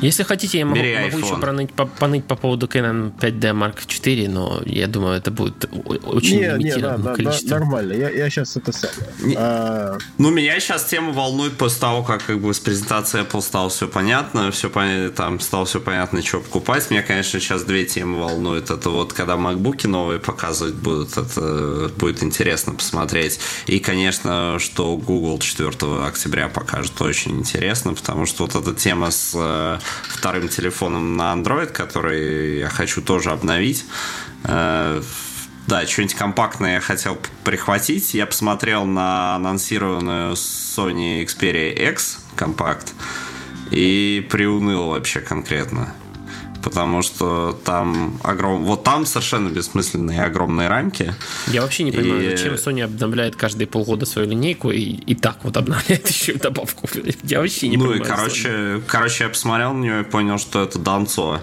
[0.00, 4.28] Если хотите, я могу, могу еще проныть, по, поныть по поводу Canon 5D Mark IV,
[4.28, 5.68] но я думаю, это будет
[6.04, 7.48] очень не, лимитированное не, да, количество.
[7.50, 8.90] Да, нормально, я, я сейчас это сам.
[9.22, 9.98] Не, а...
[10.18, 13.88] Ну, меня сейчас тема волнует после того, как как бы с презентацией Apple стало все
[13.88, 16.90] понятно, все понятно, там стало все понятно, что покупать.
[16.90, 18.70] Меня, конечно, сейчас две темы волнуют.
[18.70, 23.40] Это вот когда MacBook новые показывать будут, это будет интересно посмотреть.
[23.66, 25.70] И, конечно, что Google 4
[26.06, 29.78] октября покажет, очень интересно, потому что вот эта тема с э,
[30.08, 33.84] вторым телефоном на Android, который я хочу тоже обновить.
[34.44, 35.02] Э,
[35.66, 38.14] да, что-нибудь компактное я хотел прихватить.
[38.14, 42.92] Я посмотрел на анонсированную Sony Xperia X компакт.
[43.70, 45.94] и приуныл вообще конкретно
[46.62, 48.64] потому что там огром...
[48.64, 51.14] вот там совершенно бессмысленные огромные рамки.
[51.48, 52.36] Я вообще не понимаю, и...
[52.36, 56.88] зачем Sony обновляет каждые полгода свою линейку и, и так вот обновляет еще добавку.
[57.22, 58.00] Я вообще не ну понимаю.
[58.00, 61.40] Ну и короче, короче, я посмотрел на нее и понял, что это Донцо.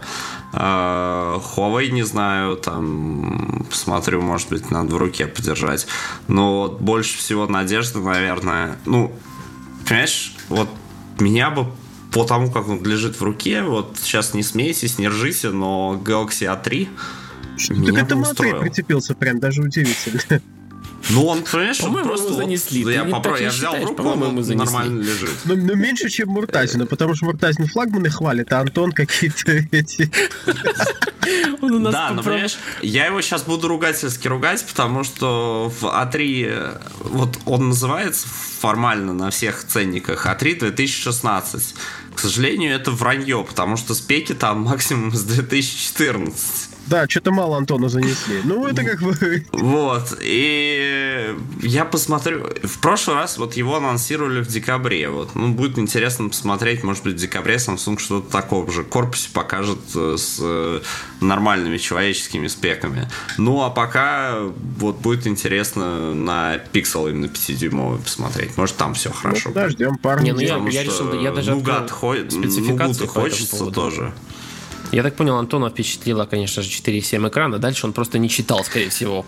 [0.54, 5.88] А, Huawei не знаю, там посмотрю, может быть, надо в руке подержать.
[6.28, 9.14] Но вот больше всего надежды, наверное, ну,
[9.86, 10.70] понимаешь, вот
[11.20, 11.68] меня бы
[12.12, 16.48] по тому, как он лежит в руке, вот сейчас не смейтесь, не ржите, но Galaxy
[16.48, 16.88] A3
[17.70, 20.42] меня так это A3 прицепился прям, даже удивительно.
[21.10, 22.84] Ну, он, понимаешь, по-моему, просто его занесли.
[22.84, 23.38] Вот, я, попро...
[23.38, 25.32] я взял в руку, он нормально лежит.
[25.46, 30.12] Ну, ну, меньше, чем Муртазина, потому что Муртазин флагманы хвалит, а Антон какие-то эти...
[31.62, 37.70] Да, но, понимаешь, я его сейчас буду ругательски ругать, потому что в А3, вот он
[37.70, 38.28] называется
[38.60, 41.76] формально на всех ценниках А3 2016.
[42.16, 46.77] К сожалению, это вранье, потому что спеки там максимум с 2014.
[46.88, 48.42] Да, что-то мало Антона занесли.
[48.44, 49.46] Ну, это как бы...
[49.52, 52.48] Вот, и я посмотрю...
[52.64, 55.10] В прошлый раз вот его анонсировали в декабре.
[55.10, 55.36] Вот.
[55.36, 60.16] Ну, будет интересно посмотреть, может быть, в декабре Samsung что-то такого же корпусе покажет э,
[60.18, 60.82] с э,
[61.20, 63.10] нормальными человеческими спеками.
[63.38, 64.40] Ну, а пока
[64.78, 68.56] вот будет интересно на Pixel именно 5-дюймовый посмотреть.
[68.58, 69.50] Может, там все хорошо.
[69.50, 70.26] Ну, подождем парни.
[70.26, 72.16] Не, ну я, я решил, я даже Нугат хо...
[72.16, 74.14] Нугату хочется тоже.
[74.92, 77.60] Я так понял, Антона впечатлила, конечно же, 4,7 экрана.
[77.60, 79.26] Дальше он просто не читал, скорее всего.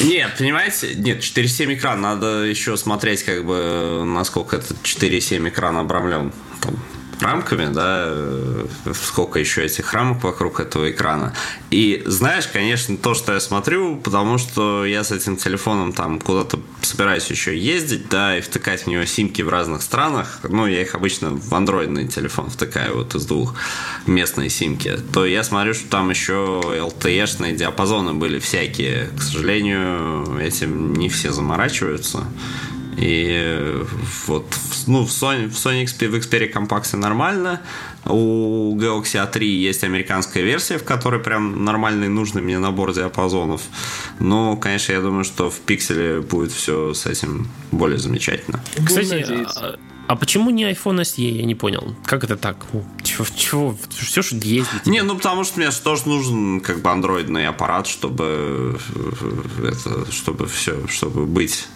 [0.00, 6.32] Нет, понимаете, нет, 4,7 экран, надо еще смотреть, как бы, насколько этот 4,7 экран обрамлен.
[6.60, 6.78] Там,
[7.20, 11.32] рамками, да, э, сколько еще этих рамок вокруг этого экрана.
[11.70, 16.58] И знаешь, конечно, то, что я смотрю, потому что я с этим телефоном там куда-то
[16.82, 20.94] собираюсь еще ездить, да, и втыкать в него симки в разных странах, ну, я их
[20.94, 23.54] обычно в андроидный телефон втыкаю вот из двух
[24.06, 29.10] местные симки, то я смотрю, что там еще LTE-шные диапазоны были всякие.
[29.18, 32.24] К сожалению, этим не все заморачиваются.
[32.96, 33.82] И
[34.26, 34.46] вот
[34.86, 37.60] ну, в Sony, в Sony XP, в Xperia Compact нормально.
[38.04, 43.62] У Galaxy A3 есть американская версия, в которой прям нормальный нужный мне набор диапазонов.
[44.20, 48.60] Но, конечно, я думаю, что в Pixel будет все с этим более замечательно.
[48.84, 49.76] Кстати, а,
[50.08, 51.20] а почему не iPhone SE?
[51.20, 51.94] Я не понял.
[52.04, 52.64] Как это так?
[53.02, 53.26] Чего?
[53.36, 53.76] чего?
[53.90, 54.86] Все, что ездить?
[54.86, 58.78] Не, ну потому что мне тоже нужен как бы андроидный аппарат, чтобы
[59.58, 61.66] это, чтобы все, чтобы быть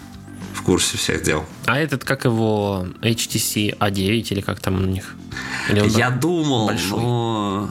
[0.60, 1.44] в курсе всех дел.
[1.66, 5.16] А этот, как его, HTC A9 или как там у них?
[5.72, 7.00] Я думал, большой?
[7.00, 7.70] но...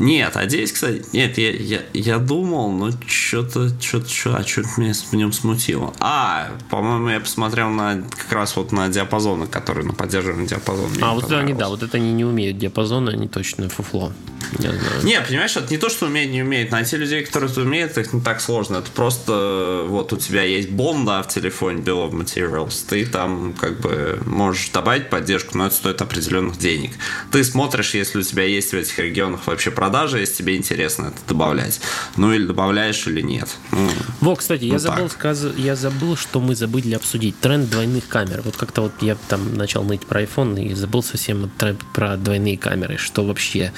[0.00, 4.68] Нет, а здесь, кстати, нет, я, я, я думал, но что-то, что-то, что, а что-то
[4.78, 5.92] меня в нем смутило.
[6.00, 10.90] А, по-моему, я посмотрел на как раз вот на диапазоны, которые на поддерживаемый диапазон.
[11.02, 14.10] А, вот это они, да, вот это они не умеют диапазоны, они точно фуфло.
[14.58, 15.04] Не, знаю.
[15.04, 16.72] не, понимаешь, это не то, что умеет, не умеет.
[16.72, 18.78] Найти людей, которые это умеют, их не так сложно.
[18.78, 22.84] Это просто вот у тебя есть бон, да, в телефоне Bill of Materials.
[22.88, 26.92] Ты там как бы можешь добавить поддержку, но это стоит определенных денег.
[27.30, 31.06] Ты смотришь, если у тебя есть в этих регионах вообще продажи продажи, если тебе интересно
[31.06, 31.80] это добавлять.
[32.16, 33.48] Ну или добавляешь, или нет.
[33.72, 33.88] Ну,
[34.20, 35.44] Во, кстати, ну, я, забыл, сказ...
[35.56, 37.38] я забыл, что мы забыли обсудить.
[37.40, 38.42] Тренд двойных камер.
[38.44, 41.50] Вот как-то вот я там начал ныть про iPhone и забыл совсем
[41.92, 42.98] про двойные камеры.
[42.98, 43.72] Что вообще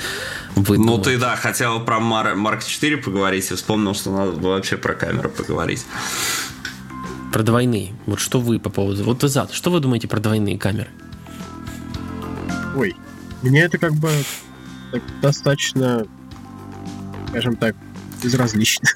[0.55, 0.99] выдумал.
[0.99, 5.31] Ну ты, да, хотел про Mark 4 поговорить и вспомнил, что надо вообще про камеру
[5.31, 5.87] поговорить.
[7.33, 7.95] Про двойные.
[8.05, 9.03] Вот что вы по поводу...
[9.05, 10.91] Вот Изат, что вы думаете про двойные камеры?
[12.77, 12.95] Ой,
[13.41, 14.11] мне это как бы
[14.93, 16.07] так, достаточно,
[17.29, 17.75] скажем так,
[18.23, 18.89] безразлично.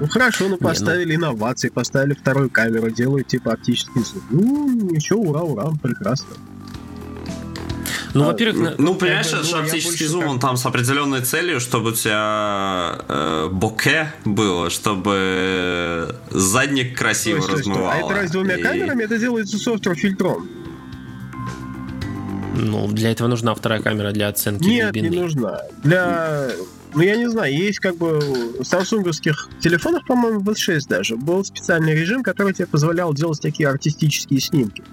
[0.00, 1.26] Ну хорошо, ну поставили Не, ну...
[1.26, 4.22] инновации, поставили вторую камеру, делают типа оптический зум.
[4.30, 6.34] Ну, ничего, ура, ура, прекрасно.
[8.12, 10.30] Ну, а, во-первых, ну, ну понимаешь, ну, оптический зум, как...
[10.30, 17.58] он там с определенной целью, чтобы у тебя э, боке было, чтобы задник красиво стой,
[17.58, 17.92] размывало.
[17.92, 18.62] А это раз с двумя и...
[18.62, 20.48] камерами, это делается софтвер фильтром.
[22.56, 25.08] Ну, для этого нужна вторая камера для оценки Нет, глубины.
[25.08, 25.60] не нужна.
[25.82, 26.50] Для...
[26.94, 28.20] Ну, я не знаю, есть как бы
[28.60, 33.68] в самсунговских телефонах, по-моему, в S6 даже, был специальный режим, который тебе позволял делать такие
[33.68, 34.84] артистические снимки.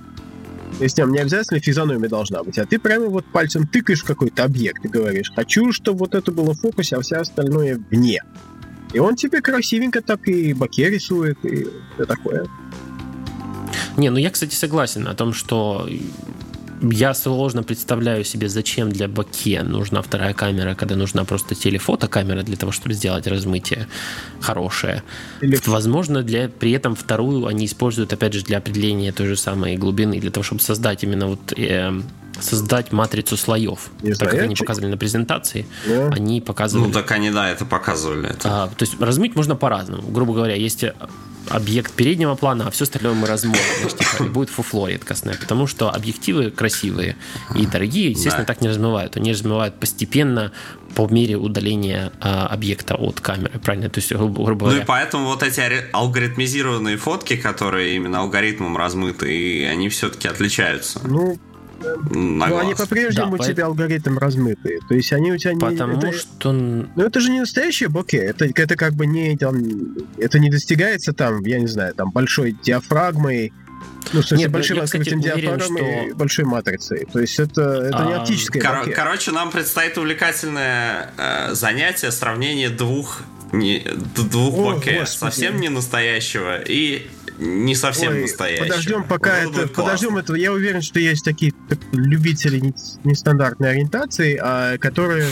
[0.79, 4.05] То есть там не обязательно физиономия должна быть, а ты прямо вот пальцем тыкаешь в
[4.05, 8.23] какой-то объект и говоришь, хочу, чтобы вот это было в фокусе, а все остальное вне.
[8.91, 12.47] И он тебе красивенько так и боке рисует, и все такое.
[13.95, 15.88] Не, ну я, кстати, согласен о том, что
[16.82, 22.58] я сложно представляю себе, зачем для боке нужна вторая камера, когда нужна просто телефотокамера для
[22.58, 23.88] того, чтобы сделать размытие
[24.40, 25.03] хорошее.
[25.41, 25.60] Или...
[25.66, 30.20] Возможно, для, при этом вторую они используют, опять же, для определения той же самой глубины,
[30.20, 32.02] для того, чтобы создать именно вот э,
[32.40, 33.91] создать матрицу слоев.
[34.02, 36.10] Не так знаю, как они показывали на презентации, Да.
[36.10, 36.88] они показывали...
[36.88, 38.30] Ну, так они, да, это показывали.
[38.30, 38.64] Это.
[38.64, 40.10] А, то есть размыть можно по-разному.
[40.10, 40.94] Грубо говоря, есть э,
[41.49, 43.66] объект переднего плана, а все остальное мы размотаем.
[43.80, 45.36] Знаешь, типа, будет фуфло редкостное.
[45.36, 48.53] Потому что объективы красивые и дорогие, естественно, Да.
[48.53, 49.18] так не размывают.
[49.18, 50.52] Они размывают постепенно
[50.95, 53.60] по мере удаления а, объекта от камеры.
[53.60, 53.89] Правильно?
[53.89, 55.61] То есть, грубо, грубо Ну и говоря, поэтому вот эти
[55.93, 61.39] алгоритмизированные фотки, которые именно алгоритмом размыты, и они все-таки отличаются Ну,
[62.11, 62.88] на ну, они глаз.
[62.88, 64.80] по-прежнему Да, у тебя алгоритм размытые.
[64.88, 65.60] То есть они у тебя не...
[65.60, 66.52] потому это- что...
[66.52, 68.18] Ну, это же не настоящее боке.
[68.18, 69.57] Это, это как бы не там...
[70.18, 73.53] Это не достигается там, я не знаю, там большой диафрагмой.
[74.14, 77.08] Ну, смысле, Нет, большим я, кстати, открытием уверен, диафрагмой и что- большой матрицей.
[77.14, 78.91] То есть это, это не А, оптическое Кор- боке.
[78.91, 83.22] короче, нам предстоит увлекательное э, занятие сравнение двух
[83.53, 83.80] не,
[84.16, 84.99] двух О, боке.
[84.99, 85.32] Господи.
[85.32, 87.08] Совсем не настоящего и
[87.41, 88.65] не совсем Ой, настоящего.
[88.65, 90.35] подождем, пока Вот это, подождем этого.
[90.35, 92.73] Я уверен, что есть такие так, любители не-
[93.03, 95.27] нестандартной ориентации, а которые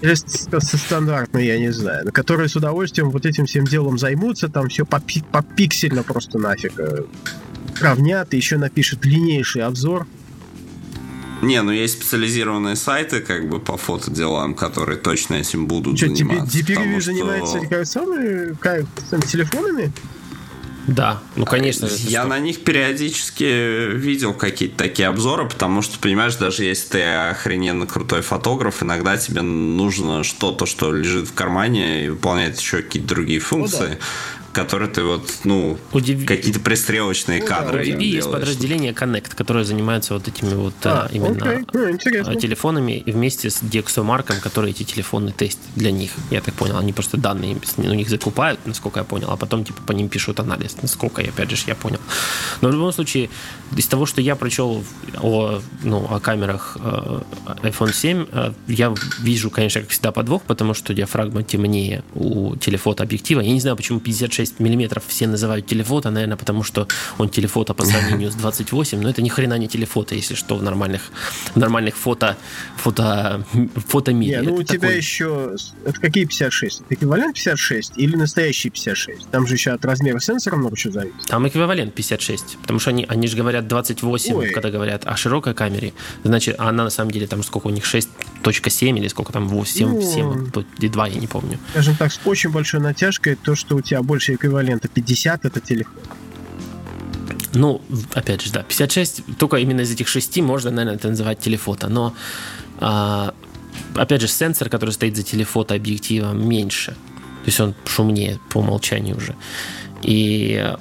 [0.00, 4.48] или со стандартной, я не знаю, но которые с удовольствием вот этим всем делом займутся,
[4.48, 7.04] там все попиксельно просто нафиг э,
[7.76, 10.06] сравнят, и еще напишут длиннейший обзор.
[11.42, 16.58] Не, ну есть специализированные сайты как бы по фотоделам, которые точно этим будут Что, заниматься.
[16.58, 19.92] Что- занимается как самые, как, там, телефонами?
[20.88, 21.86] Да, ну, конечно.
[21.86, 27.02] Я что- на них периодически видел какие-то такие обзоры, потому что, понимаешь, даже если ты
[27.02, 33.08] охрененно крутой фотограф, иногда тебе нужно что-то, что лежит в кармане и выполняет еще какие-то
[33.08, 33.98] другие функции,
[34.52, 38.92] которые ты вот, ну, Удив- какие-то пристрелочные Ну да, кадры У им DB есть подразделение
[38.92, 43.62] Connect, которое занимается вот этими вот А, а, именно окей, а, телефонами и вместе с
[43.62, 46.12] DxOMark, который эти телефоны тестит для них.
[46.30, 49.82] Я так понял, они просто данные у них закупают, насколько я понял, а потом типа
[49.82, 52.00] по ним пишут анализ, насколько я, опять же, я понял.
[52.60, 53.30] Но в любом случае,
[53.76, 54.84] из того, что я прочел
[55.20, 57.20] о, ну, о камерах э,
[57.62, 63.02] iPhone 7, э, я вижу, конечно, как всегда, подвох, потому что диафрагма темнее у телефото
[63.02, 63.40] объектива.
[63.40, 66.86] Я не знаю, почему 56 миллиметров все называют телефото, наверное, потому что
[67.18, 70.62] он телефото по сравнению с 28, но это ни хрена не телефото, если что, в
[70.62, 71.02] нормальных,
[71.54, 72.36] в нормальных фото,
[72.76, 73.44] фото,
[73.86, 74.36] фотомире.
[74.36, 75.56] Не, ну Это у тебя такой- еще...
[75.84, 76.80] Это какие 56?
[76.82, 79.30] Это эквивалент 56 или настоящий 56?
[79.30, 81.26] Там же еще от размера сенсора много чего зависит.
[81.26, 84.50] Там эквивалент 56, потому что они, они же говорят 28, Ой.
[84.50, 85.92] когда говорят о широкой камере.
[86.24, 89.88] Значит, а она на самом деле там сколько у них 6.7 или сколько там 8,
[89.88, 90.02] Ну.
[90.02, 91.58] 7, и 2, я не помню.
[91.70, 95.94] Скажем так, с очень большой натяжкой, то, что у тебя больше эквивалента 50, это телефон.
[97.54, 97.80] Ну,
[98.14, 101.88] опять же, да, 56, только именно из этих шести можно, наверное, это называть телефото.
[101.88, 102.14] Но,
[102.78, 103.34] а,
[103.94, 106.92] опять же, сенсор, который стоит за телефото объективом, меньше.
[106.92, 109.34] То есть он шумнее по умолчанию уже.
[110.02, 110.76] И э,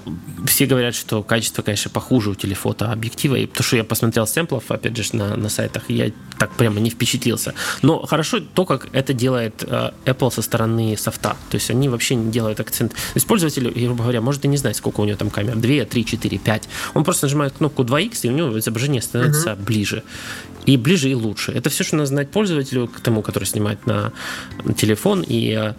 [0.46, 3.36] все говорят, что качество, конечно, похуже у телефото объектива.
[3.36, 6.90] И то, что я посмотрел сэмплов, опять же, на, на сайтах, я так прямо не
[6.90, 7.54] впечатлился.
[7.82, 11.36] Но хорошо то, как это делает э, Apple со стороны софта.
[11.50, 12.94] То есть они вообще не делают акцент.
[12.94, 15.56] То есть пользователь, грубо говоря, может и не знать, сколько у него там камер.
[15.56, 16.70] 2, 3, 4, 5.
[16.94, 20.04] Он просто нажимает кнопку 2x, и у него изображение становится ближе.
[20.68, 21.54] И ближе, и лучше.
[21.54, 24.12] Это все, что надо знать пользователю, к тому, который снимает на,
[24.66, 25.24] на телефон.
[25.26, 25.74] И э,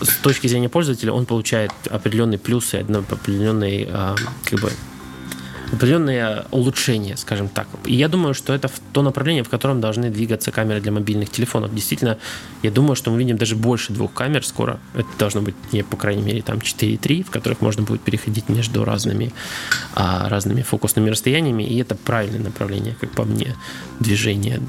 [0.00, 4.14] с точки зрения пользователя он получает определенные плюсы, определенные э,
[4.44, 4.72] как бы
[5.72, 7.66] определенные улучшения, скажем так.
[7.84, 11.74] И я думаю, что это то направление, в котором должны двигаться камеры для мобильных телефонов.
[11.74, 12.18] Действительно,
[12.62, 14.78] я думаю, что мы видим даже больше двух камер скоро.
[14.94, 18.84] Это должно быть, не, по крайней мере, там 4.3, в которых можно будет переходить между
[18.84, 19.32] разными,
[19.94, 21.62] а, разными фокусными расстояниями.
[21.64, 23.56] И это правильное направление, как по мне,
[24.00, 24.60] движения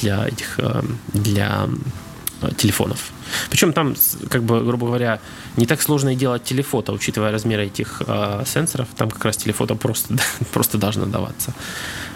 [0.00, 0.58] для, этих
[1.12, 1.68] для
[2.56, 3.10] телефонов.
[3.50, 3.94] Причем там,
[4.30, 5.20] как бы, грубо говоря,
[5.56, 8.88] не так сложно и делать телефото, учитывая размеры этих э, сенсоров.
[8.96, 10.16] Там как раз телефото просто,
[10.52, 11.54] просто должно даваться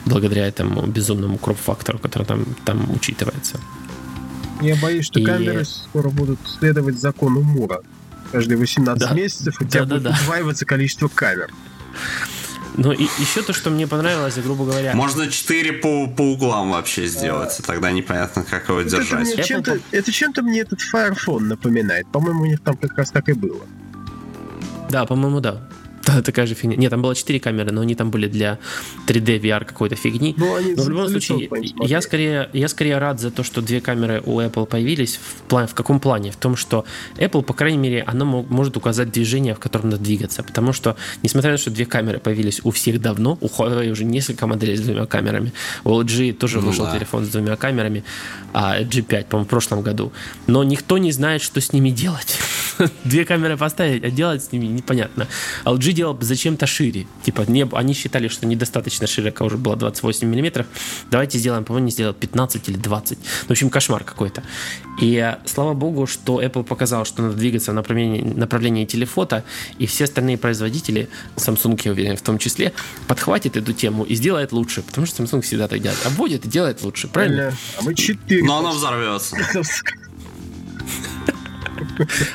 [0.04, 3.60] благодаря этому безумному кроп-фактору, который там, там учитывается.
[4.62, 7.80] Я боюсь, что И- камеры скоро будут следовать закону Мура.
[8.32, 9.14] Каждые 18 Да.
[9.14, 10.18] месяцев у тебя будет Да-да-да.
[10.22, 11.50] удваиваться количество камер.
[12.76, 17.06] Но и, еще то, что мне понравилось, грубо говоря, Можно 4 по, по углам вообще
[17.06, 19.34] сделать, и тогда непонятно, как его Это, держать.
[19.34, 22.06] Apple чем-то, это чем-то мне этот Fire Phone напоминает.
[22.12, 23.64] По-моему, у них там как раз так и было.
[24.90, 25.68] Да, по-моему, да.
[26.24, 26.76] Такая же фигня.
[26.76, 28.58] Нет, там было 4 камеры, но они там были для
[29.08, 30.34] 3D VR какой-то фигни.
[30.36, 31.48] Ну, они Но в любом случае,
[31.80, 35.16] я скорее, я скорее рад за то, что две камеры у Apple появились.
[35.16, 36.30] В, плане, в каком плане?
[36.30, 36.84] В том, что
[37.16, 40.42] Apple, по крайней мере, она мо- может указать движение, в котором надо двигаться.
[40.42, 44.04] Потому что, несмотря на то, что две камеры появились у всех давно, у Huawei уже
[44.04, 45.52] несколько моделей с двумя камерами,
[45.84, 46.96] у LG тоже Ну вышел да.
[46.96, 48.04] телефон с двумя камерами,
[48.52, 50.12] а G5, по-моему, в прошлом году.
[50.46, 52.38] Но никто не знает, что с ними делать.
[53.04, 55.26] Две камеры поставить, а делать с ними непонятно.
[55.64, 57.06] LG делал зачем-то шире.
[57.24, 60.66] Типа, не, они считали, что недостаточно широко уже было 28 миллиметров.
[61.10, 63.18] Давайте сделаем, по-моему, сделал 15 или 20.
[63.48, 64.42] В общем, кошмар какой-то.
[65.00, 69.42] И э, слава богу, что Apple показал, что надо двигаться в направлении, направлении телефото,
[69.78, 72.72] и все остальные производители, Samsung, я уверен, в том числе,
[73.08, 76.06] подхватит эту тему и сделает лучше, потому что Samsung всегда так делает.
[76.06, 77.52] Обводит и делает лучше, правильно?
[77.78, 78.44] А мы 4.
[78.44, 79.36] Но оно взорвется.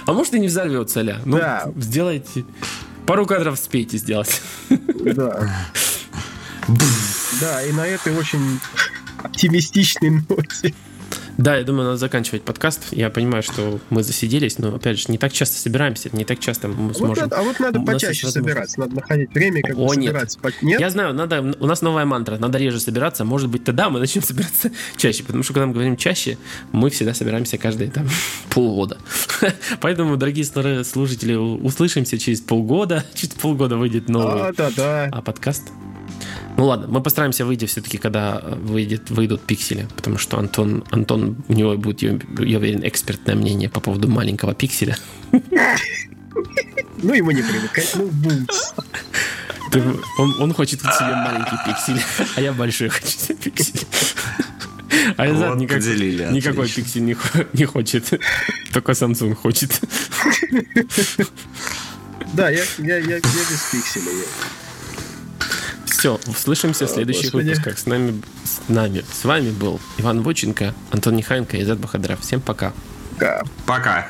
[0.06, 1.20] А может и не взорвется, Ля.
[1.26, 1.72] Ну, Да.
[1.78, 2.46] сделайте...
[3.06, 4.42] Пару кадров спейте сделать.
[4.70, 5.68] Да.
[7.42, 8.60] Да, и на этой очень
[9.18, 10.76] оптимистичной ноте.
[11.42, 12.90] Да, я думаю, надо заканчивать подкаст.
[12.92, 16.68] Я понимаю, что мы засиделись, но, опять же, не так часто собираемся, не так часто
[16.68, 17.24] мы Вот сможем...
[17.24, 20.06] надо- а вот надо почаще собираться, надо находить время, как О, нет.
[20.12, 20.40] собираться.
[20.40, 20.80] По- Нет?
[20.80, 23.26] Я знаю, надо, у нас новая мантра, надо реже собираться.
[23.26, 26.38] Может быть, тогда мы начнем собираться чаще, потому что когда мы говорим чаще,
[26.72, 28.08] мы всегда собираемся каждые там
[28.52, 29.00] полгода.
[29.82, 33.04] Поэтому, дорогие слу- слушатели, услышимся через полгода.
[33.16, 35.10] Через полгода выйдет новый А, да, да.
[35.12, 35.64] а подкаст.
[36.62, 41.54] Ну ладно, мы постараемся выйти все-таки, когда выйдет, выйдут пиксели, потому что Антон, Антон, у
[41.54, 44.96] него будет, я я уверен, экспертное мнение по поводу маленького пикселя.
[45.32, 47.92] Ну, ему не привыкать.
[47.96, 48.74] Ну, бумс.
[49.72, 49.82] Ты-
[50.20, 52.00] он, он хочет вот себе маленький пиксель,
[52.36, 53.82] а я большой хочу себе пиксель.
[55.18, 56.84] А Айзат Вот никак- поделили, никакой отлично.
[56.84, 57.18] пиксель не,
[57.54, 58.08] не хочет.
[58.72, 59.82] Только Samsung хочет.
[62.34, 64.26] Да, я, я, я, я без пикселей.
[66.02, 67.50] Все, услышимся в следующих Господи.
[67.50, 67.78] выпусках.
[67.78, 72.20] С нами, с нами, с вами был Иван Воченко, Антон Нехайенко и Айзат Бахадров.
[72.22, 72.74] Всем пока.
[73.20, 73.44] Да.
[73.68, 74.08] Пока.